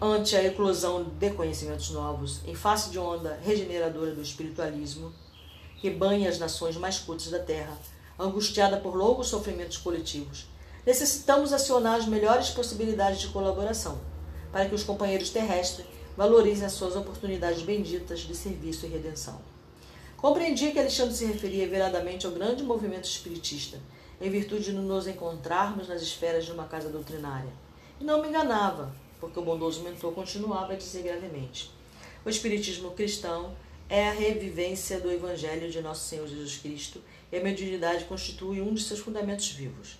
ante 0.00 0.36
a 0.36 0.44
eclosão 0.44 1.04
de 1.04 1.30
conhecimentos 1.30 1.90
novos 1.90 2.40
em 2.46 2.54
face 2.54 2.90
de 2.90 2.98
onda 2.98 3.38
regeneradora 3.42 4.14
do 4.14 4.20
espiritualismo 4.20 5.12
que 5.80 5.88
banha 5.88 6.28
as 6.28 6.38
nações 6.38 6.76
mais 6.76 6.98
cultas 6.98 7.30
da 7.30 7.38
Terra 7.38 7.76
angustiada 8.18 8.76
por 8.76 8.94
longos 8.94 9.28
sofrimentos 9.28 9.78
coletivos, 9.78 10.46
necessitamos 10.84 11.52
acionar 11.52 11.98
as 11.98 12.06
melhores 12.06 12.50
possibilidades 12.50 13.20
de 13.20 13.28
colaboração 13.28 13.98
para 14.50 14.66
que 14.66 14.74
os 14.74 14.84
companheiros 14.84 15.30
terrestres 15.30 15.86
valorizem 16.16 16.66
as 16.66 16.72
suas 16.72 16.94
oportunidades 16.94 17.62
benditas 17.62 18.20
de 18.20 18.34
serviço 18.34 18.84
e 18.84 18.90
redenção. 18.90 19.40
Compreendia 20.18 20.70
que 20.70 20.78
Alexandre 20.78 21.14
se 21.14 21.24
referia 21.24 21.66
veladamente 21.66 22.26
ao 22.26 22.32
grande 22.32 22.62
movimento 22.62 23.04
espiritista, 23.04 23.80
em 24.22 24.30
virtude 24.30 24.66
de 24.66 24.72
nos 24.72 25.08
encontrarmos 25.08 25.88
nas 25.88 26.00
esferas 26.00 26.44
de 26.44 26.52
uma 26.52 26.64
casa 26.64 26.88
doutrinária. 26.88 27.52
E 28.00 28.04
não 28.04 28.22
me 28.22 28.28
enganava, 28.28 28.94
porque 29.18 29.36
o 29.36 29.42
bondoso 29.42 29.82
mentor 29.82 30.12
continuava 30.12 30.74
a 30.74 30.76
dizer 30.76 31.02
gravemente: 31.02 31.72
o 32.24 32.30
espiritismo 32.30 32.92
cristão 32.92 33.52
é 33.88 34.08
a 34.08 34.12
revivência 34.12 35.00
do 35.00 35.10
Evangelho 35.10 35.68
de 35.68 35.82
Nosso 35.82 36.08
Senhor 36.08 36.28
Jesus 36.28 36.56
Cristo 36.56 37.02
e 37.32 37.36
a 37.36 37.42
mediunidade 37.42 38.04
constitui 38.04 38.60
um 38.60 38.72
de 38.72 38.82
seus 38.82 39.00
fundamentos 39.00 39.48
vivos. 39.48 39.98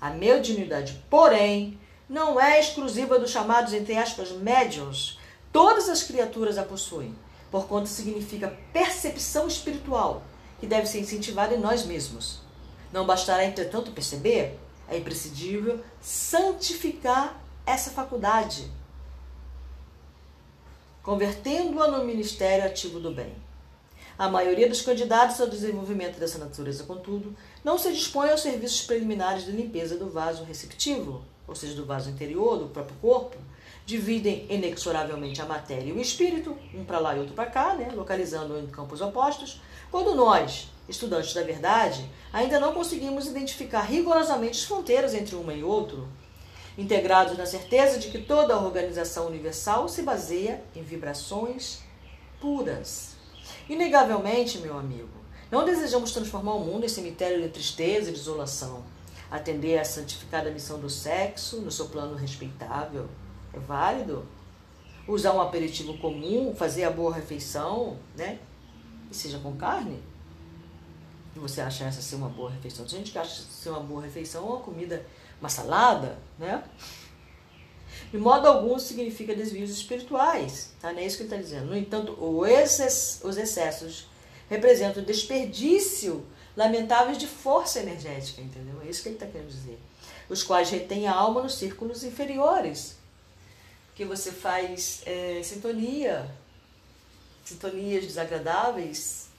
A 0.00 0.10
mediunidade, 0.10 1.02
porém, 1.10 1.76
não 2.08 2.40
é 2.40 2.60
exclusiva 2.60 3.18
dos 3.18 3.32
chamados, 3.32 3.72
entre 3.72 3.96
aspas, 3.96 4.30
médiums. 4.30 5.18
Todas 5.52 5.88
as 5.88 6.04
criaturas 6.04 6.56
a 6.56 6.62
possuem, 6.62 7.16
porquanto 7.50 7.88
significa 7.88 8.56
percepção 8.72 9.48
espiritual, 9.48 10.22
que 10.60 10.66
deve 10.66 10.86
ser 10.86 11.00
incentivada 11.00 11.54
em 11.54 11.60
nós 11.60 11.84
mesmos. 11.84 12.48
Não 12.92 13.06
bastará, 13.06 13.44
entretanto, 13.44 13.92
perceber, 13.92 14.58
é 14.88 14.98
imprescindível 14.98 15.80
santificar 16.00 17.40
essa 17.64 17.90
faculdade, 17.90 18.70
convertendo-a 21.02 21.88
no 21.88 22.04
ministério 22.04 22.66
ativo 22.66 22.98
do 22.98 23.12
bem. 23.12 23.32
A 24.18 24.28
maioria 24.28 24.68
dos 24.68 24.82
candidatos 24.82 25.40
ao 25.40 25.46
desenvolvimento 25.46 26.18
dessa 26.18 26.38
natureza, 26.38 26.84
contudo, 26.84 27.34
não 27.64 27.78
se 27.78 27.90
dispõe 27.92 28.30
aos 28.30 28.42
serviços 28.42 28.82
preliminares 28.82 29.44
de 29.44 29.52
limpeza 29.52 29.96
do 29.96 30.10
vaso 30.10 30.44
receptivo, 30.44 31.22
ou 31.48 31.54
seja, 31.54 31.74
do 31.74 31.86
vaso 31.86 32.10
interior, 32.10 32.58
do 32.58 32.66
próprio 32.66 32.96
corpo, 33.00 33.36
dividem 33.86 34.46
inexoravelmente 34.50 35.40
a 35.40 35.46
matéria 35.46 35.88
e 35.88 35.92
o 35.92 36.00
espírito, 36.00 36.56
um 36.74 36.84
para 36.84 36.98
lá 36.98 37.16
e 37.16 37.18
outro 37.18 37.34
para 37.34 37.46
cá, 37.46 37.74
né, 37.74 37.90
localizando 37.94 38.58
em 38.58 38.66
campos 38.66 39.00
opostos, 39.00 39.60
quando 39.90 40.14
nós, 40.14 40.68
estudantes 40.90 41.32
da 41.32 41.42
verdade, 41.42 42.10
ainda 42.32 42.60
não 42.60 42.74
conseguimos 42.74 43.26
identificar 43.26 43.82
rigorosamente 43.82 44.58
as 44.58 44.64
fronteiras 44.64 45.14
entre 45.14 45.36
uma 45.36 45.54
e 45.54 45.62
outro, 45.62 46.08
integrados 46.76 47.38
na 47.38 47.46
certeza 47.46 47.98
de 47.98 48.08
que 48.08 48.18
toda 48.18 48.54
a 48.54 48.60
organização 48.60 49.26
universal 49.26 49.88
se 49.88 50.02
baseia 50.02 50.62
em 50.74 50.82
vibrações 50.82 51.80
puras. 52.40 53.14
Inegavelmente, 53.68 54.58
meu 54.58 54.76
amigo, 54.76 55.08
não 55.50 55.64
desejamos 55.64 56.12
transformar 56.12 56.54
o 56.54 56.64
mundo 56.64 56.84
em 56.84 56.88
cemitério 56.88 57.40
de 57.40 57.48
tristeza 57.48 58.10
e 58.10 58.12
desolação. 58.12 58.84
Atender 59.30 59.78
à 59.78 59.84
santificada 59.84 60.50
missão 60.50 60.80
do 60.80 60.90
sexo 60.90 61.60
no 61.60 61.70
seu 61.70 61.88
plano 61.88 62.16
respeitável 62.16 63.08
é 63.52 63.58
válido. 63.58 64.26
Usar 65.06 65.32
um 65.32 65.40
aperitivo 65.40 65.98
comum, 65.98 66.54
fazer 66.54 66.84
a 66.84 66.90
boa 66.90 67.14
refeição, 67.14 67.96
né? 68.16 68.38
E 69.10 69.14
seja 69.14 69.38
com 69.38 69.56
carne. 69.56 70.00
Você 71.36 71.60
acha 71.60 71.84
essa 71.84 72.02
ser 72.02 72.16
uma 72.16 72.28
boa 72.28 72.50
refeição? 72.50 72.84
Tem 72.84 72.98
gente 72.98 73.12
que 73.12 73.18
acha 73.18 73.42
ser 73.42 73.70
uma 73.70 73.80
boa 73.80 74.02
refeição 74.02 74.46
uma 74.46 74.60
comida, 74.60 75.04
uma 75.40 75.48
salada, 75.48 76.18
né? 76.38 76.62
De 78.10 78.18
modo 78.18 78.46
algum 78.46 78.78
significa 78.78 79.34
desvios 79.34 79.70
espirituais. 79.70 80.72
Tá? 80.80 80.92
Não 80.92 80.98
é 80.98 81.06
isso 81.06 81.16
que 81.16 81.22
ele 81.22 81.32
está 81.32 81.40
dizendo. 81.40 81.66
No 81.66 81.76
entanto, 81.76 82.16
os 82.20 83.36
excessos 83.36 84.06
representam 84.48 85.02
desperdício 85.04 86.26
lamentáveis 86.56 87.16
de 87.16 87.26
força 87.26 87.78
energética, 87.78 88.42
entendeu? 88.42 88.82
É 88.82 88.90
isso 88.90 89.02
que 89.02 89.08
ele 89.08 89.16
está 89.16 89.26
querendo 89.26 89.48
dizer. 89.48 89.78
Os 90.28 90.42
quais 90.42 90.70
retêm 90.70 91.06
a 91.06 91.14
alma 91.14 91.42
nos 91.42 91.54
círculos 91.54 92.02
inferiores. 92.02 92.96
Que 93.94 94.04
você 94.04 94.32
faz 94.32 95.02
é, 95.06 95.40
sintonia, 95.44 96.28
sintonias 97.44 98.04
desagradáveis. 98.04 99.29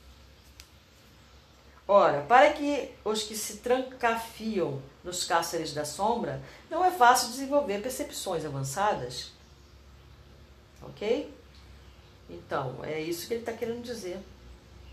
Ora, 1.94 2.22
para 2.22 2.54
que 2.54 2.90
os 3.04 3.24
que 3.24 3.36
se 3.36 3.58
trancafiam 3.58 4.82
nos 5.04 5.26
cárceres 5.26 5.74
da 5.74 5.84
sombra, 5.84 6.42
não 6.70 6.86
é 6.86 6.90
fácil 6.90 7.28
desenvolver 7.32 7.82
percepções 7.82 8.46
avançadas. 8.46 9.34
Ok? 10.82 11.30
Então, 12.30 12.80
é 12.86 13.02
isso 13.02 13.28
que 13.28 13.34
ele 13.34 13.42
está 13.42 13.52
querendo 13.52 13.84
dizer. 13.84 14.18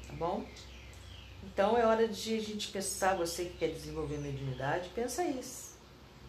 Tá 0.09 0.15
bom? 0.15 0.45
Então 1.45 1.79
é 1.79 1.87
hora 1.87 2.09
de 2.09 2.37
a 2.37 2.41
gente 2.41 2.67
pensar, 2.73 3.15
você 3.15 3.45
que 3.45 3.59
quer 3.59 3.69
desenvolver 3.69 4.19
mediunidade, 4.19 4.91
pensa 4.93 5.23
isso. 5.23 5.77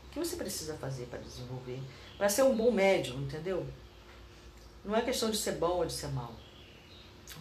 O 0.05 0.11
que 0.11 0.19
você 0.19 0.35
precisa 0.35 0.77
fazer 0.77 1.07
para 1.07 1.17
desenvolver? 1.17 1.79
Para 2.15 2.29
ser 2.29 2.43
um 2.43 2.55
bom 2.55 2.69
médium, 2.69 3.23
entendeu? 3.23 3.65
Não 4.85 4.95
é 4.95 5.01
questão 5.01 5.31
de 5.31 5.37
ser 5.37 5.53
bom 5.53 5.77
ou 5.77 5.85
de 5.87 5.93
ser 5.93 6.09
mal. 6.09 6.31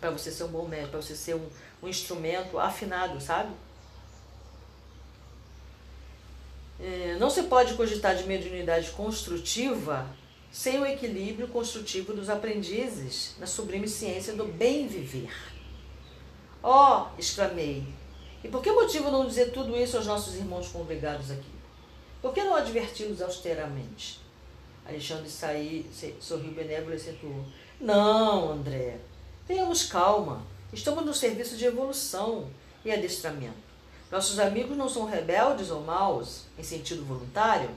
Para 0.00 0.10
você 0.10 0.30
ser 0.30 0.44
um 0.44 0.48
bom 0.48 0.66
médium, 0.66 0.90
para 0.90 1.02
você 1.02 1.16
ser 1.16 1.34
um, 1.34 1.46
um 1.82 1.88
instrumento 1.88 2.58
afinado, 2.58 3.20
sabe? 3.20 3.50
É, 6.80 7.16
não 7.18 7.28
se 7.28 7.42
pode 7.44 7.74
cogitar 7.74 8.14
de 8.14 8.24
mediunidade 8.24 8.90
construtiva 8.92 10.06
sem 10.50 10.80
o 10.80 10.86
equilíbrio 10.86 11.48
construtivo 11.48 12.12
dos 12.12 12.30
aprendizes 12.30 13.34
na 13.38 13.46
sublime 13.46 13.88
ciência 13.88 14.34
do 14.34 14.44
bem 14.44 14.86
viver. 14.86 15.32
Ó, 16.62 17.02
oh, 17.02 17.18
exclamei, 17.20 17.84
e 18.42 18.48
por 18.48 18.62
que 18.62 18.70
motivo 18.70 19.10
não 19.10 19.26
dizer 19.26 19.52
tudo 19.52 19.76
isso 19.76 19.96
aos 19.96 20.06
nossos 20.06 20.36
irmãos 20.36 20.68
congregados 20.68 21.30
aqui? 21.30 21.58
Por 22.22 22.32
que 22.32 22.42
não 22.42 22.54
adverti-los 22.54 23.20
austeramente? 23.20 24.20
Alexandre 24.86 25.28
saí, 25.28 25.88
sorriu 26.20 26.52
benévolo 26.52 26.94
e 26.94 26.96
acentuou. 26.96 27.44
Não, 27.80 28.52
André, 28.52 28.98
tenhamos 29.48 29.84
calma. 29.84 30.42
Estamos 30.72 31.04
no 31.04 31.14
serviço 31.14 31.56
de 31.56 31.64
evolução 31.64 32.48
e 32.84 32.92
adestramento. 32.92 33.56
Nossos 34.12 34.38
amigos 34.38 34.76
não 34.76 34.88
são 34.88 35.06
rebeldes 35.06 35.70
ou 35.70 35.80
maus 35.80 36.42
em 36.58 36.62
sentido 36.62 37.04
voluntário, 37.04 37.70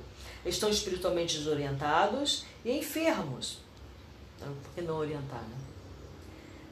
estão 0.45 0.69
espiritualmente 0.69 1.37
desorientados 1.37 2.45
e 2.63 2.77
enfermos. 2.77 3.59
Então, 4.35 4.53
por 4.53 4.73
que 4.73 4.81
não 4.81 4.97
orientar, 4.97 5.41
né? 5.41 5.57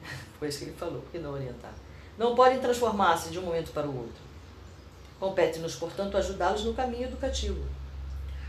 Foi 0.38 0.48
isso 0.48 0.58
que 0.58 0.64
ele 0.64 0.76
falou, 0.76 1.00
por 1.00 1.10
que 1.10 1.18
não 1.18 1.32
orientar? 1.32 1.72
Não 2.18 2.34
podem 2.34 2.60
transformar-se 2.60 3.30
de 3.30 3.38
um 3.38 3.42
momento 3.42 3.72
para 3.72 3.86
o 3.86 3.96
outro. 3.96 4.20
Compete-nos, 5.18 5.74
portanto, 5.76 6.16
ajudá-los 6.16 6.64
no 6.64 6.74
caminho 6.74 7.04
educativo. 7.04 7.62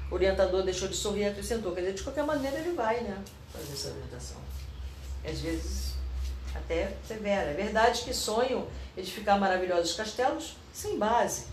O 0.10 0.16
orientador 0.16 0.64
deixou 0.64 0.88
de 0.88 0.96
sorrir 0.96 1.22
e 1.22 1.26
acrescentou, 1.26 1.74
quer 1.74 1.82
dizer, 1.82 1.94
de 1.94 2.04
qualquer 2.04 2.26
maneira 2.26 2.60
ele 2.60 2.74
vai, 2.74 3.02
né, 3.02 3.22
fazer 3.54 3.74
essa 3.74 3.90
orientação. 3.90 4.42
Às 5.24 5.40
vezes 5.40 5.91
até 6.56 6.94
severa. 7.08 7.52
É 7.52 7.54
verdade 7.54 8.04
que 8.04 8.14
sonham 8.14 8.68
edificar 8.96 9.40
maravilhosos 9.40 9.94
castelos 9.94 10.56
sem 10.74 10.98
base, 10.98 11.46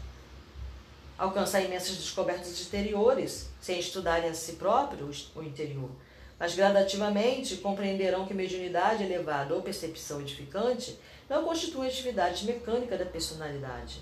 alcançar 1.16 1.60
imensas 1.62 1.96
descobertas 1.96 2.50
exteriores, 2.52 3.48
sem 3.60 3.78
estudarem 3.78 4.30
a 4.30 4.34
si 4.34 4.52
próprios 4.52 5.32
o 5.34 5.42
interior. 5.42 5.90
Mas 6.38 6.54
gradativamente 6.54 7.56
compreenderão 7.56 8.26
que 8.26 8.34
mediunidade 8.34 9.02
elevada 9.02 9.54
ou 9.54 9.62
percepção 9.62 10.20
edificante 10.20 10.98
não 11.28 11.44
constitui 11.44 11.88
atividade 11.88 12.46
mecânica 12.46 12.96
da 12.96 13.04
personalidade, 13.04 14.00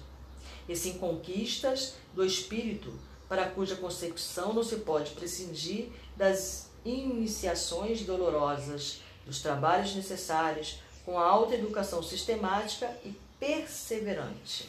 e 0.68 0.76
sim 0.76 0.98
conquistas 0.98 1.94
do 2.14 2.24
espírito, 2.24 2.92
para 3.28 3.48
cuja 3.48 3.76
consecução 3.76 4.52
não 4.52 4.62
se 4.62 4.76
pode 4.76 5.12
prescindir 5.12 5.88
das 6.16 6.70
iniciações 6.84 8.02
dolorosas, 8.02 9.00
dos 9.24 9.40
trabalhos 9.40 9.94
necessários, 9.94 10.78
com 11.06 11.16
a 11.16 11.24
alta 11.24 11.54
educação 11.54 12.02
sistemática 12.02 12.92
e 13.04 13.14
perseverante. 13.38 14.68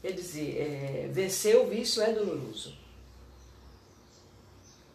Quer 0.00 0.12
dizer, 0.12 0.56
é, 0.60 1.08
vencer 1.12 1.56
o 1.56 1.66
vício 1.66 2.00
é 2.00 2.12
doloroso. 2.12 2.76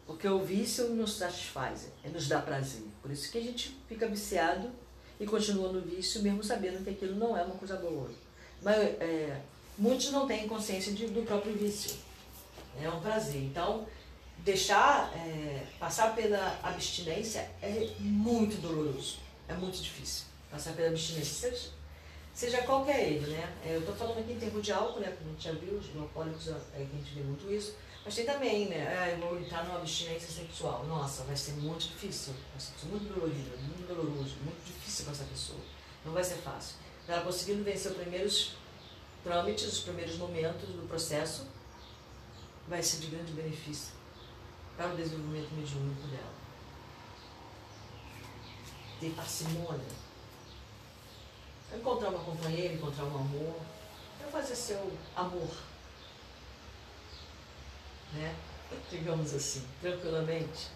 Porque 0.08 0.28
o 0.28 0.40
vício 0.40 0.90
nos 0.90 1.18
satisfaz, 1.18 1.90
é, 2.04 2.10
nos 2.10 2.30
dá 2.30 2.40
prazer. 2.42 2.84
Por 3.02 3.12
isso 3.12 3.30
que 3.30 3.38
a 3.38 3.42
gente 3.42 3.78
fica 3.90 4.08
viciado 4.08 4.72
e 5.20 5.26
continua 5.26 5.74
no 5.74 5.82
vício, 5.82 6.22
mesmo 6.22 6.44
sabendo 6.44 6.82
que 6.84 6.92
aquilo 6.92 7.16
não 7.16 7.38
é 7.38 7.44
uma 7.44 7.56
coisa 7.56 7.76
boa. 7.76 8.10
Mas 8.62 8.78
é, 8.78 9.42
muitos 9.78 10.12
não 10.12 10.26
têm 10.26 10.48
consciência 10.48 10.94
de, 10.94 11.08
do 11.08 11.24
próprio 11.24 11.54
vício. 11.58 11.98
É 12.82 12.90
um 12.90 13.02
prazer. 13.02 13.42
Então, 13.42 13.86
deixar, 14.44 15.12
é, 15.16 15.66
passar 15.80 16.16
pela 16.16 16.60
abstinência 16.64 17.50
é 17.62 17.90
muito 18.00 18.62
doloroso. 18.62 19.18
É 19.48 19.54
muito 19.54 19.82
difícil. 19.82 20.26
Passar 20.52 20.74
pela 20.74 20.90
abstinência, 20.90 21.52
seja, 21.52 21.70
seja 22.34 22.62
qualquer 22.64 23.08
ele, 23.08 23.28
né? 23.28 23.56
É, 23.66 23.76
eu 23.76 23.80
estou 23.80 23.96
falando 23.96 24.20
aqui 24.20 24.34
em 24.34 24.40
tempo 24.40 24.62
de 24.62 24.72
álcool, 24.72 25.00
né? 25.00 25.16
Como 25.18 25.30
a 25.30 25.34
gente 25.34 25.44
já 25.44 25.52
viu, 25.54 25.74
os 25.74 25.96
alcoólicos, 25.96 26.48
é, 26.48 26.54
a 26.76 26.80
gente 26.80 27.14
vê 27.14 27.22
muito 27.22 27.52
isso. 27.52 27.76
Mas 28.06 28.16
tem 28.16 28.26
também, 28.26 28.68
né? 28.70 28.98
Ah, 28.98 29.10
eu 29.10 29.18
vou 29.18 29.40
entrar 29.40 29.66
numa 29.66 29.78
abstinência 29.78 30.30
sexual. 30.30 30.86
Nossa, 30.86 31.24
vai 31.24 31.36
ser 31.36 31.54
muito 31.54 31.88
difícil. 31.88 32.34
Vai 32.52 32.60
ser 32.60 32.88
muito 32.88 33.14
dolorido, 33.14 33.58
muito 33.60 33.88
doloroso, 33.88 34.36
muito 34.44 34.66
difícil 34.66 35.06
para 35.06 35.14
essa 35.14 35.26
pessoa. 35.26 35.60
Não 36.06 36.14
vai 36.14 36.24
ser 36.24 36.36
fácil. 36.36 36.78
Ela 37.08 37.22
conseguindo 37.22 37.64
vencer 37.64 37.92
os 37.92 37.98
primeiros 37.98 38.54
trâmites, 39.24 39.66
os 39.66 39.80
primeiros 39.80 40.16
momentos 40.18 40.70
do 40.70 40.88
processo, 40.88 41.46
vai 42.68 42.82
ser 42.82 43.00
de 43.00 43.08
grande 43.08 43.34
benefício 43.34 43.99
para 44.80 44.94
o 44.94 44.96
desenvolvimento 44.96 45.52
mediúnico 45.52 46.08
dela. 46.08 46.34
Ter 49.02 49.10
parcimônia. 49.10 49.86
Encontrar 51.76 52.10
uma 52.10 52.24
companheira, 52.24 52.76
encontrar 52.76 53.04
um 53.04 53.18
amor, 53.18 53.56
para 54.18 54.30
fazer 54.30 54.56
seu 54.56 54.92
amor. 55.18 55.50
Né? 58.14 58.34
Digamos 58.90 59.34
assim, 59.34 59.68
tranquilamente. 59.82 60.70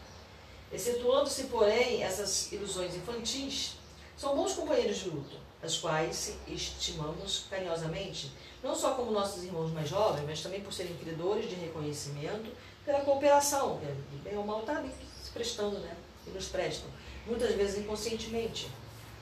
Excetuando-se, 0.70 1.46
porém, 1.46 2.04
essas 2.04 2.52
ilusões 2.52 2.96
infantis, 2.96 3.78
são 4.18 4.36
bons 4.36 4.52
companheiros 4.52 4.98
de 4.98 5.10
luta, 5.12 5.38
as 5.64 5.78
quais 5.78 6.36
estimamos 6.46 7.46
carinhosamente, 7.50 8.34
não 8.62 8.76
só 8.76 8.96
como 8.96 9.12
nossos 9.12 9.44
irmãos 9.44 9.72
mais 9.72 9.88
jovens, 9.88 10.26
mas 10.26 10.42
também 10.42 10.62
por 10.62 10.74
serem 10.74 10.98
credores 10.98 11.50
de 11.50 11.56
reconhecimento 11.56 12.52
pela 12.86 13.02
cooperação, 13.02 13.80
é, 13.84 14.30
bem 14.30 14.38
ou 14.38 14.46
mal 14.46 14.62
está 14.62 14.78
ali 14.78 14.92
se 15.24 15.32
prestando, 15.32 15.80
né? 15.80 15.96
E 16.28 16.30
nos 16.32 16.48
prestam. 16.48 16.90
Muitas 17.26 17.56
vezes 17.56 17.80
inconscientemente. 17.80 18.70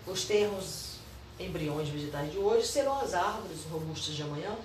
Os 0.06 0.26
termos 0.26 0.96
embriões 1.40 1.90
vegetais 1.90 2.32
de 2.32 2.38
hoje 2.38 2.68
serão 2.68 3.00
as 3.00 3.14
árvores 3.14 3.60
robustas 3.72 4.16
de 4.16 4.24
amanhã. 4.24 4.56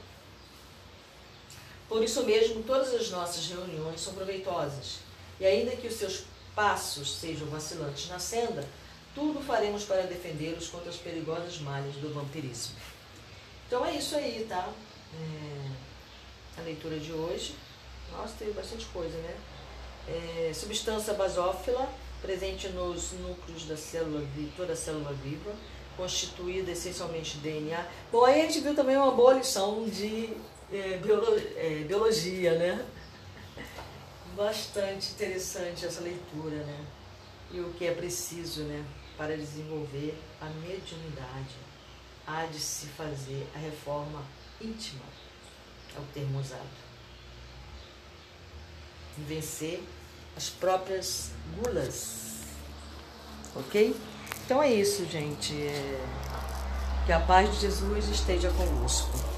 Por 1.88 2.03
isso 2.03 2.24
mesmo, 2.24 2.62
todas 2.62 2.92
as 2.94 3.11
nossas 3.11 3.47
reuniões 3.47 4.01
são 4.01 4.14
proveitosas. 4.14 4.99
E 5.38 5.47
ainda 5.47 5.76
que 5.76 5.86
os 5.86 5.94
seus 5.94 6.24
passos 6.55 7.16
sejam 7.16 7.47
vacilantes 7.49 8.09
na 8.09 8.18
senda, 8.18 8.66
tudo 9.14 9.40
faremos 9.40 9.84
para 9.84 10.03
defendê-los 10.03 10.68
contra 10.68 10.90
as 10.90 10.97
perigosas 10.97 11.59
malhas 11.59 11.94
do 11.97 12.12
vampirismo. 12.12 12.74
Então 13.66 13.84
é 13.84 13.97
isso 13.97 14.16
aí, 14.16 14.47
tá? 14.49 14.68
É 15.14 16.61
a 16.61 16.62
leitura 16.62 16.99
de 16.99 17.12
hoje. 17.12 17.55
Nossa, 18.12 18.34
tem 18.38 18.52
bastante 18.52 18.86
coisa, 18.86 19.16
né? 19.18 19.36
É, 20.09 20.52
substância 20.54 21.14
basófila, 21.14 21.88
presente 22.22 22.68
nos 22.68 23.12
núcleos 23.12 23.64
da 23.64 23.76
célula, 23.76 24.24
de 24.34 24.46
toda 24.57 24.72
a 24.72 24.76
célula 24.76 25.12
viva, 25.12 25.52
constituída 25.96 26.70
essencialmente 26.70 27.38
de 27.38 27.50
DNA. 27.50 27.86
Bom, 28.12 28.24
aí 28.24 28.40
a 28.40 28.44
gente 28.46 28.61
viu 28.61 28.74
também 28.74 28.96
uma 28.96 29.11
boa 29.11 29.34
lição 29.34 29.84
de 29.88 30.36
é, 30.72 30.98
biolo, 30.98 31.36
é, 31.57 31.84
biologia, 31.86 32.57
né? 32.57 32.86
Bastante 34.36 35.12
interessante 35.12 35.86
essa 35.86 36.00
leitura, 36.00 36.57
né? 36.57 36.84
E 37.52 37.61
o 37.61 37.72
que 37.72 37.86
é 37.86 37.92
preciso, 37.92 38.62
né? 38.64 38.84
Para 39.16 39.36
desenvolver 39.36 40.16
a 40.40 40.46
mediunidade. 40.46 41.57
Há 42.26 42.44
de 42.46 42.59
se 42.59 42.86
fazer 42.88 43.46
a 43.54 43.59
reforma 43.59 44.22
íntima, 44.61 45.04
é 45.96 46.00
o 46.00 46.04
termo 46.12 46.40
usado 46.40 46.86
vencer 49.19 49.83
as 50.37 50.49
próprias 50.49 51.31
gulas. 51.57 52.41
Ok? 53.55 53.97
Então 54.45 54.62
é 54.62 54.73
isso, 54.73 55.05
gente. 55.07 55.55
É... 55.55 56.05
Que 57.07 57.12
a 57.12 57.21
paz 57.21 57.53
de 57.55 57.61
Jesus 57.61 58.09
esteja 58.09 58.51
convosco. 58.51 59.36